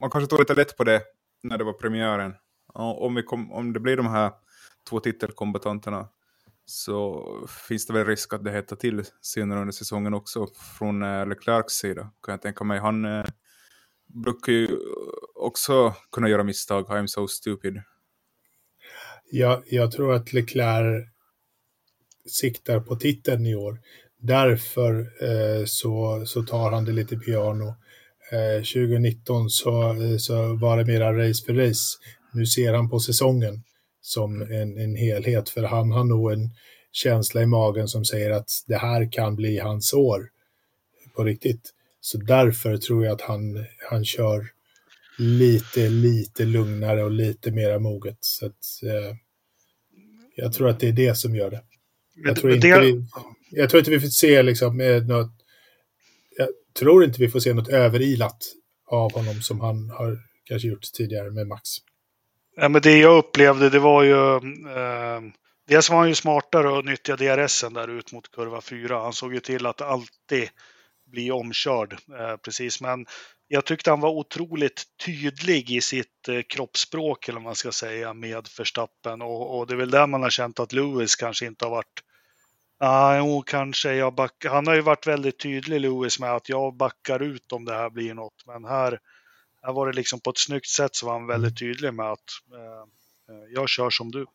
[0.00, 1.02] Man kanske tog lite lätt på det
[1.42, 2.34] när det var premiären.
[2.74, 4.32] om, vi kom, om det blir de här
[4.88, 6.08] två titelkombatanterna
[6.70, 7.26] så
[7.68, 10.46] finns det väl risk att det hettar till senare under säsongen också
[10.78, 12.02] från eh, Leclercs sida.
[12.22, 12.80] Kan jag tänka mig.
[12.80, 13.24] Han eh,
[14.06, 14.68] brukar ju
[15.34, 16.86] också kunna göra misstag.
[16.86, 17.82] I'm so stupid.
[19.30, 21.08] Jag, jag tror att Leclerc
[22.26, 23.80] siktar på titeln i år.
[24.18, 27.74] Därför eh, så, så tar han det lite piano.
[28.32, 31.98] Eh, 2019 så, eh, så var det mera race för race.
[32.32, 33.62] Nu ser han på säsongen
[34.00, 36.50] som en, en helhet, för han har nog en
[36.92, 40.28] känsla i magen som säger att det här kan bli hans år
[41.16, 41.70] på riktigt.
[42.00, 44.46] Så därför tror jag att han, han kör
[45.18, 48.18] lite, lite lugnare och lite mera moget.
[48.20, 49.16] Så att, eh,
[50.34, 51.62] jag tror att det är det som gör det.
[52.14, 53.04] Jag tror inte, vi,
[53.50, 55.32] jag tror inte vi får se liksom eh, något,
[56.36, 56.48] jag
[56.78, 58.44] tror inte vi får se något överilat
[58.86, 61.68] av honom som han har kanske gjort tidigare med Max.
[62.60, 64.34] Ja, men det jag upplevde det var ju
[64.76, 65.20] eh,
[65.68, 68.98] Dels var han ju smartare och nyttjade DRSen där ut mot kurva 4.
[68.98, 70.48] Han såg ju till att alltid
[71.06, 72.80] bli omkörd eh, precis.
[72.80, 73.06] Men
[73.48, 78.14] jag tyckte han var otroligt tydlig i sitt eh, kroppsspråk eller vad man ska säga
[78.14, 81.64] med förstappen och, och, det är väl där man har känt att Lewis kanske inte
[81.64, 82.02] har varit
[82.78, 84.44] Ah, jo, kanske jag back...
[84.48, 87.90] Han har ju varit väldigt tydlig, Lewis, med att jag backar ut om det här
[87.90, 88.46] blir något.
[88.46, 88.98] Men här,
[89.62, 92.30] här var det liksom på ett snyggt sätt så var han väldigt tydlig med att
[92.52, 94.26] eh, eh jag kör som du.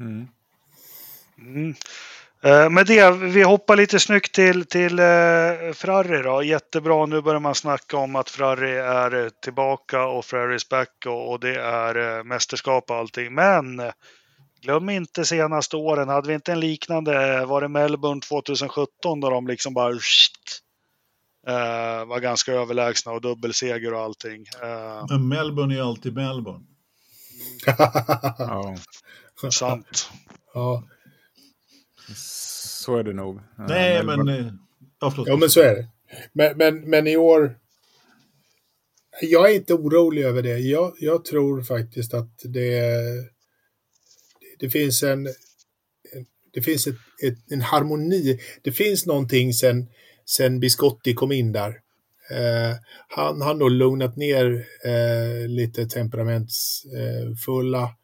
[0.00, 0.28] Mm.
[1.38, 1.74] Mm.
[2.42, 6.42] Eh, med det, vi hoppar lite snyggt till, till eh, Ferrari då.
[6.42, 11.40] Jättebra, nu börjar man snacka om att Ferrari är tillbaka och Ferraris back och, och
[11.40, 13.34] det är eh, mästerskap och allting.
[13.34, 13.82] Men
[14.62, 19.46] glöm inte senaste åren, hade vi inte en liknande, var det Melbourne 2017 då de
[19.46, 20.60] liksom bara shit,
[21.50, 24.40] uh, var ganska överlägsna och dubbelseger och allting.
[24.40, 26.64] Uh, Men Melbourne är alltid Melbourne.
[28.38, 28.76] ja.
[29.50, 30.10] Sant.
[30.54, 30.84] Ja.
[32.16, 33.40] Så är det nog.
[33.58, 34.24] Nej, men...
[34.24, 34.52] men eh,
[35.00, 35.88] ja, ja, men så är det.
[36.32, 37.56] Men, men, men i år...
[39.22, 40.58] Jag är inte orolig över det.
[40.58, 42.82] Jag, jag tror faktiskt att det,
[44.58, 45.28] det finns en,
[46.52, 48.40] det finns ett, ett, en harmoni.
[48.62, 49.88] Det finns någonting sen,
[50.36, 51.68] sen Biscotti kom in där.
[52.30, 52.76] Eh,
[53.08, 57.94] han har nog lugnat ner eh, lite temperamentsfulla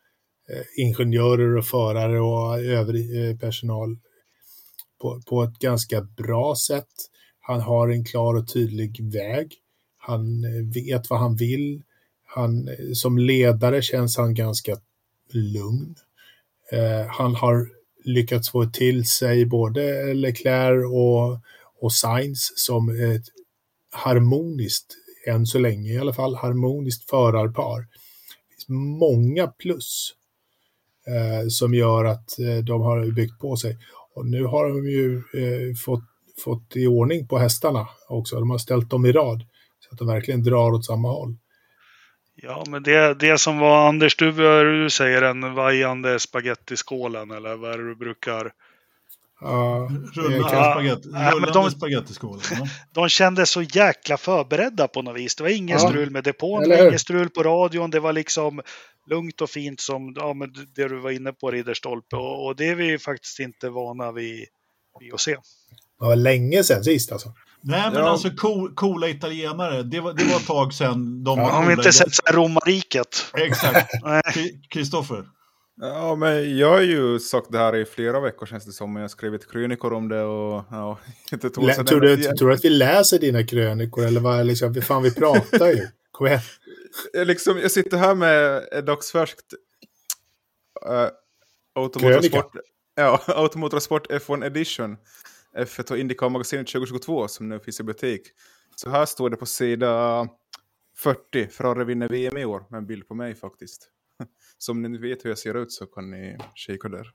[0.48, 3.98] Eh, ingenjörer och förare och övrig eh, personal
[5.00, 6.88] på, på ett ganska bra sätt.
[7.40, 9.54] Han har en klar och tydlig väg.
[9.98, 11.82] Han eh, vet vad han vill.
[12.26, 14.76] Han, eh, som ledare känns han ganska
[15.30, 15.94] lugn.
[16.72, 17.68] Eh, han har
[18.04, 21.38] lyckats få till sig både Leclerc och,
[21.86, 23.24] och Sainz som ett
[23.92, 24.94] harmoniskt,
[25.26, 27.80] än så länge i alla fall, harmoniskt förarpar.
[27.80, 28.68] Det finns
[29.00, 30.14] många plus
[31.06, 33.78] eh, som gör att eh, de har byggt på sig.
[34.14, 36.04] Och nu har de ju eh, fått,
[36.44, 38.40] fått i ordning på hästarna också.
[38.40, 39.44] De har ställt dem i rad
[39.80, 41.36] så att de verkligen drar åt samma håll.
[42.34, 44.32] Ja, men det, det som var Anders, du,
[44.82, 48.52] du säger den vajande spagettiskålen eller vad är det du brukar
[49.42, 49.48] Uh,
[50.14, 52.40] rullande ja, spagettiskål.
[52.50, 52.66] Ja.
[52.92, 55.36] De kände så jäkla förberedda på något vis.
[55.36, 55.88] Det var ingen ja.
[55.88, 57.90] strul med depån, det var ingen strul på radion.
[57.90, 58.60] Det var liksom
[59.10, 62.16] lugnt och fint som ja, men det du var inne på, Ridderstolpe.
[62.16, 64.46] Och, och det är vi faktiskt inte vana vid,
[65.00, 65.36] vid att se.
[65.98, 67.32] Det var länge sedan sist alltså.
[67.60, 68.08] Nej, men ja.
[68.08, 69.82] alltså cool, coola italienare.
[69.82, 71.52] Det var, det var ett tag sedan de ja, var.
[71.52, 73.32] Har vi inte sett romarriket?
[73.36, 73.90] Exakt.
[74.70, 75.24] Kristoffer?
[75.80, 78.96] Ja, men jag har ju sagt det här i flera veckor känns det som.
[78.96, 80.98] Jag har skrivit krönikor om det och ja,
[81.32, 84.74] inte tog Lä, tror, du, tror du att vi läser dina krönikor eller vad liksom,
[84.74, 85.88] fan vi pratar ju?
[86.10, 86.40] Kom igen.
[87.12, 89.54] Jag, liksom, jag sitter här med ett dagsfärskt
[90.88, 91.08] uh,
[91.74, 92.56] Automotorsport,
[92.94, 94.96] ja, Automotorsport F1 Edition.
[95.56, 98.22] F1 och Indycar magasinet 2022 som nu finns i butik.
[98.76, 100.28] Så här står det på sida
[100.96, 101.48] 40.
[101.48, 103.90] Ferrari vinner VM i år med en bild på mig faktiskt.
[104.58, 107.10] Så om ni vet hur jag ser ut så kan ni kika där.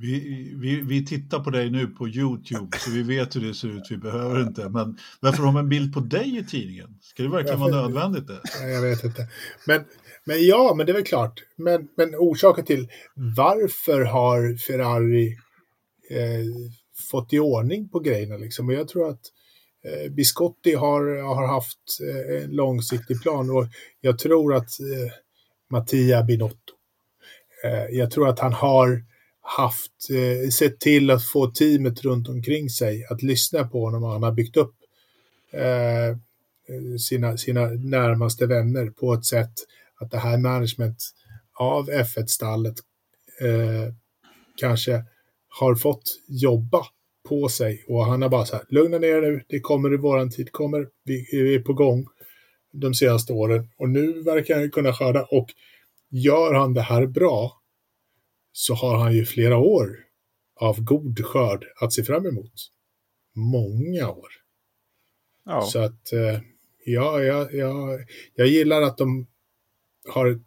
[0.00, 3.68] Vi, vi, vi tittar på dig nu på YouTube så vi vet hur det ser
[3.68, 4.68] ut, vi behöver inte.
[4.68, 6.98] Men varför har man en bild på dig i tidningen?
[7.00, 8.26] Ska det verkligen vara nödvändigt?
[8.26, 8.70] Det?
[8.70, 9.28] Jag vet inte.
[9.66, 9.84] Men,
[10.24, 11.42] men ja, men det är väl klart.
[11.56, 12.88] Men, men orsaken till
[13.36, 15.26] varför har Ferrari
[16.10, 16.70] eh,
[17.10, 18.68] fått i ordning på grejerna liksom?
[18.68, 19.20] Och jag tror att
[19.84, 21.78] eh, Biscotti har, har haft
[22.08, 23.66] eh, en långsiktig plan och
[24.00, 25.12] jag tror att eh,
[25.70, 26.74] Mattia Binotto.
[27.64, 29.02] Eh, jag tror att han har,
[29.40, 34.10] haft, eh, sett till att få teamet runt omkring sig att lyssna på honom och
[34.10, 34.74] han har byggt upp
[35.52, 36.16] eh,
[36.98, 39.52] sina, sina närmaste vänner på ett sätt
[40.00, 40.96] att det här management
[41.54, 42.74] av F1-stallet
[43.40, 43.94] eh,
[44.56, 45.04] kanske
[45.48, 46.86] har fått jobba
[47.28, 50.30] på sig och han har bara så här, lugna ner nu, det kommer i våran
[50.30, 52.06] tid, kommer, vi är på gång
[52.80, 55.46] de senaste åren och nu verkar han kunna skörda och
[56.10, 57.62] gör han det här bra
[58.52, 59.98] så har han ju flera år
[60.60, 62.52] av god skörd att se fram emot.
[63.34, 64.28] Många år.
[65.44, 65.62] Ja.
[65.62, 66.40] Så att eh,
[66.84, 67.98] ja, ja, ja,
[68.34, 69.26] jag gillar att de
[70.08, 70.40] har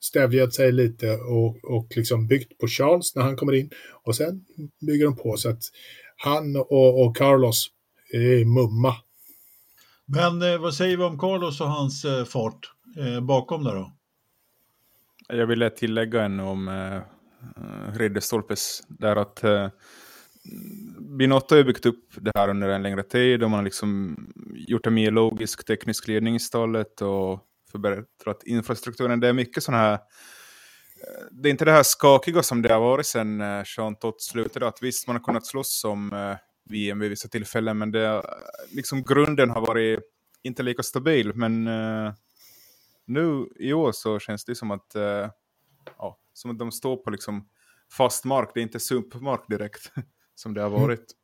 [0.00, 3.70] stävjat sig lite och, och liksom byggt på Charles när han kommer in
[4.04, 4.44] och sen
[4.86, 5.62] bygger de på så att
[6.16, 7.70] han och, och Carlos
[8.12, 8.94] är mumma.
[10.06, 13.92] Men eh, vad säger vi om Carlos och hans eh, fart eh, bakom där då?
[15.28, 19.68] Jag ville tillägga en om eh, eh Ridderstolpes där att eh,
[21.18, 24.16] Binotto har byggt upp det här under en längre tid och man har liksom
[24.54, 27.40] gjort en mer logisk teknisk ledning i stallet och
[27.72, 29.20] förbättrat infrastrukturen.
[29.20, 29.98] Det är mycket sådana här eh,
[31.30, 34.68] det är inte det här skakiga som det har varit sedan eh, Jean Tott slutade.
[34.68, 38.22] Att visst, man har kunnat slåss om VM vid vissa tillfällen, men det,
[38.70, 40.00] liksom grunden har varit
[40.42, 41.32] inte lika stabil.
[41.34, 41.64] Men
[43.06, 44.96] nu i år så känns det som att,
[45.98, 47.48] ja, som att de står på liksom
[47.92, 48.50] fast mark.
[48.54, 49.92] Det är inte sumpmark direkt
[50.34, 51.14] som det har varit.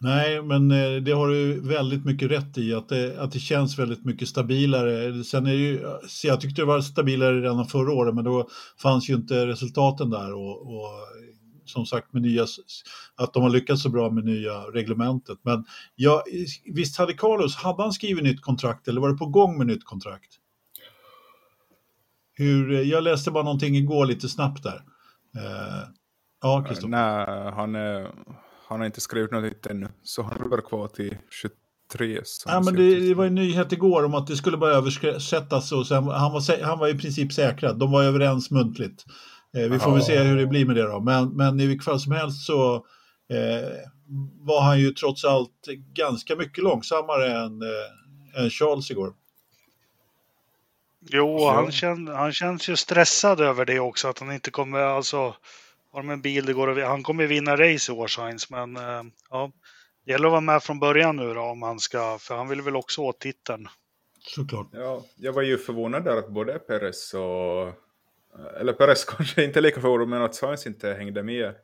[0.00, 3.78] Nej, men eh, det har du väldigt mycket rätt i, att det, att det känns
[3.78, 5.24] väldigt mycket stabilare.
[5.24, 5.80] Sen är ju,
[6.22, 8.48] jag tyckte det var stabilare redan förra året, men då
[8.82, 10.34] fanns ju inte resultaten där.
[10.34, 10.90] Och, och
[11.70, 12.46] som sagt, med nya,
[13.16, 15.38] att de har lyckats så bra med nya reglementet.
[15.42, 15.64] Men
[15.94, 16.24] ja,
[16.74, 19.84] visst hade Carlos, hade han skrivit nytt kontrakt eller var det på gång med nytt
[19.84, 20.34] kontrakt?
[22.34, 24.82] Hur, jag läste bara någonting igår lite snabbt där.
[25.36, 25.88] Eh,
[26.42, 26.88] ja, Kristoffer.
[26.88, 27.74] Nej, han
[28.68, 31.16] han har inte skrivit något ännu, så han är bara kvar till
[31.90, 32.22] 23.
[32.46, 35.86] Ja, men det, det, var en nyhet igår om att det skulle bara översättas och
[35.86, 37.78] sen, han, var, han var i princip säkrad.
[37.78, 39.04] De var överens muntligt.
[39.56, 41.00] Eh, vi får väl se hur det blir med det då.
[41.00, 42.74] Men, men i vilket fall som helst så
[43.28, 43.68] eh,
[44.40, 49.14] var han ju trots allt ganska mycket långsammare än, eh, än Charles igår.
[51.00, 55.34] Jo, han, känn, han känns ju stressad över det också, att han inte kommer, alltså
[55.92, 59.02] har de en bil det går att, Han kommer vinna race i Årsheins, men uh,
[59.30, 59.52] ja,
[60.04, 62.62] det gäller att vara med från början nu då om han ska, för han vill
[62.62, 63.68] väl också åt titeln.
[64.20, 64.68] Såklart.
[64.72, 67.87] Ja, jag var ju förvånad där att både Perez och,
[68.60, 71.54] eller Perez kanske inte lika förvånad, men att Sainz inte hängde med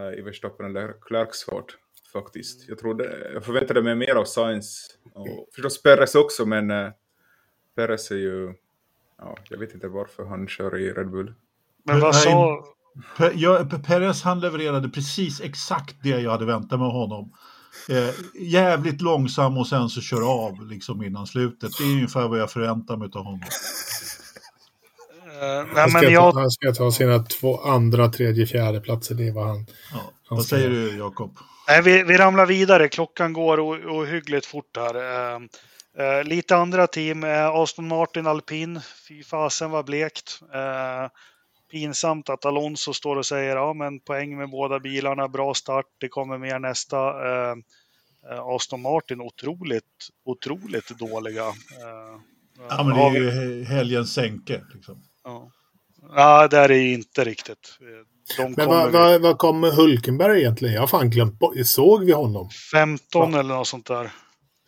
[0.00, 1.76] uh, i Verstappen eller Clarks fart
[2.12, 2.68] faktiskt.
[2.68, 6.90] Jag, trodde, jag förväntade mig mer av Sainz och förstås Perez också, men uh,
[7.76, 8.54] Perez är ju,
[9.18, 11.34] ja, jag vet inte varför han kör i Red Bull.
[11.84, 12.64] Men vad sa,
[13.86, 17.32] Perez han levererade precis exakt det jag hade väntat mig av honom.
[17.88, 21.70] Eh, jävligt långsam och sen så kör av liksom innan slutet.
[21.78, 23.40] Det är ungefär vad jag förväntar mig av honom.
[25.42, 26.34] Uh, han, ska jag...
[26.34, 29.14] ta, han ska ta sina två andra, tredje, fjärde platser.
[29.14, 29.66] Det är vad han...
[29.92, 31.38] Ja, han vad säger du Jakob?
[31.68, 32.88] Nej, vi, vi ramlar vidare.
[32.88, 33.60] Klockan går
[34.00, 34.96] ohyggligt fort här.
[34.96, 35.40] Uh,
[36.00, 37.24] uh, lite andra team.
[37.52, 38.80] Aston Martin Alpin.
[39.08, 40.40] Fy fasen vad blekt
[41.70, 46.08] pinsamt att Alonso står och säger ja men poäng med båda bilarna, bra start, det
[46.08, 46.96] kommer mer nästa.
[46.98, 47.54] Eh,
[48.30, 51.46] eh Aston Martin otroligt, otroligt dåliga.
[51.46, 52.20] Eh,
[52.68, 54.62] ja men det är ju helgens sänke.
[54.74, 55.02] Liksom.
[55.26, 55.50] Ja.
[56.16, 57.78] ja, det är det inte riktigt.
[58.36, 60.74] De men vad, vad, vad kom Hulkenberg egentligen?
[60.74, 61.54] Jag har fan glömt bort.
[61.64, 62.50] Såg vi honom?
[62.72, 63.38] 15 Va?
[63.40, 64.10] eller något sånt där.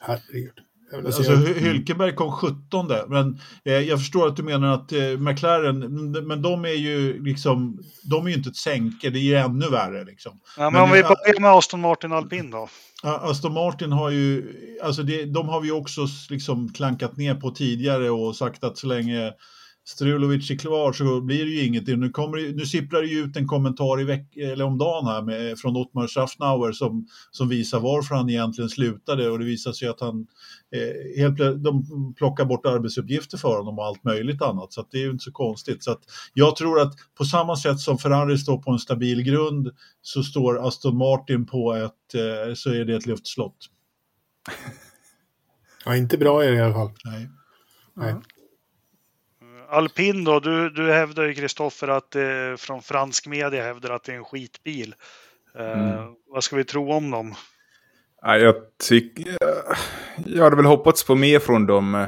[0.01, 0.53] Herregud.
[0.95, 5.79] Alltså, Hylkenberg kom 17 men eh, jag förstår att du menar att eh, McLaren,
[6.27, 9.69] men de är ju liksom, de är ju inte ett sänke, det är ju ännu
[9.69, 10.41] värre liksom.
[10.57, 12.69] Ja, men, men om vi börjar med Aston Martin Alpin då?
[13.03, 18.11] Aston Martin har ju, alltså det, de har vi också liksom klankat ner på tidigare
[18.11, 19.33] och sagt att så länge
[19.89, 21.87] Strulovic är klar så blir det ju inget.
[21.87, 25.23] Nu, kommer, nu sipprar det ju ut en kommentar i veck, eller om dagen här
[25.23, 29.89] med, från Ottmar Schaffnauer som, som visar varför han egentligen slutade och det visar sig
[29.89, 30.27] att han
[30.75, 35.03] eh, helt, de plockar bort arbetsuppgifter för honom och allt möjligt annat så det är
[35.03, 35.85] ju inte så konstigt.
[35.85, 39.71] Så att jag tror att på samma sätt som Ferrari står på en stabil grund
[40.03, 43.57] så står Aston Martin på ett, eh, så är det ett luftslott.
[45.85, 46.91] Ja, inte bra är det i alla fall.
[47.05, 47.29] Nej.
[47.95, 48.15] Nej.
[49.71, 54.13] Alpin då, du, du hävdar ju Kristoffer att eh, från fransk media hävdar att det
[54.13, 54.95] är en skitbil.
[55.59, 56.15] Eh, mm.
[56.27, 57.35] Vad ska vi tro om dem?
[58.23, 58.55] Ja, jag
[58.89, 59.37] tycker...
[60.27, 62.07] Jag hade väl hoppats på mer från dem.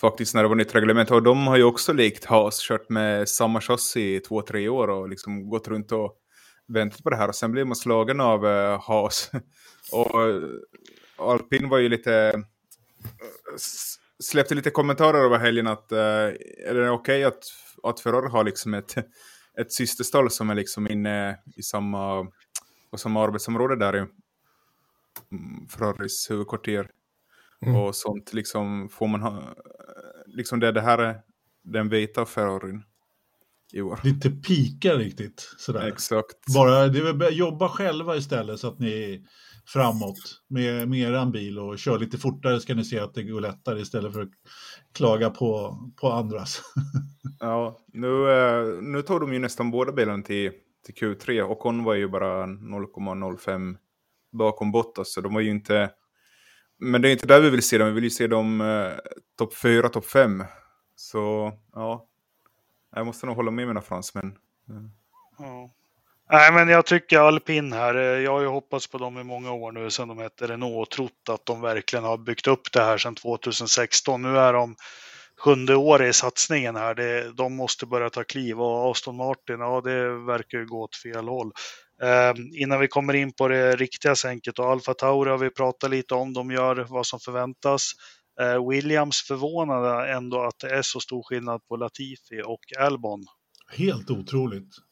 [0.00, 1.10] faktiskt när det var nytt reglement.
[1.10, 4.88] Och de har ju också likt Haas kört med samma chassi i två, tre år
[4.90, 6.16] och liksom gått runt och
[6.68, 7.28] väntat på det här.
[7.28, 9.30] Och sen blev man slagen av uh, Haas.
[9.92, 10.50] och uh,
[11.16, 12.42] Alpin var ju lite...
[14.22, 17.44] Släppte lite kommentarer över helgen att uh, är det okej okay att,
[17.82, 18.94] att Ferrari har liksom ett,
[19.60, 22.18] ett systerstall som är liksom inne i samma,
[22.90, 26.90] och samma arbetsområde där i mm, Ferraris huvudkvarter.
[27.66, 27.76] Mm.
[27.76, 29.42] Och sånt liksom får man ha,
[30.26, 31.20] liksom det, det här är
[31.62, 32.82] den vita Ferrarin
[33.72, 34.00] i år.
[34.04, 35.88] Lite pika riktigt sådär.
[35.88, 36.36] Exakt.
[36.54, 39.26] Bara det är jobba själva istället så att ni
[39.72, 43.40] framåt med, med er bil och kör lite fortare ska ni se att det går
[43.40, 44.30] lättare istället för att
[44.92, 46.62] klaga på, på andras.
[47.40, 50.52] ja, nu, eh, nu tog de ju nästan båda bilarna till,
[50.84, 53.76] till Q3 och hon var ju bara 0,05
[54.32, 55.90] bakom Bottas så de var ju inte
[56.78, 58.92] men det är inte där vi vill se dem, vi vill ju se dem eh,
[59.38, 60.44] topp 4, topp 5.
[60.94, 62.08] Så ja,
[62.94, 64.36] jag måste nog hålla med mina fransmän.
[65.38, 65.74] Ja.
[66.30, 67.94] Nej, men jag tycker alpin här.
[67.94, 70.76] Eh, jag har ju hoppats på dem i många år nu sedan de hette Renault
[70.76, 74.22] och trott att de verkligen har byggt upp det här sedan 2016.
[74.22, 74.76] Nu är de
[75.38, 76.94] sjunde året i satsningen här.
[76.94, 80.96] Det, de måste börja ta kliv och Aston Martin, ja det verkar ju gå åt
[80.96, 81.52] fel håll.
[82.02, 85.90] Eh, innan vi kommer in på det riktiga sänket och Alfa Tauri har vi pratat
[85.90, 86.32] lite om.
[86.32, 87.92] De gör vad som förväntas.
[88.40, 93.24] Eh, Williams förvånade ändå att det är så stor skillnad på Latifi och Albon.
[93.76, 94.87] Helt otroligt.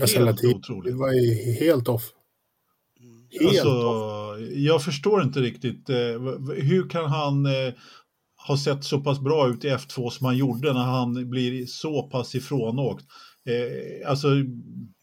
[0.00, 0.92] Alltså, helt otroligt.
[0.92, 2.12] Det var ju helt off.
[3.00, 3.26] Mm.
[3.30, 4.38] Helt alltså, off.
[4.54, 5.90] Jag förstår inte riktigt.
[5.90, 5.96] Eh,
[6.56, 7.72] hur kan han eh,
[8.48, 12.02] ha sett så pass bra ut i F2 som han gjorde när han blir så
[12.02, 13.04] pass ifrånåkt?
[13.46, 14.28] Eh, alltså,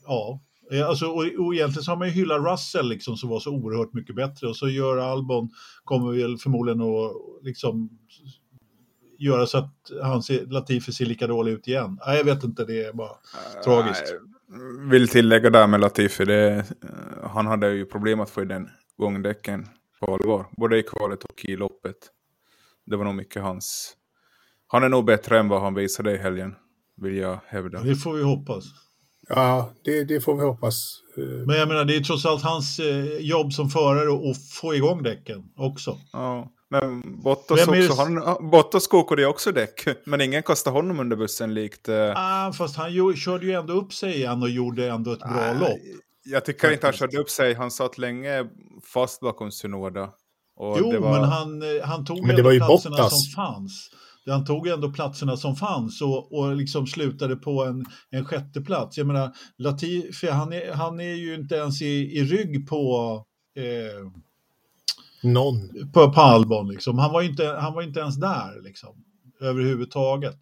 [0.05, 0.41] ja,
[0.87, 3.93] alltså, och, och egentligen så har man ju hyllat Russell liksom, som var så oerhört
[3.93, 5.49] mycket bättre och så gör Albon,
[5.83, 7.11] kommer väl förmodligen att
[7.43, 7.89] liksom
[9.19, 11.99] göra så att han ser, Latifi ser lika dålig ut igen.
[12.05, 14.03] Nej, jag vet inte, det är bara uh, tragiskt.
[14.11, 14.34] Jag
[14.91, 18.69] vill tillägga där med Latifi, det, uh, han hade ju problem att få i den
[18.97, 19.67] gångdäcken
[19.99, 21.95] på allvar, både i kvalet och i loppet.
[22.85, 23.95] Det var nog mycket hans...
[24.67, 26.55] Han är nog bättre än vad han visade i helgen,
[26.97, 27.83] vill jag hävda.
[27.83, 28.63] Det får vi hoppas.
[29.29, 31.01] Ja, det, det, får vi hoppas.
[31.47, 35.03] Men jag menar, det är trots allt hans eh, jobb som förare att få igång
[35.03, 35.97] däcken också.
[36.13, 41.53] Ja, men Bottas, också, han, Bottas kokade också däck, men ingen kastade honom under bussen
[41.53, 41.89] likt...
[41.89, 42.13] Eh...
[42.15, 45.49] Ah, fast han ju, körde ju ändå upp sig igen och gjorde ändå ett bra
[45.49, 45.79] ah, lopp.
[46.23, 48.45] Jag tycker inte han körde upp sig, han satt länge
[48.93, 50.09] fast bakom Sunoda.
[50.59, 51.11] jo, var...
[51.11, 53.25] men han, eh, han tog men det var ju platserna Bottas.
[53.25, 53.89] som fanns
[54.31, 58.97] han tog ändå platserna som fanns och, och liksom slutade på en, en sjätte plats.
[58.97, 63.23] Jag menar, Latifi, han är, han är ju inte ens i, i rygg på
[63.57, 64.11] eh,
[65.25, 65.91] någon.
[65.93, 66.97] På, på Albon liksom.
[66.97, 69.03] Han var inte, han var inte ens där liksom,
[69.41, 70.37] överhuvudtaget.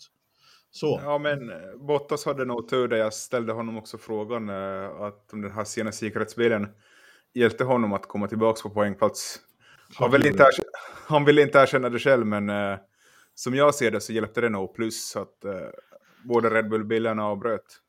[0.72, 1.00] Så.
[1.04, 1.56] Ja, men eh,
[1.88, 5.64] Bottas hade nog tur där jag ställde honom också frågan eh, att om den här
[5.64, 6.68] sena säkerhetsbilen
[7.34, 9.40] hjälpte honom att komma tillbaka på poängplats.
[9.96, 10.46] Han vill inte,
[11.08, 12.78] han vill inte erkänna det själv, men eh,
[13.36, 15.52] som jag ser det så hjälpte det nog plus att eh,
[16.24, 17.80] både Red Bull-bilarna avbröt.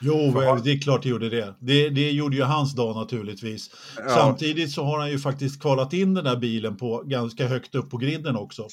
[0.00, 0.62] Jo, han...
[0.62, 1.54] det är klart det gjorde det.
[1.60, 1.90] det.
[1.90, 3.70] Det gjorde ju hans dag naturligtvis.
[3.96, 4.08] Ja.
[4.08, 7.90] Samtidigt så har han ju faktiskt kvalat in den där bilen på ganska högt upp
[7.90, 8.68] på griden också.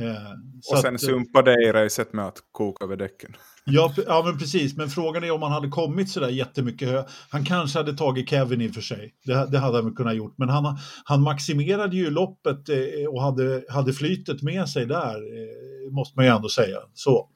[0.00, 0.32] Eh,
[0.72, 3.36] och sen att, sumpade i racet med att koka över däcken.
[3.70, 4.76] Ja, ja, men precis.
[4.76, 7.04] Men frågan är om han hade kommit så där jättemycket hö.
[7.30, 9.14] Han kanske hade tagit Kevin i och för sig.
[9.24, 10.34] Det, det hade han väl kunnat gjort.
[10.38, 15.14] Men han, han maximerade ju loppet eh, och hade, hade flytet med sig där.
[15.14, 16.78] Eh, måste man ju ändå säga.
[16.94, 17.28] Så.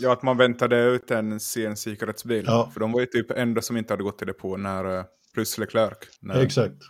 [0.00, 2.44] Ja, att man väntade ut en sen säkerhetsbil.
[2.46, 2.70] Ja.
[2.72, 5.04] För de var ju typ enda som inte hade gått till depå när,
[5.34, 5.98] plus Leclerc.
[6.20, 6.82] När, Exakt.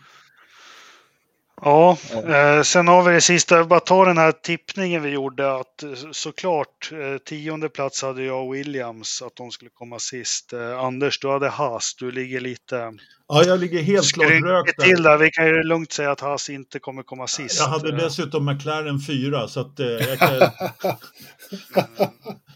[1.63, 5.83] Ja, eh, sen har vi det sista, bara ta den här tippningen vi gjorde att
[5.83, 10.53] eh, såklart eh, tionde plats hade jag och Williams att de skulle komma sist.
[10.53, 12.93] Eh, Anders, du hade Haas, du ligger lite...
[13.29, 15.19] Ja, jag ligger helt klart rökt till där.
[15.19, 17.59] Vi kan ju lugnt säga att Haas inte kommer komma sist.
[17.59, 19.87] Jag hade dessutom McLaren 4 så att eh,
[20.19, 20.39] kan...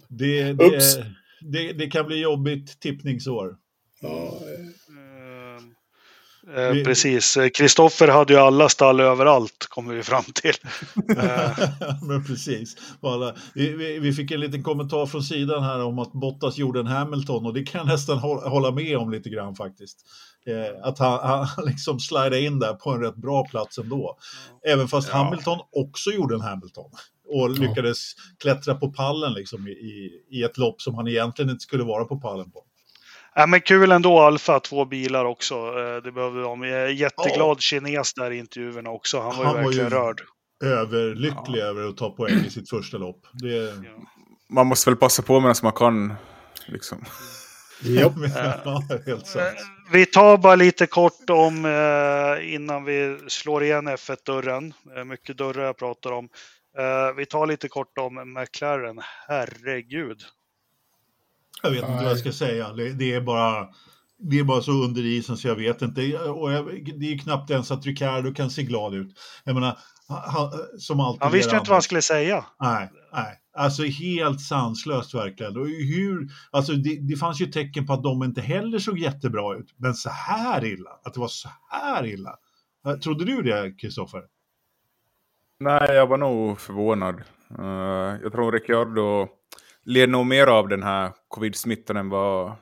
[0.08, 1.04] det, det,
[1.40, 3.56] det, det, kan bli jobbigt tippningsår.
[4.00, 4.40] Ja,
[6.48, 6.84] Eh.
[6.84, 10.54] Precis, Kristoffer hade ju alla stall överallt, kommer vi fram till.
[11.16, 11.58] Eh.
[12.02, 12.76] Men precis.
[13.54, 16.86] Vi, vi, vi, fick en liten kommentar från sidan här om att Bottas gjorde en
[16.86, 19.98] Hamilton och det kan jag nästan hålla med om lite grann faktiskt.
[20.46, 24.18] Eh, att han, han liksom slidade in där på en rätt bra plats ändå.
[24.66, 25.14] Även fast ja.
[25.14, 26.90] Hamilton också gjorde en Hamilton
[27.28, 28.22] och lyckades ja.
[28.42, 32.20] klättra på pallen liksom i, i ett lopp som han egentligen inte skulle vara på
[32.20, 32.64] pallen på.
[33.40, 35.54] Ja, men kul ändå Alfa, två bilar också.
[35.54, 36.62] Eh, det behöver de.
[36.62, 37.60] Jag är jätteglad ja.
[37.60, 39.20] kines där i intervjuerna också.
[39.20, 40.20] Han var ju han verkligen var ju, rörd.
[40.64, 43.26] överlycklig över att ta poäng i sitt första lopp.
[43.32, 43.56] Det...
[43.56, 43.72] Ja.
[44.50, 46.14] Man måste väl passa på medan man kan.
[46.66, 47.04] Liksom.
[47.82, 48.12] Japp.
[48.64, 49.44] ja, helt sant.
[49.46, 54.74] Eh, Vi tar bara lite kort om eh, innan vi slår igen F1-dörren.
[54.96, 56.28] Eh, mycket dörrar jag pratar om.
[56.78, 59.00] Eh, vi tar lite kort om McLaren.
[59.28, 60.22] Herregud.
[61.62, 62.72] Jag vet inte vad jag ska säga.
[62.72, 63.68] Det, det, är bara,
[64.18, 66.18] det är bara så under isen så jag vet inte.
[66.18, 66.66] Och jag,
[66.98, 69.18] det är ju knappt ens att Ricardo kan se glad ut.
[69.44, 69.78] Jag menar,
[70.08, 71.22] han, som alltid.
[71.22, 72.44] Han visste ju inte vad han skulle säga.
[72.60, 73.36] Nej, nej.
[73.56, 75.56] Alltså helt sanslöst verkligen.
[75.56, 79.56] Och hur, alltså det, det fanns ju tecken på att de inte heller såg jättebra
[79.56, 79.74] ut.
[79.76, 82.36] Men så här illa, att det var så här illa.
[82.86, 84.22] Eh, Trodde du det, Kristoffer?
[85.60, 87.22] Nej, jag var nog förvånad.
[87.58, 89.28] Eh, jag tror Ricciardo
[89.84, 92.56] led nog mer av den här covid-smittan än vad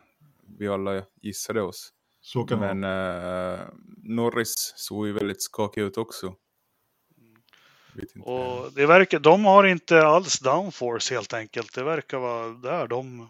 [0.58, 1.92] vi alla gissade oss.
[2.20, 3.60] Så kan Men eh,
[3.96, 6.34] Norris såg ju väldigt skakig ut också.
[8.20, 11.74] Och det verkar, de har inte alls downforce helt enkelt.
[11.74, 12.86] Det verkar vara där.
[12.86, 13.26] De eh,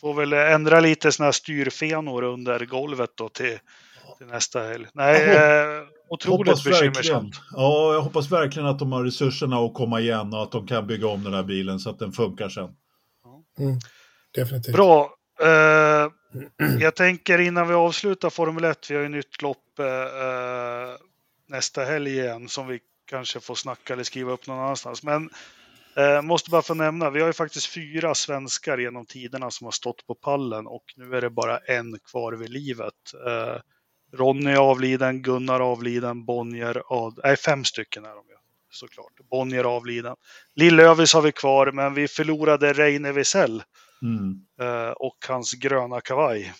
[0.00, 3.58] får väl ändra lite såna här styrfenor under golvet då till,
[4.18, 4.86] till nästa helg.
[4.92, 7.40] Nej, eh, otroligt bekymmersamt.
[7.52, 10.86] Ja, jag hoppas verkligen att de har resurserna att komma igen och att de kan
[10.86, 12.70] bygga om den här bilen så att den funkar sen.
[13.58, 13.78] Mm,
[14.34, 14.74] definitivt.
[14.74, 15.10] Bra.
[15.42, 16.10] Eh,
[16.80, 20.94] jag tänker innan vi avslutar Formel 1, vi har ju nytt lopp eh, eh,
[21.48, 25.02] nästa helg igen som vi kanske får snacka eller skriva upp någon annanstans.
[25.02, 25.30] Men
[25.96, 29.72] eh, måste bara få nämna, vi har ju faktiskt fyra svenskar genom tiderna som har
[29.72, 32.94] stått på pallen och nu är det bara en kvar vid livet.
[33.26, 33.60] Eh,
[34.14, 37.20] Ronny är avliden, Gunnar avliden, Bonnier av...
[37.24, 38.34] Nej, fem stycken är de ju
[38.70, 39.12] såklart.
[39.30, 40.16] Bonnier avliden.
[40.54, 43.62] Lill-Övis har vi kvar, men vi förlorade Reine Wiesel
[44.02, 44.34] Mm.
[44.60, 46.52] eh, och hans gröna kavaj.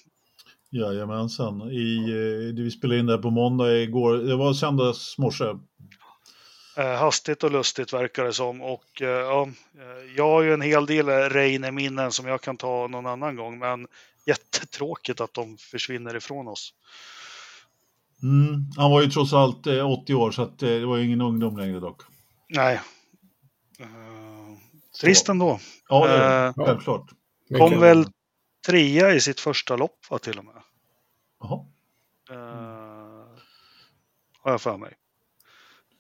[0.71, 1.63] Jajamensan.
[1.71, 5.45] I, eh, det vi spelade in där på måndag igår, det var söndags morse.
[6.77, 8.63] Eh, hastigt och lustigt verkar det som.
[8.63, 9.49] Och eh, ja,
[10.17, 13.59] jag har ju en hel del Reine-minnen som jag kan ta någon annan gång.
[13.59, 13.87] Men
[14.27, 16.75] jättetråkigt att de försvinner ifrån oss.
[18.23, 18.65] Mm.
[18.77, 21.21] Han var ju trots allt eh, 80 år så att, eh, det var ju ingen
[21.21, 22.03] ungdom längre dock.
[22.49, 22.81] Nej.
[23.81, 23.87] Eh,
[25.01, 25.59] trist ändå.
[25.89, 26.47] Ja, det är.
[26.47, 27.11] Eh, självklart.
[27.59, 28.07] Kom Mycket- väl
[28.67, 30.55] trea i sitt första lopp va, till och med.
[31.41, 31.67] Jaha.
[32.31, 32.37] Eh,
[34.43, 34.93] har jag för mig.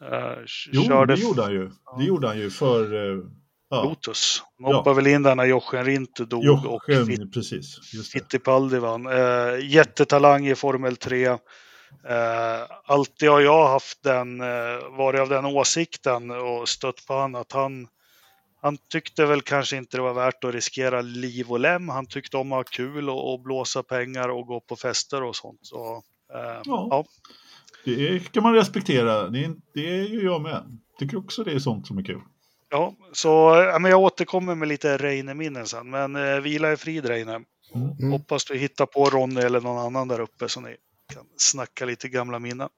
[0.02, 0.38] Eh,
[0.72, 1.70] Jo, körde det gjorde han ju.
[1.98, 2.94] Det gjorde han ju för...
[3.18, 3.24] eh,
[3.70, 4.42] Ja, Lotus.
[4.58, 7.94] De hoppade väl in där när Jochen Rintu dog och Jochen, Fit- precis.
[7.94, 8.18] Just det.
[8.20, 9.06] Fittipaldi vann.
[9.06, 11.38] Eh, jättetalang i Formel 3.
[12.08, 17.34] Eh, alltid har jag haft den, eh, varit av den åsikten och stött på han
[17.34, 17.88] att han,
[18.62, 21.88] han tyckte väl kanske inte det var värt att riskera liv och lem.
[21.88, 25.36] Han tyckte om att ha kul och, och blåsa pengar och gå på fester och
[25.36, 25.60] sånt.
[25.62, 26.02] Så,
[26.34, 26.88] eh, Ja.
[26.90, 27.04] ja.
[27.84, 29.28] Det kan man respektera.
[29.28, 30.78] Det är, det är ju jag med.
[30.98, 32.20] Tycker också det är sånt som är kul.
[32.70, 33.28] Ja, så
[33.72, 35.90] ja, men jag återkommer med lite Reine-minnen sen.
[35.90, 37.44] Men eh, vila i frid Reine.
[37.74, 38.12] Mm.
[38.12, 40.76] Hoppas du hittar på Ronny eller någon annan där uppe så ni
[41.14, 42.68] kan snacka lite gamla minnen.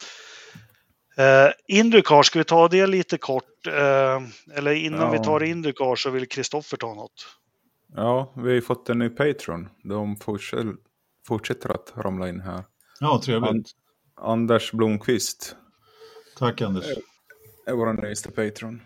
[1.16, 3.66] Eh, Indycar, ska vi ta det lite kort?
[3.66, 4.20] Eh,
[4.56, 5.10] eller innan Ja.
[5.10, 7.26] vi tar Indycar så vill Kristoffer ta något.
[7.94, 9.68] Ja, vi har ju fått en ny Patreon.
[9.82, 10.16] De
[11.26, 12.64] fortsätter, att ramla in här.
[13.00, 13.50] Ja, trevligt.
[13.50, 13.66] And-
[14.20, 15.56] Anders Blomqvist
[16.38, 16.84] Tack Anders.
[17.66, 18.82] är vår nyaste Patreon.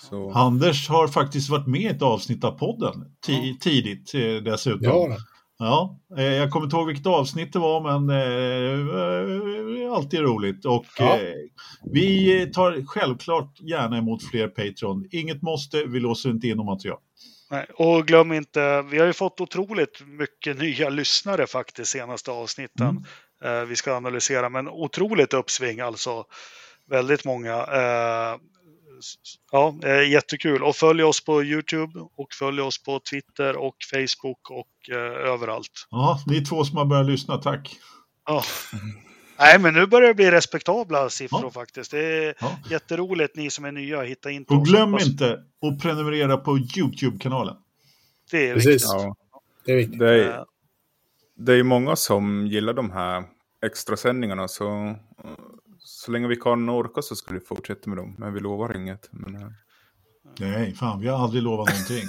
[0.00, 3.04] Så, Anders har faktiskt varit med i ett avsnitt av podden.
[3.26, 4.80] Ti- Tidigt eh, dessutom.
[4.82, 5.16] Ja,
[5.58, 10.64] Ja, eh, jag kommer inte ihåg vilket avsnitt det var, men eh, eh, alltid roligt.
[10.64, 11.18] Och Ja.
[11.92, 15.08] vi tar självklart gärna emot fler Patreon.
[15.10, 16.98] Inget måste, vi låser inte in något material.
[17.50, 23.04] Nej, och glöm inte, vi har ju fått otroligt mycket nya lyssnare faktiskt senaste avsnitten.
[23.44, 26.24] Eh, vi ska analysera, men otroligt uppsving alltså.
[26.90, 27.66] Väldigt många.
[29.52, 30.62] Ja, eh, jättekul.
[30.62, 35.86] Och följ oss på Youtube och följ oss på Twitter och Facebook och eh, överallt.
[35.90, 37.76] Ja, ni är två som har börjat lyssna, tack.
[38.26, 38.42] Ja.
[39.38, 41.50] Nej, men nu börjar det bli respektabla siffror Ja.
[41.50, 41.90] faktiskt.
[41.90, 42.58] Det är Ja.
[42.70, 44.68] jätteroligt ni som är nya, hitta in på Och oss.
[44.68, 47.56] glöm Hoppas- inte att prenumerera på YouTube-kanalen.
[48.30, 48.72] Det är Precis.
[48.72, 48.88] viktigt.
[48.92, 49.14] ja,
[49.64, 49.98] det är viktigt.
[49.98, 50.44] det, är,
[51.36, 53.24] det är ju många som gillar de här
[53.66, 54.96] extra sändningarna så
[55.88, 58.14] så länge vi kan och orkar så ska vi fortsätta med dem.
[58.18, 59.08] Men vi lovar inget.
[59.10, 59.48] Men, eh,
[60.38, 62.04] Nej, fan, vi har aldrig lovat någonting.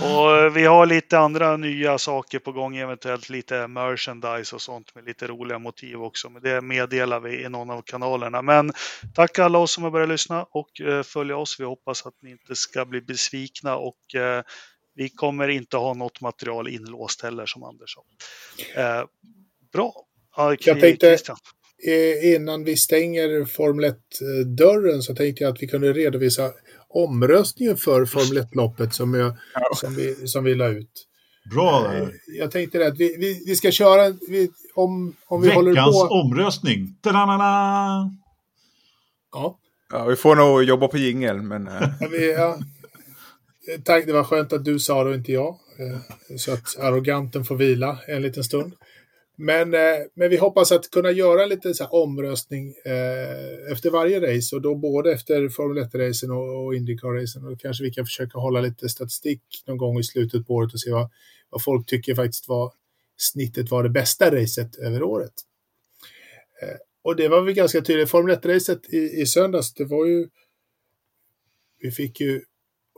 [0.00, 4.94] Och eh, vi har lite andra nya saker på gång, eventuellt lite merchandise och sånt
[4.94, 6.30] med lite roliga motiv också.
[6.30, 8.42] Men det meddelar vi i någon av kanalerna.
[8.42, 8.72] Men
[9.14, 11.60] tack alla oss som har börjat lyssna och eh, följa oss.
[11.60, 13.98] Vi hoppas att ni inte ska bli besvikna och
[14.94, 18.02] vi kommer inte ha något material inlåst heller som Anders sa.
[19.72, 20.06] Bra.
[20.40, 21.16] Ja, Jag tänkte-
[21.86, 26.50] eh, innan vi stänger Formel 1-dörren så tänkte jag att vi kunde redovisa
[26.88, 29.36] omröstningen för Formel 1-loppet som, jag,
[29.76, 31.06] som, vi, som vi la ut.
[31.54, 32.12] Bra där.
[32.26, 36.08] Jag tänkte det att vi, vi, vi ska köra, vi, om, om vi Veckans håller
[36.08, 36.14] på...
[36.14, 36.96] omröstning.
[37.02, 38.10] Ta-da-da-da!
[39.32, 39.56] Ja,
[39.92, 41.68] Ja, vi får nog jobba på jingel, men...
[41.68, 42.58] eh, vi, ja.
[43.84, 45.48] Tack, det var skönt att du sa det och inte jag.
[45.78, 48.72] Eh, Så att arroganten får vila en liten stund.
[49.42, 53.90] Men, eh, men vi hoppas att kunna göra en liten så här omröstning eh, efter
[53.90, 57.44] varje race och då både efter Formel 1-racen och, och Indycar-racen.
[57.44, 60.80] Och kanske vi kan försöka hålla lite statistik någon gång i slutet på året och
[60.80, 61.10] se vad,
[61.50, 62.72] vad folk tycker faktiskt var
[63.16, 65.32] snittet var det bästa racet över året.
[66.62, 68.10] Eh, och det var väl ganska tydligt.
[68.10, 70.28] Formel 1-racet i, i söndags, det var ju...
[71.78, 72.42] Vi fick ju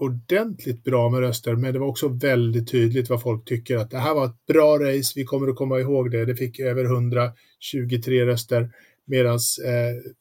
[0.03, 3.99] ordentligt bra med röster, men det var också väldigt tydligt vad folk tycker att det
[3.99, 6.25] här var ett bra race, vi kommer att komma ihåg det.
[6.25, 8.71] Det fick över 123 röster,
[9.05, 10.13] medans, eh,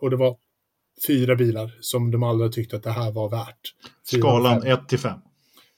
[0.00, 0.36] och det var
[1.06, 3.74] fyra bilar som de alla tyckte att det här var värt.
[4.10, 4.72] Fyra Skalan fem.
[4.72, 5.18] 1 till 5.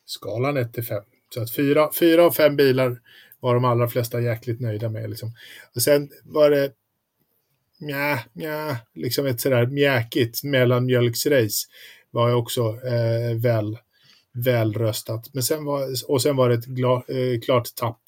[0.04, 1.02] Skalan 1 till 5.
[1.34, 3.00] Så att fyra, fyra av fem bilar
[3.40, 5.10] var de allra flesta jäkligt nöjda med.
[5.10, 5.32] Liksom.
[5.74, 6.72] Och sen var det
[7.80, 11.66] nja, nja, liksom ett sådär mjäkigt mellanmjölksrace
[12.10, 13.78] var ju också eh, väl,
[14.32, 15.30] väl röstat.
[15.32, 18.00] Men sen var, och sen var det ett gla, eh, klart tapp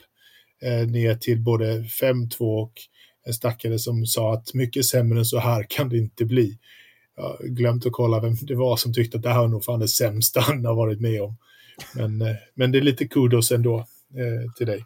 [0.63, 2.73] eh, ner till både 5-2 och
[3.27, 6.59] en stackare som sa att mycket sämre än så här kan det inte bli.
[7.17, 9.65] Jag har glömt att kolla vem det var som tyckte att det här var nog
[9.65, 11.37] fan det sämsta han har varit med om.
[11.95, 14.85] Men, eh, men det är lite kudos ändå eh, till dig.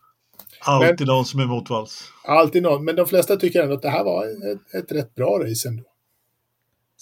[0.61, 2.05] Alltid någon som är motvalls.
[2.25, 5.39] Alltid någon, men de flesta tycker ändå att det här var ett, ett rätt bra
[5.39, 5.85] race ändå.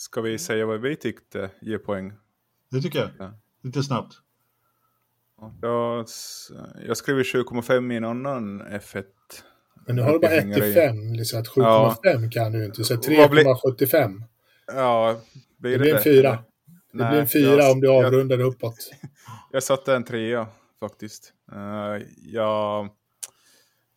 [0.03, 2.13] Ska vi säga vad vi tyckte ger poäng?
[2.71, 3.11] Det tycker jag.
[3.19, 3.33] Ja.
[3.63, 4.15] Lite snabbt.
[5.61, 6.07] Jag,
[6.87, 9.05] jag skriver 7,5 i en annan F1.
[9.87, 10.75] Men nu har du bara Det 1 hänger till i.
[10.75, 14.23] 5, liksom att 7,5 kan du inte, så Vad blir- 3,75.
[14.67, 15.21] Ja,
[15.59, 16.31] blir Det blir en fyra.
[16.93, 18.77] Det Nej, blir en fyra jag- om du jag- avrundar uppåt.
[19.51, 20.47] Jag satte en trea
[20.81, 21.33] faktiskt.
[21.53, 22.89] Uh, jag...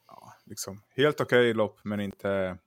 [0.07, 2.57] Ja, liksom, helt okej lopp, men inte...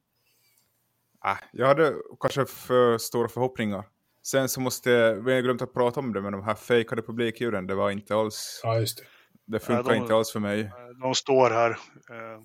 [1.31, 3.85] Ah, jag hade kanske för stora förhoppningar.
[4.22, 7.03] Sen så måste jag, vi har glömt att prata om det, men de här fejkade
[7.03, 8.61] publikljuden, det var inte alls...
[8.62, 9.05] Ja, just det.
[9.53, 10.61] Det funkar de- inte alls för mig.
[10.61, 10.70] Eh,
[11.01, 11.70] De står här.
[11.70, 12.43] Eh,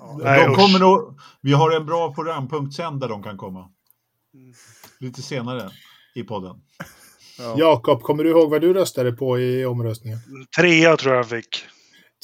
[0.00, 3.70] ja, nej, De kommer nog, vi har en bra programpunkt sen där de kan komma.
[4.34, 4.54] Mm.
[5.00, 5.70] Lite senare
[6.14, 6.56] i podden.
[7.38, 7.54] Ja.
[7.58, 10.18] Jakob, kommer du ihåg vad du röstade på i omröstningen?
[10.58, 11.48] Trea tror jag fick.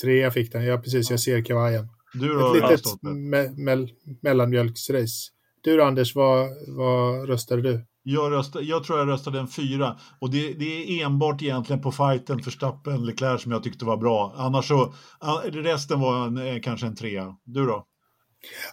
[0.03, 1.89] Trea fick den, ja precis, jag ser kavajen.
[2.15, 3.91] Du då, Ett litet me- mell-
[4.23, 5.32] mellanmjölksrace.
[5.65, 7.85] Du då, Anders, vad, vad röstade du?
[8.03, 9.99] Jag, röstade, jag tror jag röstade en fyra.
[10.19, 13.97] Och det, det är enbart egentligen på fighten för Stappen Leclerc som jag tyckte var
[13.97, 14.35] bra.
[14.37, 14.95] Annars så,
[15.53, 17.37] resten var en, eh, kanske en trea.
[17.45, 17.87] Du då?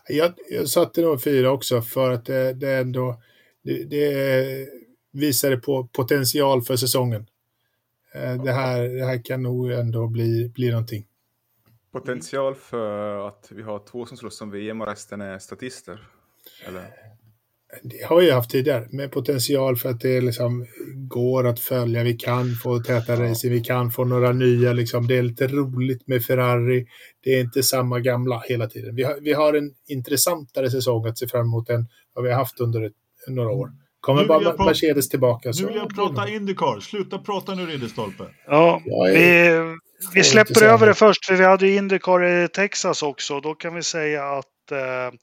[0.08, 3.22] Jag, jag satte nog fyra också för att det, det ändå
[3.64, 4.68] det, det
[5.12, 7.28] visade på potential för säsongen.
[8.14, 11.06] Eh, Det här, det här kan nog ändå bli, bli någonting.
[11.92, 16.08] Potential för att vi har två som slåss om VM och resten är statister.
[16.68, 16.86] Eller?
[17.84, 22.04] Det har vi haft tidigare, med potential för att det liksom går att följa.
[22.04, 24.74] Vi kan få täta racing, vi kan få några nya.
[24.74, 25.08] Liksom.
[25.08, 26.86] Det är lite roligt med Ferrari.
[27.24, 28.96] Det är inte samma gamla hela tiden.
[28.96, 32.38] Vi har, vi har en intressantare säsong att se fram emot än vad vi har
[32.38, 32.94] haft under ett,
[33.28, 33.70] några år.
[34.00, 35.62] Kommer jag bara prata- Mercedes tillbaka så...
[35.62, 36.80] Nu vill jag prata Indycar.
[36.80, 38.24] Sluta prata nu Ridderstolpe.
[38.48, 39.76] Ja, Jag är- vi,
[40.14, 43.40] vi släpper över det först, för vi hade ju Indycar i Texas också.
[43.40, 45.18] Då kan vi säga att eh,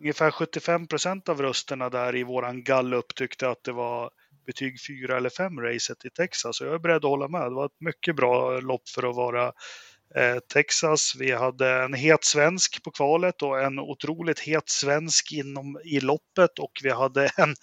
[0.00, 4.10] ungefär 75 procent av rösterna där i våran gallup tyckte att det var
[4.46, 6.56] betyg 4 eller 5 racet i Texas.
[6.56, 7.42] Så jag är beredd att hålla med.
[7.42, 9.46] Det var ett mycket bra lopp för att vara
[10.14, 11.14] eh, Texas.
[11.18, 16.58] Vi hade en het svensk på kvalet och en otroligt het svensk inom, i loppet
[16.58, 17.54] och vi hade en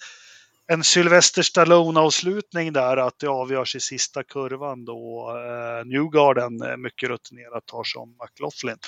[0.72, 7.08] en Sylvester Stallone-avslutning där att det avgörs i sista kurvan då eh, Newgarden, eh, mycket
[7.08, 8.78] rutinerat, tar som McLaughlin.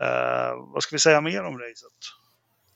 [0.00, 2.23] Eh, vad ska vi säga mer om racet?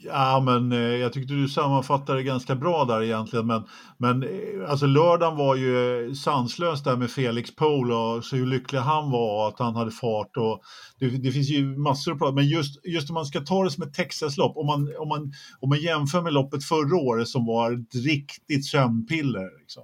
[0.01, 3.47] Ja, men eh, jag tyckte du sammanfattade det ganska bra där egentligen.
[3.47, 3.63] Men,
[3.99, 8.47] men eh, alltså lördagen var ju eh, sanslös där med Felix Pohl och så hur
[8.47, 10.37] lycklig han var och att han hade fart.
[10.37, 10.61] Och
[10.99, 13.71] det, det finns ju massor att prata Men just, just om man ska ta det
[13.71, 17.47] som ett Texaslopp, om man, om, man, om man jämför med loppet förra året som
[17.47, 19.61] var ett riktigt sömnpiller.
[19.61, 19.83] Liksom.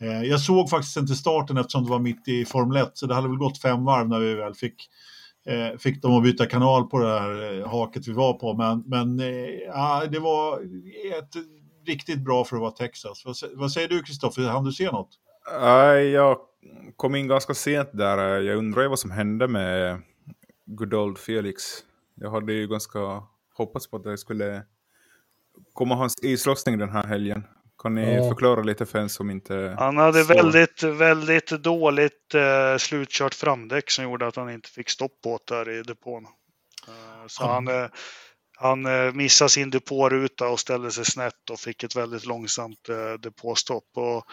[0.00, 3.14] Eh, jag såg faktiskt inte starten eftersom det var mitt i Formel 1, så det
[3.14, 4.88] hade väl gått fem varv när vi väl fick
[5.46, 8.54] eh, fick de att byta kanal på det här eh, haket vi var på.
[8.54, 10.60] Men, men eh, ja, det var
[11.18, 11.34] ett
[11.86, 13.22] riktigt bra för att vara Texas.
[13.24, 15.10] Vad, vad säger du Kristoffer, hann du se något?
[16.12, 16.38] Jag
[16.96, 18.40] kom in ganska sent där.
[18.40, 20.02] Jag undrar ju vad som hände med
[20.64, 21.62] good old Felix.
[22.14, 23.22] Jag hade ju ganska
[23.54, 24.62] hoppats på att det skulle
[25.72, 27.44] komma hans islossning den här helgen?
[27.86, 28.28] Kan ni Ja.
[28.28, 29.76] förklara lite för en som inte...
[29.78, 30.34] Han hade Så.
[30.34, 35.54] väldigt, väldigt dåligt eh, slutkört framdäck som gjorde att han inte fick stopp på det
[35.54, 36.24] där i depån.
[36.88, 37.52] Eh, så Ja.
[37.52, 37.86] han, eh,
[38.58, 43.12] han eh, missade sin depåruta och ställde sig snett och fick ett väldigt långsamt eh,
[43.20, 43.84] depåstopp.
[43.94, 44.24] Och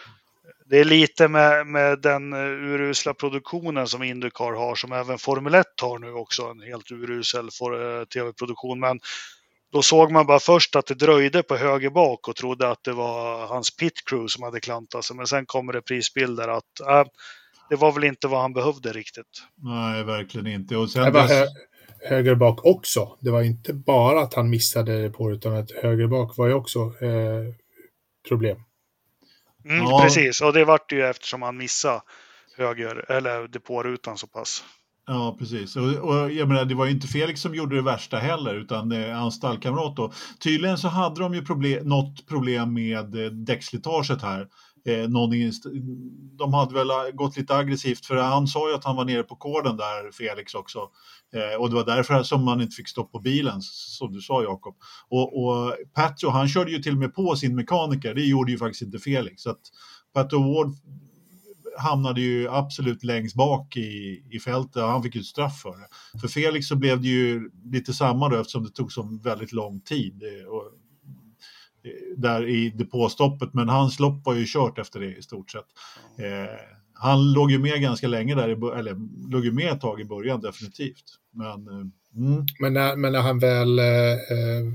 [0.66, 5.54] det är lite med, med den eh, urusla produktionen som Indycar har, som även Formel
[5.54, 8.80] 1 har nu också, en helt urusel eh, tv-produktion.
[8.80, 9.00] Men
[9.74, 12.92] då såg man bara först att det dröjde på höger bak och trodde att det
[12.92, 15.16] var hans pit crew som hade klantat sig.
[15.16, 17.04] Men sen kommer det prisbilder att äh,
[17.70, 19.42] det var väl inte vad han behövde riktigt.
[19.56, 20.76] Nej, verkligen inte.
[20.76, 21.46] Och Det sen var dess, hö
[22.08, 23.16] höger bak också.
[23.20, 26.78] Det var inte bara att han missade på utan att höger bak var ju också
[26.80, 27.54] eh,
[28.28, 28.56] problem.
[29.64, 30.00] Mm, Ja.
[30.02, 32.00] Precis, och det vart ju eftersom han missade
[32.56, 34.64] höger, eller depårutan så pass.
[35.06, 35.76] Ja, precis.
[35.76, 38.92] Och, och jag menar, det var ju inte Felix som gjorde det värsta heller, utan
[38.92, 40.12] eh, hans stallkamrat då.
[40.38, 44.48] Tydligen så hade de ju problem, något problem med eh, däckslitaget här.
[44.86, 45.70] Eh, någon inst-
[46.38, 49.22] de hade väl eh, gått lite aggressivt, för han sa ju att han var nere
[49.22, 50.78] på kåren där, Felix också.
[51.34, 54.42] Eh, och det var därför som man inte fick stopp på bilen, som du sa
[54.42, 54.74] Jakob.
[55.08, 58.58] Och, och Patjo, han körde ju till och med på sin mekaniker, det gjorde ju
[58.58, 59.42] faktiskt inte Felix.
[59.42, 59.60] Så att
[60.14, 60.74] Pat Ward
[61.78, 65.70] hamnade ju absolut längst bak i, i fältet och han fick ju ett straff för
[65.70, 66.18] det.
[66.20, 69.80] För Felix så blev det ju lite samma då eftersom det tog så väldigt lång
[69.80, 70.22] tid.
[70.22, 70.64] Eh, och,
[71.84, 75.66] eh, där i depåstoppet, men hans lopp var ju kört efter det i stort sett.
[76.18, 76.58] Eh,
[76.94, 78.96] han låg ju med ganska länge där, i, eller
[79.30, 81.04] låg ju med ett tag i början definitivt.
[81.32, 81.86] Men eh,
[82.16, 83.78] mm, Men när, men när han väl...
[83.78, 84.72] Eh, eh,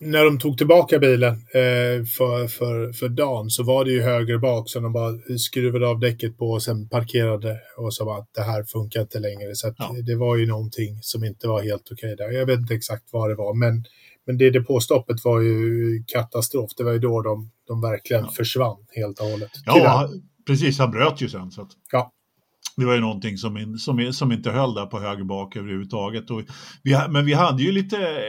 [0.00, 4.38] när de tog tillbaka bilen eh, för, för, för dagen så var det ju höger
[4.38, 8.42] bak som de bara skruvade av däcket på och sen parkerade och sa att det
[8.42, 9.54] här funkar inte längre.
[9.54, 9.94] Så Ja.
[10.06, 12.30] det var ju någonting som inte var helt okej där.
[12.30, 13.84] Jag vet inte exakt vad det var, men,
[14.26, 16.70] men det depåstoppet var ju katastrof.
[16.76, 18.30] Det var ju då de, de verkligen Ja.
[18.36, 19.50] försvann helt och hållet.
[19.74, 19.84] Tyvärr.
[19.84, 21.50] ja, han- precis, han bröt ju sen.
[21.50, 22.12] Så att, Ja.
[22.76, 26.30] Det var ju någonting som, som, som inte höll där på höger bak överhuvudtaget.
[26.30, 26.42] Och
[26.82, 28.22] vi, men vi hade ju lite,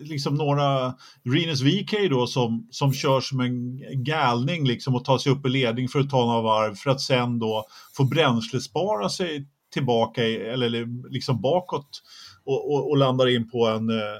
[0.00, 0.94] liksom några,
[1.24, 5.48] Rinus VK då som, som kör som en galning liksom och tar sig upp i
[5.48, 7.66] ledning för att ta några varv för att sen då
[7.96, 12.02] få bränslespara sig tillbaka eller, eller liksom bakåt
[12.44, 14.18] och, och, och landar in på en, eh,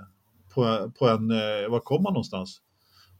[0.55, 2.61] på, på en, eh, var kom man någonstans?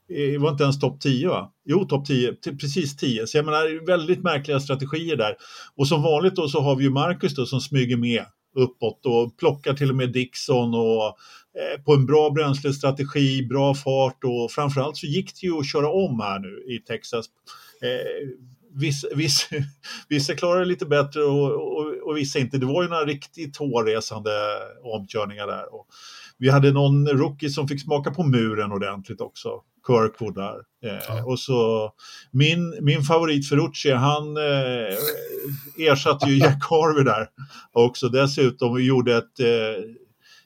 [0.09, 1.53] Eh, det var inte ens topp 10 va?
[1.65, 3.27] Jo, topp 10, precis 10.
[3.27, 5.37] Så jag menar, väldigt märkliga strategier där.
[5.77, 8.25] Och som vanligt då så har vi ju Marcus då som smyger med
[8.57, 14.25] uppåt och plockar till och med Dixon och eh, på en bra bränslestrategi, bra fart
[14.25, 17.27] och framförallt så gick det ju att köra om här nu i Texas.
[17.83, 18.29] Eh,
[18.81, 19.57] vissa, vissa,
[20.09, 22.59] vissa klarar det lite bättre och, och, och vissa inte.
[22.59, 24.31] Det var ju några riktigt hårresande
[24.83, 25.75] omkörningar där.
[25.75, 25.87] Och
[26.39, 29.49] vi hade någon rookie som fick smaka på muren ordentligt också.
[29.89, 30.57] Kirkwood där.
[30.85, 31.25] Eh, Ja.
[31.25, 31.93] Och så
[32.31, 34.97] min, min favorit Ferrucci, han eh,
[35.91, 37.29] ersatte ju Jack Harvey där
[37.73, 39.85] också dessutom och gjorde, ett, eh,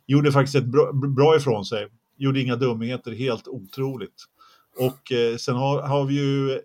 [0.06, 1.88] gjorde faktiskt ett bra, bra ifrån sig.
[2.16, 4.24] Gjorde inga dumheter, helt otroligt.
[4.78, 6.60] Och eh, sen har, har vi ju,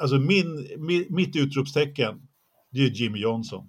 [0.00, 2.22] alltså min, mi, mitt utropstecken,
[2.70, 3.68] det är Jimmy Johnson.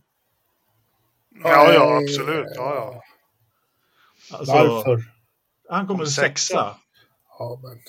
[1.44, 2.46] Ja, ja, absolut.
[2.56, 3.04] Ja, ja.
[4.38, 5.04] Alltså, Varför?
[5.70, 6.28] Han kommer Kom sexa.
[6.28, 6.76] sexa.
[7.40, 7.80] Ja, men...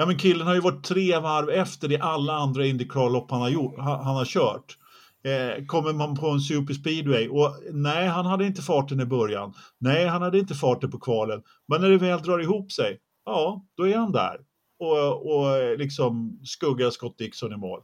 [0.00, 3.48] Ja, men killen har ju varit tre varv efter i alla andra Indycar-lopp han har,
[3.48, 4.78] gjort, han, har kört.
[5.24, 9.54] Eh, kommer man på en superspeedway och nej, han hade inte farten i början.
[9.78, 11.42] Nej, han hade inte farten på kvalen.
[11.68, 14.36] Men när det väl drar ihop sig, ja, då är han där.
[14.78, 17.80] Och, och liksom skuggar Scott Dixon i mål.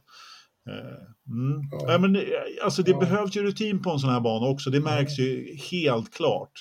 [0.69, 1.61] Eh, mm.
[1.71, 1.91] Ja.
[1.91, 1.97] ja.
[1.97, 2.21] men, eh,
[2.63, 2.99] alltså det Ja.
[2.99, 6.51] behövs ju rutin på en sån här bana också, det märks ju helt klart.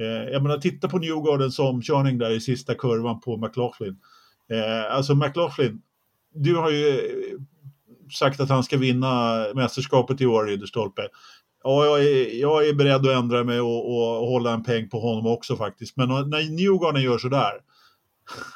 [0.00, 3.96] Eh, jag menar, titta på Newgarden som körning där i sista kurvan på McLaughlin.
[4.50, 5.82] Eh, alltså McLaughlin,
[6.34, 7.00] du har ju
[8.12, 11.08] sagt att han ska vinna mästerskapet i år, Ridderstolpe.
[11.64, 14.88] Ja, jag är, jag är beredd att ändra mig och, och, och hålla en peng
[14.88, 15.96] på honom också faktiskt.
[15.96, 17.52] Men när Newgarden gör sådär,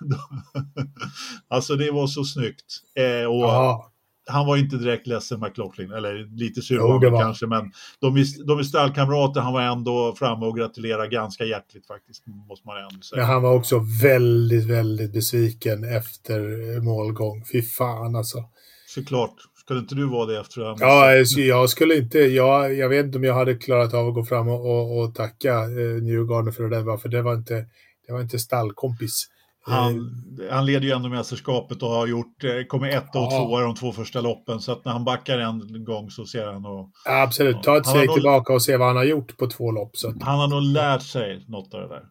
[1.49, 2.81] alltså det var så snyggt.
[2.95, 3.94] Eh, och
[4.27, 8.17] han var inte direkt ledsen McLaughlin, eller lite sur Jo, det var kanske, men de
[8.17, 12.77] är, de är stallkamrater, han var ändå framme och gratulerade ganska hjärtligt faktiskt, måste man
[12.77, 13.21] ändå säga.
[13.21, 16.41] men han var också väldigt, väldigt besviken efter
[16.81, 17.45] målgång.
[17.53, 18.45] Fy fan alltså.
[18.87, 19.35] Såklart,
[19.65, 20.77] skulle inte du vara det efter det här?
[20.81, 24.25] Ja, jag skulle inte, jag, jag vet inte om jag hade klarat av att gå
[24.25, 27.67] fram och, och, och tacka eh, Newgarden för det där, för det var inte,
[28.07, 29.29] det var inte stallkompis.
[29.67, 30.11] Han,
[30.51, 33.39] han leder ju ändå mästerskapet och har gjort, eh, kommer etta och Ja.
[33.39, 34.61] tvåa i de två första loppen.
[34.61, 37.87] Så att när han backar en gång så ser han och Eh, absolut, ta ett
[37.87, 39.97] steg tillbaka och se vad han har gjort på två lopp.
[39.97, 42.03] Så att, han har nog lärt sig något av det där.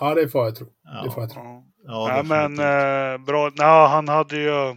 [0.00, 0.66] Ja, det får jag tro.
[0.84, 1.02] Ja.
[1.04, 1.42] Det får jag tro.
[1.86, 2.16] Ja.
[2.16, 3.50] Ja, men eh, bra.
[3.56, 4.76] Ja, han hade ju...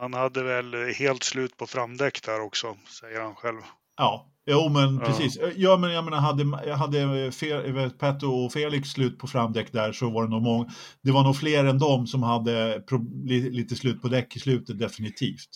[0.00, 2.66] Han hade väl helt slut på framdäck där också,
[3.00, 3.56] säger han själv.
[3.96, 5.00] Ja, jo men Ja.
[5.06, 5.38] precis.
[5.56, 6.98] Ja men jag menar, hade, jag hade
[7.30, 10.70] Fe- Petto och Felix slut på framdäck där så var det nog många,
[11.02, 14.40] det var nog fler än dem som hade pro, li, lite slut på däck i
[14.40, 15.48] slutet definitivt.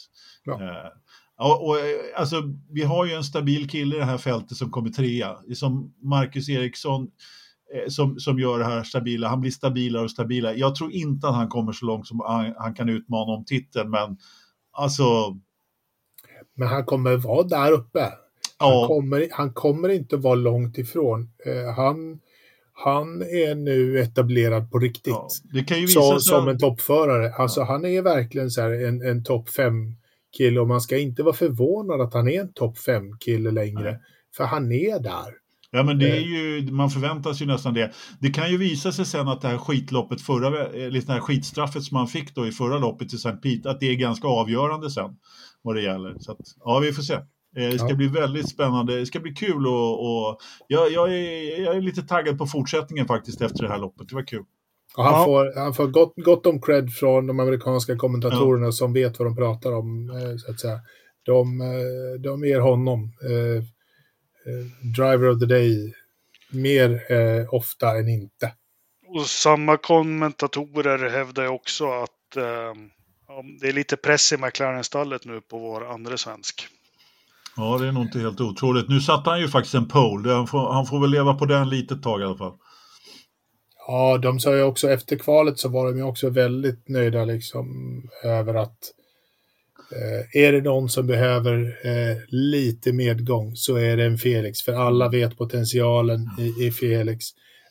[0.45, 0.63] Ja.
[0.63, 0.91] Eh,
[1.39, 4.71] och, och, eh, alltså, vi har ju en stabil kille i det här fältet som
[4.71, 5.37] kommer trea.
[5.55, 7.03] Som Marcus Eriksson
[7.75, 9.29] eh, som, som gör det här stabila.
[9.29, 10.55] Han blir stabilare och stabilare.
[10.57, 13.91] Jag tror inte att han kommer så långt som han, han kan utmana om titeln,
[13.91, 14.17] men
[14.73, 15.37] alltså,
[16.57, 18.13] Men han kommer vara där uppe.
[18.65, 18.87] Han, ja.
[18.87, 21.31] kommer, han kommer inte vara långt ifrån.
[21.47, 22.19] Eh, han,
[22.73, 25.15] han är nu etablerad på riktigt.
[25.15, 25.87] ja.
[25.89, 27.33] Så, som en toppförare.
[27.35, 32.01] Alltså han är verkligen så en, en topp 5-kille och man ska inte vara förvånad
[32.01, 33.83] att han är en topp 5-kille längre.
[33.83, 34.01] Nej.
[34.37, 35.35] För han är där.
[35.71, 36.23] Ja, men det är Eh.
[36.23, 37.93] ju, man förväntas ju nästan det.
[38.21, 41.83] Det kan ju visa sig sen att det här skitloppet, förra, eller det här skitstraffet
[41.83, 43.31] som man fick då i förra loppet i St.
[43.33, 45.11] Pete, att det är ganska avgörande sen
[45.63, 46.15] vad det gäller.
[46.19, 47.15] Så att, ja, vi får se.
[47.57, 47.95] Eh, Det ska Ja.
[47.95, 48.99] bli väldigt spännande.
[48.99, 53.07] Det ska bli kul och, och jag, jag, är, jag är lite taggad på fortsättningen
[53.07, 54.09] faktiskt efter det här loppet.
[54.09, 54.45] Det var kul.
[54.97, 55.25] Och han Ja.
[55.25, 59.37] får, han får gott, gott om cred från de amerikanska kommentatorerna som vet vad de
[59.37, 60.11] pratar om.
[60.11, 60.81] eh, Så att säga.
[61.23, 63.65] De, eh, de ger honom eh,
[64.97, 65.95] Driver of the Day
[66.53, 68.53] mer eh, ofta än inte.
[69.07, 72.45] Och samma kommentatorer hävdar också att eh,
[73.29, 76.67] ja, det är lite press i McLaren-stallet nu på vår andra svensk.
[77.57, 78.89] Ja, det är nog inte helt otroligt.
[78.89, 80.33] Nu satte han ju faktiskt en pole.
[80.33, 82.53] Han får, han får väl leva på den lite tag i alla fall.
[83.87, 87.67] Ja, de sa ju också efter kvalet så var de ju också väldigt nöjda liksom
[88.25, 88.79] över att
[89.93, 94.63] eh, är det någon som behöver eh, lite medgång så är det en Felix.
[94.63, 97.25] För alla vet potentialen i, i Felix.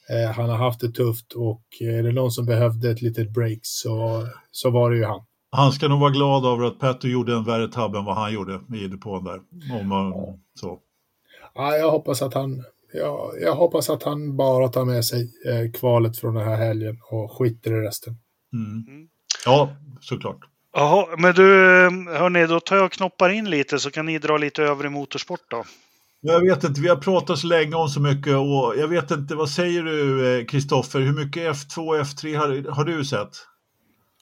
[0.09, 3.59] Eh, han har haft det tufft och är det någon som behövde ett litet break
[3.61, 5.25] så, så var det ju han.
[5.55, 8.33] Han ska nog vara glad över att Petto gjorde en värre tabb än vad han
[8.33, 9.39] gjorde i depån där.
[9.79, 10.13] Om man,
[10.59, 10.79] så.
[11.53, 12.63] Ja, jag hoppas att han
[12.93, 16.97] ja, jag hoppas att han bara tar med sig eh, kvalet från den här helgen
[17.11, 18.13] och skiter i resten.
[18.53, 18.85] Mm.
[18.87, 19.07] Mm.
[19.45, 20.39] Ja, såklart.
[20.73, 21.43] Jaha, men du,
[22.17, 25.41] hörni, då tar jag och knoppar in lite så kan ni dra lite övrig motorsport
[25.47, 25.63] då.
[26.21, 29.35] Jag vet inte, vi har pratat så länge om så mycket och jag vet inte,
[29.35, 33.29] vad säger du eh, Kristoffer, hur mycket F2 och F3 har, har du sett?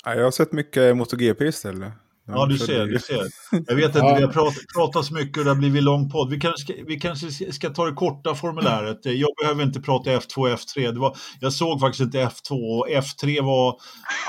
[0.05, 1.93] Ja, jag har sett mycket MotoGP istället.
[2.27, 3.23] Ja, du ser, du ser.
[3.67, 4.15] Jag vet inte, Ja.
[4.17, 6.29] vi har pratat, pratat så mycket och det har blivit lång podd.
[6.29, 8.99] Vi kanske, ska, vi kanske ska- ta det korta formuläret.
[9.05, 10.91] Jag behöver inte prata F2 och F3.
[10.91, 13.75] Det var, jag såg faktiskt inte F2 och F3 var,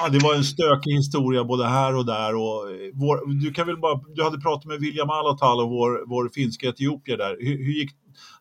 [0.02, 2.34] ja, det var en stökig historia både här och där.
[2.34, 6.28] Och eh, vår, du, kan väl bara, du hade pratat med William Alatalo, vår, vår
[6.34, 7.36] finska etiopier där.
[7.40, 7.90] Hur, hur gick,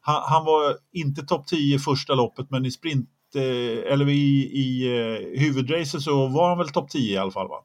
[0.02, 4.52] han, han var inte topp 10 i första loppet, men i sprint Eh, eller i,
[4.54, 7.64] i eh, huvudracet så var han väl topp 10 i alla fall va?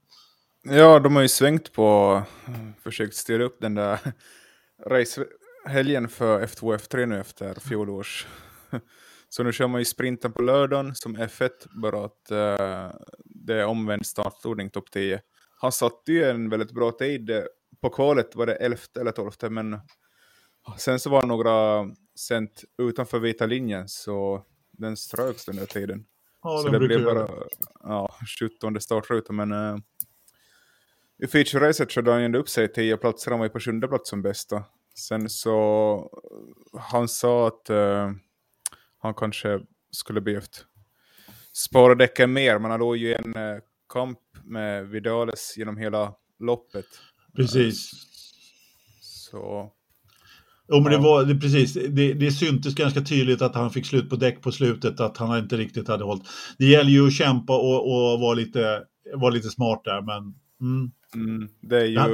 [0.62, 3.98] Ja, de har ju svängt på, eh, försökt styra upp den där
[4.86, 8.26] racehelgen för F2 och F3 nu efter fjolårs.
[9.28, 11.50] Så nu kör man ju sprinten på lördagen som F1,
[11.82, 12.26] bara att
[13.24, 15.20] det är omvänd startordning topp 10.
[15.58, 17.30] Han satte ju en väldigt bra tid.
[17.80, 19.80] På kvalet var det 11 eller 12, men
[20.78, 21.86] sen så var det några
[22.18, 24.44] cent utanför vita linjen, så
[24.78, 26.06] den ströks den där tiden.
[26.42, 27.28] Ja, så det blev bara
[27.82, 29.78] ja, 17 startruta, men uh,
[31.18, 34.10] i feature-racet körde han ändå upp sig 10 platser, han var ju på sjunde plats
[34.10, 34.64] som bästa.
[34.94, 36.10] Sen så,
[36.78, 38.12] han sa att eh,
[38.98, 40.66] han kanske skulle behövt
[41.52, 43.58] spara däcken mer, men han låg ju i en eh,
[43.88, 46.86] kamp med Vidales genom hela loppet.
[47.36, 47.90] Precis.
[49.00, 49.72] Så
[50.68, 51.02] Jo, men det Ja.
[51.02, 51.74] var det, precis.
[51.74, 55.38] Det, det syntes ganska tydligt att han fick slut på däck på slutet, att han
[55.38, 56.22] inte riktigt hade hållit.
[56.58, 58.82] Det gäller ju att kämpa och, och vara, lite,
[59.14, 62.08] vara lite smart där, men mm, mm, det är ju Ja.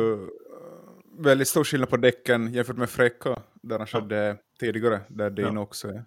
[1.18, 5.88] väldigt stor skillnad på däcken jämfört med Frecka, där han körde tidigare, där Dino också
[5.88, 6.04] är.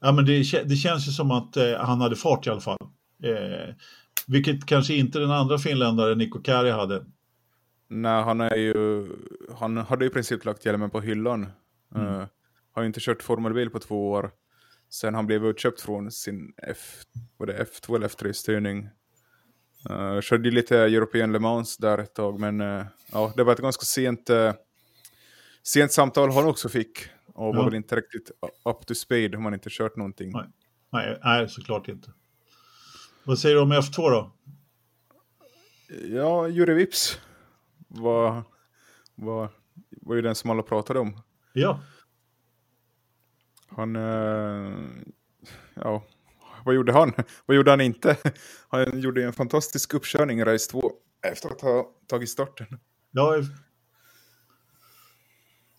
[0.00, 2.78] ja, men det, det känns ju som att eh, han hade fart i alla fall.
[3.24, 3.74] Eh,
[4.26, 7.04] vilket kanske inte den andra finländaren Niko Kari hade.
[7.92, 9.06] Nej, han är ju,
[9.58, 11.46] han hade i princip lagt hjälmen på hyllan.
[11.94, 12.06] Mm.
[12.06, 12.26] Uh,
[12.72, 14.30] har ju inte kört formelbil på två år.
[14.88, 17.02] Sen han blev utköpt från sin F,
[17.38, 18.88] det F2 eller F3-styrning.
[19.90, 23.52] Uh, körde ju lite European Le Mans där ett tag, men uh, ja, det var
[23.52, 24.52] ett ganska sent, uh,
[25.62, 26.98] sent samtal han också fick.
[27.26, 27.64] Och var Ja.
[27.64, 28.30] väl inte riktigt
[28.64, 30.32] up to speed om han inte kört någonting.
[30.32, 30.46] Nej.
[30.92, 32.12] Nej, nej, såklart inte.
[33.24, 34.32] Vad säger du om F2 då?
[36.08, 37.20] Ja, Jure Vips
[37.90, 38.42] var,
[39.14, 39.48] var,
[39.90, 41.22] var ju den som alla pratade om.
[41.52, 41.80] Ja,
[43.68, 44.72] Han, eh,
[45.74, 46.04] ja,
[46.64, 47.12] vad gjorde han?
[47.46, 48.16] Vad gjorde han inte?
[48.68, 50.92] Han gjorde en fantastisk uppkörning i race 2
[51.22, 52.66] efter att ha tagit starten.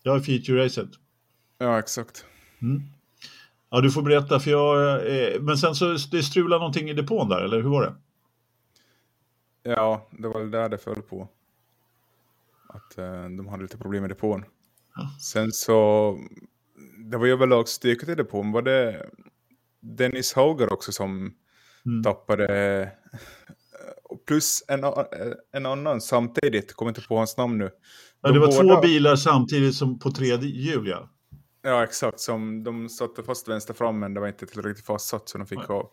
[0.02, 0.88] Jag är feature-racet.
[1.58, 2.26] Ja, exakt.
[2.62, 2.82] Mm.
[3.70, 5.06] Ja, du får berätta, för jag...
[5.06, 7.94] Eh, men sen så det strulade någonting i depån där, eller hur var det?
[9.70, 11.28] Ja, det var där det föll på.
[12.72, 14.44] Att eh, de hade lite problem med depån.
[14.94, 15.10] Ja.
[15.20, 16.18] Sen så...
[17.10, 18.52] Det var ju överlag stökigt i depån.
[18.52, 19.10] Var det
[19.80, 21.34] Dennis Hauger också som
[21.86, 22.02] Mm.
[22.02, 22.92] tappade...
[24.26, 24.84] Plus en,
[25.52, 27.64] en annan samtidigt, kommer inte på hans namn nu.
[28.20, 31.08] Ja, De det var båda- två bilar samtidigt som på tre hjul, ja.
[31.62, 32.20] Ja, exakt.
[32.20, 35.70] Som de satte fast vänster fram, men det var inte tillräckligt fastsatt så de fick
[35.70, 35.90] av,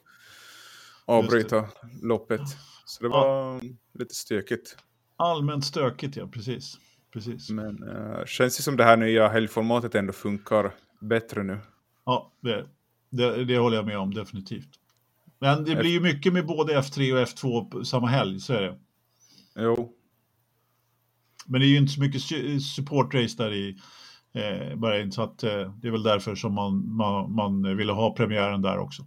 [1.05, 1.67] avbryta
[2.01, 2.41] loppet.
[2.85, 3.11] Så det Ja.
[3.23, 3.61] var
[3.99, 4.77] lite stökigt.
[5.19, 6.77] Allmänt stökigt, ja, precis.
[7.13, 7.49] precis.
[7.49, 10.71] Men uh, känns det som det här nya helgformatet ändå funkar
[11.01, 11.59] bättre nu.
[12.05, 12.65] Ja, det,
[13.09, 14.69] det, det håller jag med om, definitivt.
[15.39, 18.61] Men det blir ju mycket med både F3 och F2 på samma helg, så är
[18.61, 18.79] det.
[19.55, 19.93] Jo,
[21.47, 23.77] Men det är ju inte så mycket su- supportrace där i
[24.33, 28.15] eh, Bahrain, så att, eh, det är väl därför som man, man, man ville ha
[28.15, 29.05] premiären där också.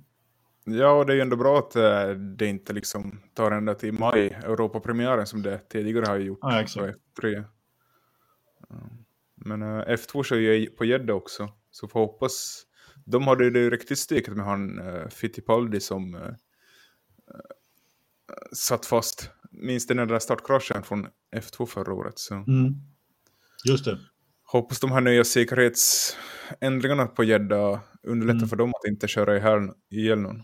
[0.65, 3.93] Ja, och det är ju ändå bra att eh, det inte liksom tar ända till
[3.93, 6.39] maj, Europapremiären som det tidigare har gjort.
[6.43, 6.97] Ja, exakt.
[7.15, 7.35] på F3.
[7.35, 7.45] Mm.
[9.35, 12.63] Men eh, F2 kör ju på Jeddah också, så får hoppas.
[13.07, 16.35] De hade ju det riktigt stökigt med han uh, Fittipaldi som
[18.53, 19.31] satt fast.
[19.51, 21.07] Minns den där startkraschen från
[21.37, 22.19] F2 förra året.
[22.19, 22.75] Så Mm.
[23.69, 23.99] Just det.
[24.45, 28.49] hoppas de här nya säkerhetsändringarna på Jeddah underlättar Mm.
[28.49, 30.43] för dem att inte köra ihjäl, ihjäl någon.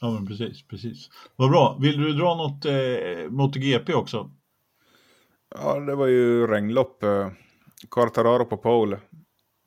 [0.00, 1.08] Ja, men precis, precis.
[1.36, 1.78] Vad bra.
[1.80, 4.30] Vill du dra något eh, MotoGP också?
[5.54, 7.02] Ja, det var ju regnlopp.
[7.02, 7.30] Eh,
[7.90, 9.00] Quartararo på pole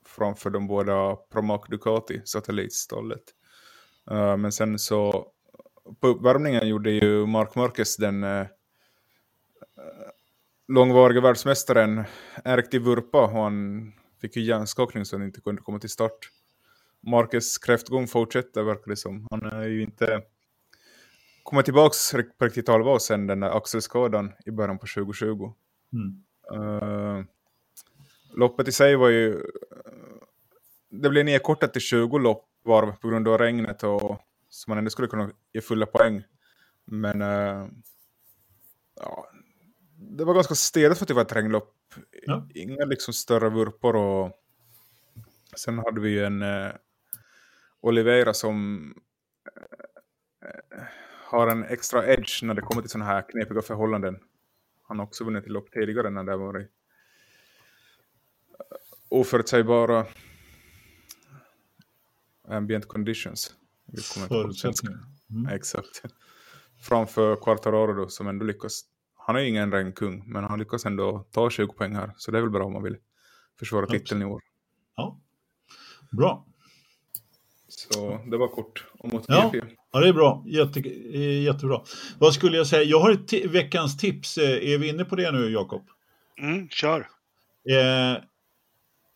[0.05, 3.23] framför de båda Pramac Ducati, satellitstallet.
[4.11, 5.27] Eh, men sen så
[6.01, 8.47] på uppvärmningen gjorde ju Mark Marquez den eh, eh, uh,
[10.68, 12.03] långvariga världsmästaren
[12.43, 13.91] en riktig vurpa och han
[14.22, 16.30] fick ju hjärnskakning så han inte kunde komma till start.
[17.04, 19.28] Marquez kräftgång fortsätter verkar det som.
[19.32, 20.22] Han är ju inte
[21.44, 25.54] kommit tillbaks på riktigt allvar sen den där axelskadan i början på 2020.
[25.94, 26.24] Mm.
[26.54, 27.24] Uh,
[28.34, 29.42] loppet i sig var ju...
[30.90, 34.20] det blev nedkortat till 20 lopp varv på grund av regnet och
[34.50, 36.24] så man ändå skulle kunna ge fulla poäng.
[36.86, 37.68] Men uh,
[38.96, 39.28] ja,
[39.96, 41.76] det var ganska stedigt för att det var ett regnlopp.
[42.26, 42.48] Ja.
[42.56, 44.32] Inga liksom större vurpor och
[45.56, 46.72] sen hade vi ju en uh,
[47.84, 48.88] Oliveira som
[50.45, 50.84] uh,
[51.30, 54.19] har en extra edge när det kommer till sådana här knepiga förhållanden.
[54.88, 56.72] Han har också vunnit lopp tidigare när det har varit
[59.10, 60.05] oförutsägbara
[62.47, 63.55] ambient conditions.
[64.27, 64.99] Förutsättningar.
[65.30, 65.55] Mm.
[65.55, 66.03] Exakt.
[66.81, 68.81] Framför Quartararo då, som ändå lyckas.
[69.15, 72.14] Han är ju ingen regnkung, men han lyckas ändå ta 20 poäng här.
[72.18, 72.97] Så det är väl bra om man vill
[73.60, 74.41] försvara titeln i år.
[74.95, 75.19] Ja.
[76.11, 76.45] Bra.
[77.91, 79.43] Så det var kort om Ja.
[79.43, 79.68] MotoGP.
[79.91, 80.43] Ja, det är bra.
[80.47, 80.80] Jätte,
[81.14, 81.81] eh, jättebra.
[82.19, 82.84] Vad skulle jag säga?
[82.84, 84.38] Jag har ett veckans tips.
[84.38, 85.81] Eh, Är vi inne på det nu, Jakob?
[86.41, 86.99] Mm, kör.
[87.69, 88.18] Eh,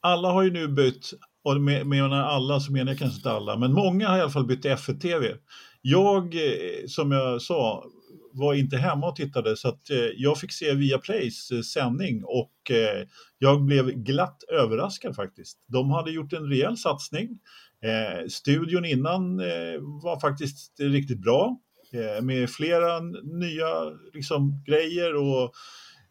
[0.02, 1.12] alla har ju nu bytt,
[1.44, 4.22] och med, med menar alla så menar jag kanske inte alla, men många har i
[4.22, 5.36] alla fall bytt till F1-TV.
[5.82, 7.86] Jag, eh, som jag sa,
[8.34, 12.72] var inte hemma och tittade så att eh, jag fick se Viaplays eh, sändning och
[12.72, 13.08] eh,
[13.38, 15.58] jag blev glatt överraskad faktiskt.
[15.68, 17.40] De hade gjort en rejäl satsning.
[17.84, 21.58] Eh, studion innan eh, var faktiskt riktigt bra
[21.94, 23.68] eh, med flera nya
[24.14, 25.54] liksom, grejer och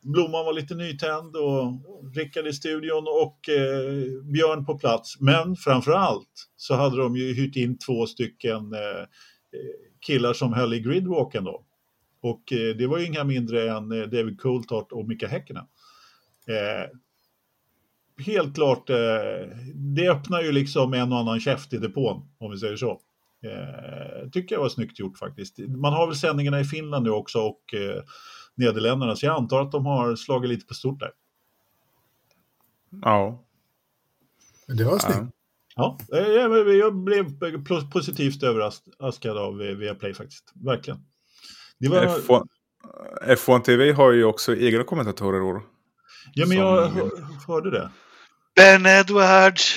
[0.03, 1.73] Blomman var lite nytänd och
[2.15, 5.21] Rickard i studion och eh, Björn på plats.
[5.21, 9.05] Men framför allt så hade de ju hyrt in två stycken eh,
[10.07, 11.65] killar som höll i gridwalken då.
[12.21, 15.65] Och eh, det var ju inga mindre än eh, David Coulthart och Mika Häkkinen.
[16.49, 16.91] Eh,
[18.19, 18.97] Helt klart, eh,
[19.75, 23.01] det öppnar ju liksom en och annan käft i depån, om vi säger så.
[23.43, 25.59] Eh, tycker jag var snyggt gjort faktiskt.
[25.59, 28.03] Man har väl sändningarna i Finland nu också och eh,
[28.55, 31.11] Nederländerna, så jag antar att de har slagit lite på stort där.
[33.03, 33.45] Ja.
[34.67, 35.33] Det var snyggt.
[35.77, 37.25] Ja, jag blev
[37.65, 41.01] pos- positivt överraskad av Viaplay faktiskt, verkligen.
[41.79, 42.47] Det var, F1,
[43.27, 45.41] F1 TV har ju också egna kommentatorer
[46.35, 46.91] ja, men jag
[47.47, 47.91] hörde det.
[48.57, 49.77] Ben Edwards.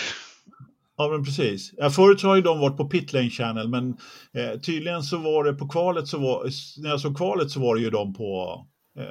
[0.97, 1.73] Ja, men precis.
[1.77, 3.97] Ja, förut så har ju de varit på Pitlane Channel, men
[4.34, 6.49] eh, tydligen så var det på kvalet så var,
[6.81, 8.61] när jag såg kvalet så var det ju de på
[8.99, 9.06] eh,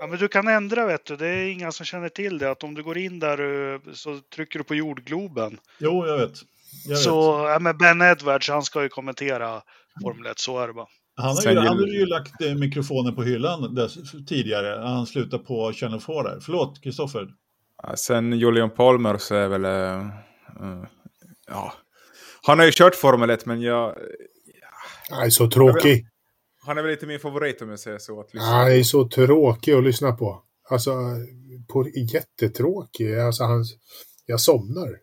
[0.00, 1.16] Ja, men du kan ändra vet du.
[1.16, 2.50] Det är inga som känner till det.
[2.50, 5.58] Att om du går in där eh, så trycker du på jordgloben.
[5.78, 6.38] Jo, jag vet.
[6.84, 6.98] Jag vet.
[6.98, 9.62] Så ja, men Ben Edwards, han ska ju kommentera
[10.02, 10.86] Formel 1, så är det bara.
[11.16, 13.94] Han har ju, han hade ju lagt eh, mikrofonen på hyllan dess,
[14.28, 14.80] tidigare.
[14.88, 16.38] Han slutade på Channel 4 där.
[16.40, 17.28] Förlåt, Kristoffer.
[17.82, 19.64] Ja, Sen Julian Palmer så är väl...
[19.64, 20.08] eh,
[21.46, 21.72] ja.
[22.42, 23.96] Han har ju kört Formel 1 men jag...
[25.10, 26.06] Han är så tråkig.
[26.62, 28.20] Han är väl inte min favorit om jag säger så.
[28.20, 30.42] Att lyssna Han är så tråkig att lyssna på.
[30.70, 30.90] Alltså,
[31.68, 33.18] på, jättetråkig.
[33.18, 33.64] Alltså, han,
[34.26, 34.98] jag somnar.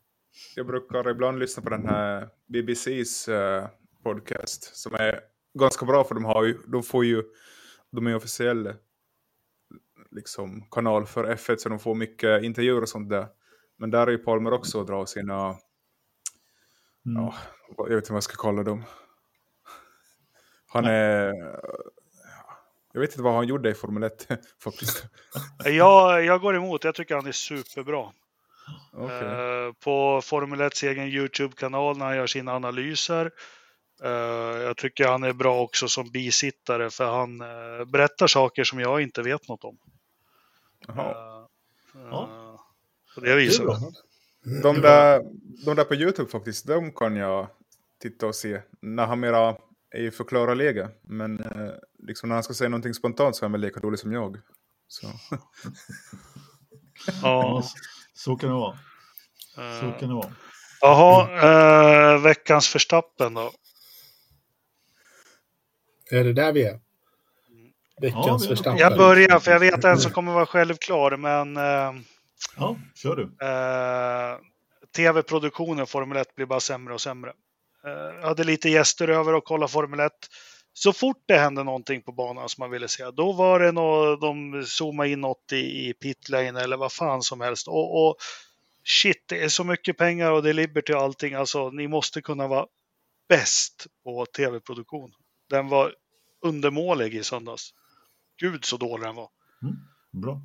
[0.55, 3.67] Jag brukar ibland lyssna på den här BBCs eh,
[4.03, 5.19] podcast som är
[5.59, 7.23] ganska bra för de, har ju, de får ju,
[7.91, 8.73] de är officiell
[10.17, 13.27] liksom, kanal för F1 så de får mycket intervjuer och sånt där.
[13.77, 15.55] Men där är ju Palmer också och drar sina,
[17.05, 17.23] Mm.
[17.23, 17.35] ja,
[17.77, 18.83] jag vet inte vad jag ska kalla dem.
[20.67, 21.33] Han är,
[22.93, 24.27] jag vet inte vad han gjorde i Formel 1
[24.63, 25.05] faktiskt.
[25.65, 28.11] Jag, jag går emot, jag tycker han är superbra.
[28.93, 29.27] Okej.
[29.27, 33.31] Eh, på Formel 1 egen YouTube-kanal när han gör sina analyser.
[34.03, 34.11] Eh,
[34.61, 39.01] jag tycker han är bra också som bisittare för han eh, berättar saker som jag
[39.01, 39.77] inte vet något om.
[40.87, 41.47] Jaha.
[41.93, 42.59] Ja.
[43.15, 43.65] på det viset.
[43.65, 43.79] bra.
[44.63, 45.23] De där,
[45.65, 47.47] de där på YouTube faktiskt, de kan jag
[48.01, 48.61] titta och se.
[48.81, 49.57] När han mera
[49.91, 50.89] är i förklara-läge.
[51.01, 53.99] Men eh, liksom när han ska säga någonting spontant så är han väl lika dålig
[53.99, 54.37] som jag.
[54.87, 55.07] Så.
[57.21, 57.63] Ja,
[58.13, 58.77] så kan det vara.
[59.55, 60.31] Så eh, kan det vara.
[60.81, 63.51] Jaha, eh, veckans förstappen då.
[66.11, 66.79] Är det där vi är?
[68.01, 68.77] Ja, Veckans Verstappen.
[68.77, 72.01] Jag börjar, för jag vet en som kommer vara självklar, men eh,
[72.57, 73.23] Ja, kör du.
[73.45, 74.37] eh,
[74.95, 77.33] tv-produktionen Formel 1 blir bara sämre och sämre.
[77.85, 80.11] Eh, jag hade lite gäster över och kollade Formel 1.
[80.73, 84.21] Så fort det hände någonting på banan som man ville se, då var det något,
[84.21, 87.67] de zoomade in något i, i pitlane eller vad fan som helst.
[87.67, 88.15] Och, och
[88.83, 91.33] shit, det är så mycket pengar och det är Liberty och allting.
[91.33, 92.65] Alltså, ni måste kunna vara
[93.29, 95.11] bäst på tv-produktion.
[95.49, 95.93] Den var
[96.45, 97.73] undermålig i söndags.
[98.37, 99.29] Gud så dålig den var.
[100.11, 100.41] Bra.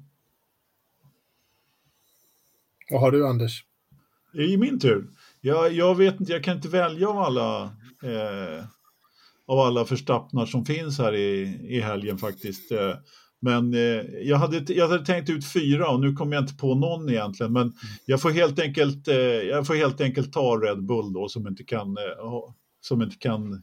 [2.91, 3.65] Vad har du Anders?
[4.33, 5.11] Det är min tur.
[5.41, 7.63] Jag, jag vet inte, jag kan inte välja av alla,
[8.03, 8.65] eh,
[9.47, 11.43] av alla förstappnar som finns här i,
[11.77, 12.73] i helgen faktiskt.
[12.73, 12.95] Eh,
[13.41, 16.75] men eh, jag, hade, jag hade tänkt ut fyra och nu kommer jag inte på
[16.75, 17.53] någon egentligen.
[17.53, 17.73] Men
[18.07, 21.65] jag får helt enkelt, eh, jag får helt enkelt ta Red Bull då som inte
[21.65, 23.63] kan, eh, som inte kan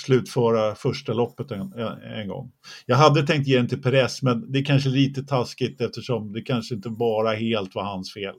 [0.00, 1.72] slutföra första loppet en,
[2.16, 2.52] en, gång.
[2.86, 6.40] Jag hade tänkt ge den till Perez, men det är kanske lite taskigt eftersom det
[6.42, 8.34] kanske inte bara helt var hans fel.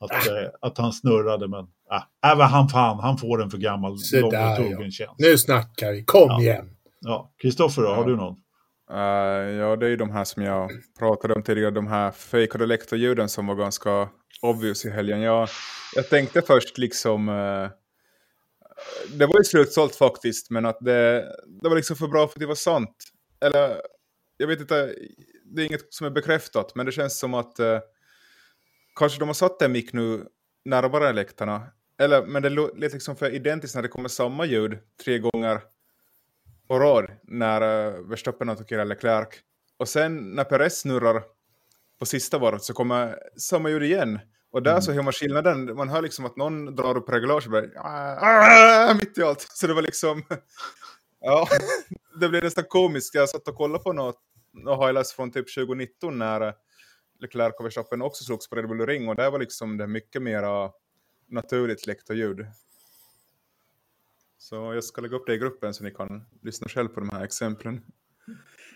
[0.00, 1.60] Att, eh, att han snurrade, men
[1.92, 5.14] äh, även han fan, han får den för gammal, lång och trogen ja.
[5.18, 6.04] Nu snackar vi.
[6.04, 6.40] Kom Ja.
[6.40, 6.70] igen.
[7.00, 8.04] Ja, Kristoffer då, har Ja.
[8.04, 8.36] du någon?
[8.90, 8.98] Eh,
[9.56, 13.28] ja, det är ju de här som jag pratade om tidigare, de här fejkade lektorljuden
[13.28, 14.08] som var ganska
[14.42, 15.20] obvious i helgen.
[15.20, 15.48] Jag,
[15.94, 17.68] jag tänkte först liksom, eh,
[19.18, 22.40] det var ju slutsålt faktiskt, men att det, det var liksom för bra för att
[22.40, 22.96] det var sant.
[23.40, 23.80] Eller,
[24.36, 24.94] jag vet inte,
[25.44, 27.80] det är inget som är bekräftat, men det känns som att eh,
[28.94, 30.26] kanske de har satt en mick nu
[30.64, 31.66] närmare läktarna.
[31.98, 35.60] Eller, men det lät liksom för identiskt när det kommer samma ljud tre gånger
[36.68, 39.28] på rad när eh, Verstappen attackerar Leclerc.
[39.76, 41.22] Och sen när Perez snurrar
[41.98, 44.20] på sista varvet så kommer samma ljud igen.
[44.54, 45.76] Och där så hör man skillnaden.
[45.76, 49.40] Man hör liksom att någon drar upp reglaget och bara, "Ah, ah", mitt i allt.
[49.40, 50.22] Så det var liksom...
[51.20, 51.46] ja,
[52.20, 53.14] det blev nästan komiskt.
[53.14, 54.18] Jag satt och kollade på något,
[54.52, 56.54] något highlights från typ 2019 när
[57.20, 59.08] Leclerc och Verstappen också slogs på Red Bull Ring.
[59.08, 60.70] Och där var liksom det mycket mer
[61.28, 62.46] naturligt lektorljud.
[64.38, 67.10] Så jag ska lägga upp det i gruppen så ni kan lyssna själv på de
[67.10, 67.82] här exemplen.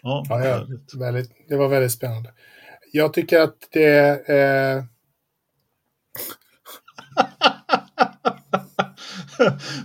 [0.03, 0.67] Ja, Ja.
[0.99, 2.33] Väldigt, det var väldigt spännande.
[2.93, 4.29] Jag tycker att det...
[4.29, 4.85] Eh,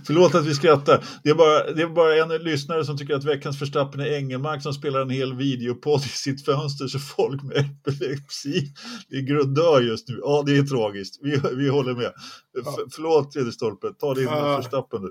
[0.06, 1.04] Förlåt att vi skrattar.
[1.22, 4.62] Det är, bara, det är bara en lyssnare som tycker att veckans förstappen är Engelmark
[4.62, 8.72] som spelar en hel videopodd i sitt fönster så folk med epilepsi
[9.08, 10.18] det är grunddör just nu.
[10.22, 11.18] Ja, det är tragiskt.
[11.22, 12.12] Vi, vi håller med.
[12.58, 14.56] F- förlåt tredje stolpe, ta din Ja.
[14.62, 15.08] förstappen nu.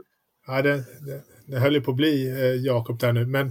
[0.48, 3.26] ja, det, det, det höll ju på att bli eh, Jakob där nu.
[3.26, 3.48] Men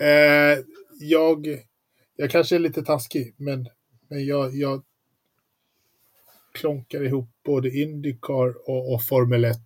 [0.00, 0.58] eh,
[1.00, 1.46] jag,
[2.16, 3.68] jag kanske är lite taskig, men,
[4.10, 4.82] men jag, jag
[6.52, 9.58] klonkar ihop både Indycar och, och Formel 1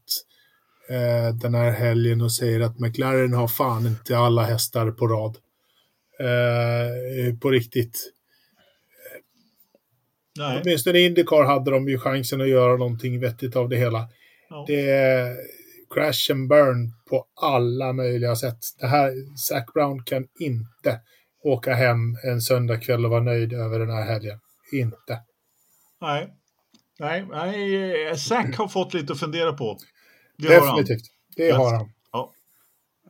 [0.88, 5.36] eh, den här helgen och säger att McLaren har fan inte alla hästar på rad.
[6.20, 8.12] Eh, på riktigt.
[10.38, 14.08] Nej, Åtminstone i Indycar hade de ju chansen att göra någonting vettigt av det hela.
[14.50, 14.64] ja.
[14.68, 15.36] Det är
[15.94, 18.58] crash and burn på alla möjliga sätt.
[18.80, 21.00] Det här, Zac Brown kan inte
[21.42, 24.40] åka hem en söndagkväll och vara nöjd över den här helgen.
[24.72, 25.20] Inte.
[26.00, 26.32] nej.
[26.98, 29.78] Nej, nej, Zack har fått lite att fundera på.
[30.36, 30.76] Det har han.
[30.76, 31.10] Definitivt.
[31.36, 31.56] Det Yes.
[31.56, 31.90] har han.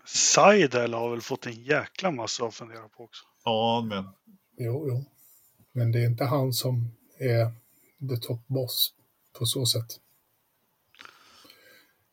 [0.04, 3.24] Seidel har väl fått en jäkla massa att fundera på också.
[3.44, 4.04] Ja, men.
[4.58, 5.04] Jo, jo.
[5.72, 7.44] Men det är inte han som är
[8.08, 8.94] the top boss
[9.38, 9.86] på så sätt.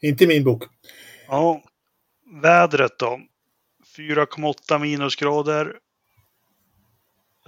[0.01, 0.63] Inte i min bok.
[1.27, 1.63] Ja,
[2.41, 3.19] vädret då.
[3.97, 5.79] 4,8 minusgrader.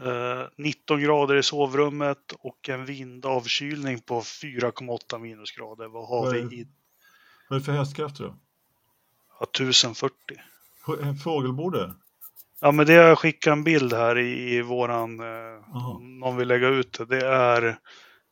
[0.02, 5.88] Eh, 19 grader i sovrummet och en vindavkylning på 4,8 minusgrader.
[5.88, 6.56] Vad har Vad vi är det?
[6.56, 6.68] i
[7.50, 8.36] Vad är det för hästkrafter då?
[9.40, 10.14] ja, 1040?
[10.86, 11.94] H- Fågelborde?
[12.62, 16.48] Ja, men det har jag skickat en bild här i, i våran, eh, någon vill
[16.48, 17.06] lägga ut det.
[17.06, 17.78] Det är,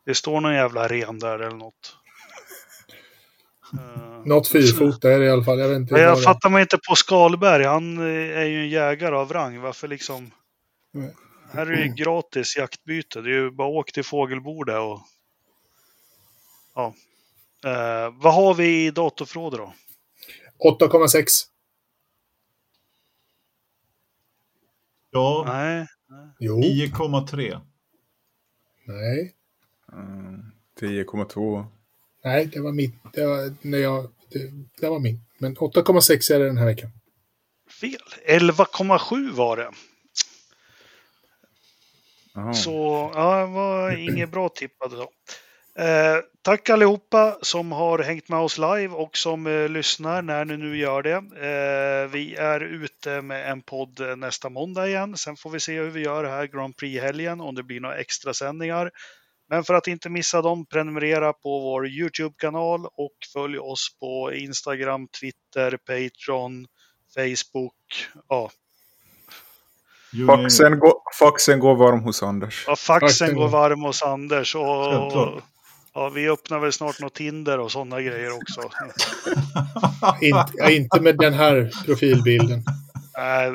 [0.06, 1.98] det står någon jävla ren där eller något.
[3.80, 5.60] Eh, Något fyrfota är det i alla fall.
[5.60, 5.96] Jag vet inte.
[5.96, 7.64] Jag det- fattar mig inte på Skalberg.
[7.64, 9.60] Han eh, är ju en jägare av rang.
[9.62, 10.32] Varför liksom?
[10.92, 11.14] Nej.
[11.54, 13.22] Här är det ju gratis jaktbyte.
[13.22, 15.02] Det är ju bara åk till fågelbordet och...
[16.76, 16.94] Ja.
[17.66, 19.74] Eh, vad har vi i datorförrådet då?
[20.80, 21.26] 8,6.
[25.12, 25.88] Ja, Nej.
[26.40, 26.60] Jo.
[26.60, 27.62] 9,3.
[28.86, 29.36] Nej.
[29.94, 31.66] Mm, 10,2.
[32.24, 32.96] Nej, det var mitt.
[33.14, 34.52] Det var, när jag, det,
[34.82, 35.20] det var min.
[35.38, 36.90] Men 8,6 är det den här veckan.
[37.82, 38.00] Fel.
[38.28, 39.72] 11,7 var det.
[42.54, 45.10] Så ja, det var inget bra tippade då.
[45.80, 50.58] Eh, tack allihopa som har hängt med oss live och som eh, lyssnar när ni
[50.58, 51.16] nu gör det.
[51.16, 55.18] Eh, vi är ute med en podd eh, nästa måndag igen.
[55.18, 58.34] Sen får vi se hur vi gör här Grand Prix-helgen, om det blir några extra
[58.34, 58.92] sändningar.
[59.50, 65.08] Men för att inte missa dem, prenumerera på vår YouTube-kanal och följ oss på Instagram,
[65.08, 66.66] Twitter, Patreon,
[67.16, 67.76] Facebook.
[68.30, 68.52] Ja.
[70.28, 72.64] Faxen, går, faxen går varm hos Anders.
[72.68, 74.64] Ja, faxen Faxen går varm hos Anders och
[75.94, 78.62] ja, vi öppnar väl snart något Tinder och sådana grejer också.
[80.22, 82.64] Inte, ja, inte med den här profilbilden.
[83.18, 83.52] Nej,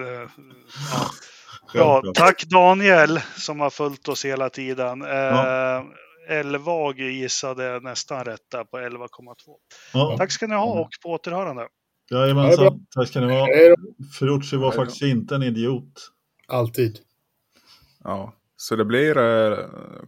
[1.74, 2.02] ja.
[2.04, 5.02] Ja, tack Daniel som har följt oss hela tiden.
[5.02, 5.84] Eh, Ja.
[6.30, 9.06] Elvag gissade nästan rätt där på 11,2.
[9.92, 11.66] Ja, Tack ska ni ha och på återhörande.
[12.10, 12.86] jajamensan.
[12.94, 13.46] Tack ska ni ha.
[14.18, 15.92] Ferrucci var faktiskt inte en idiot.
[16.48, 16.98] Alltid.
[18.04, 18.32] Ja.
[18.56, 19.58] Så det blir eh,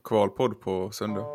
[0.04, 1.26] kvalpodd på söndag.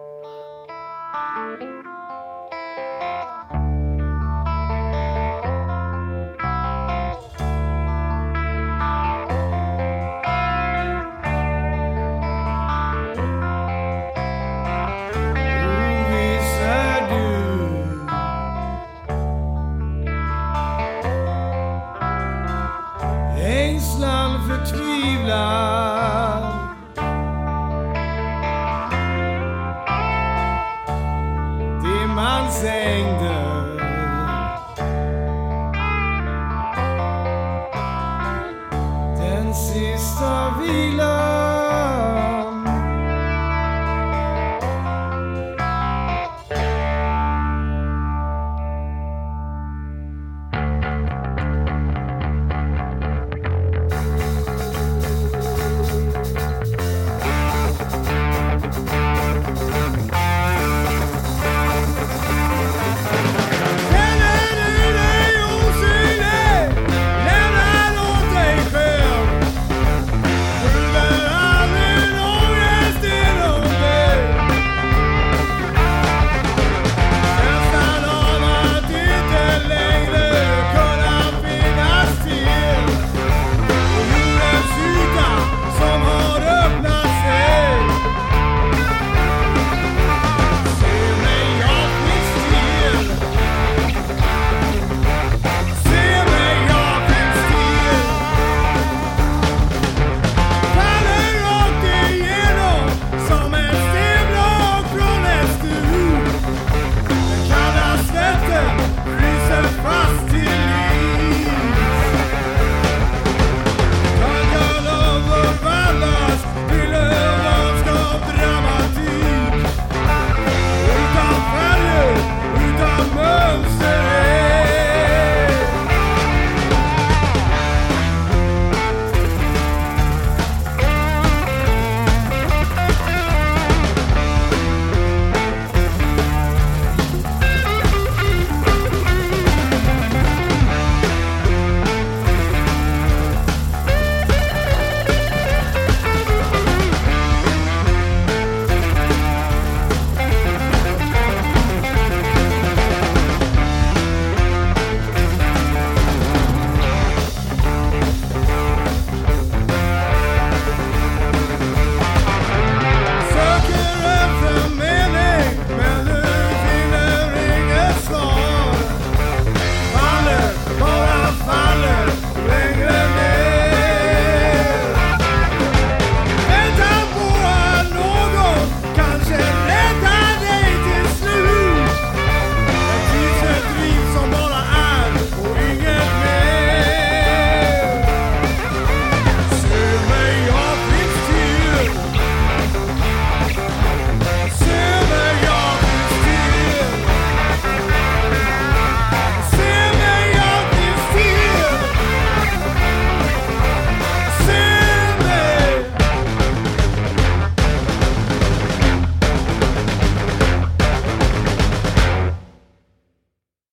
[40.16, 41.25] Savila.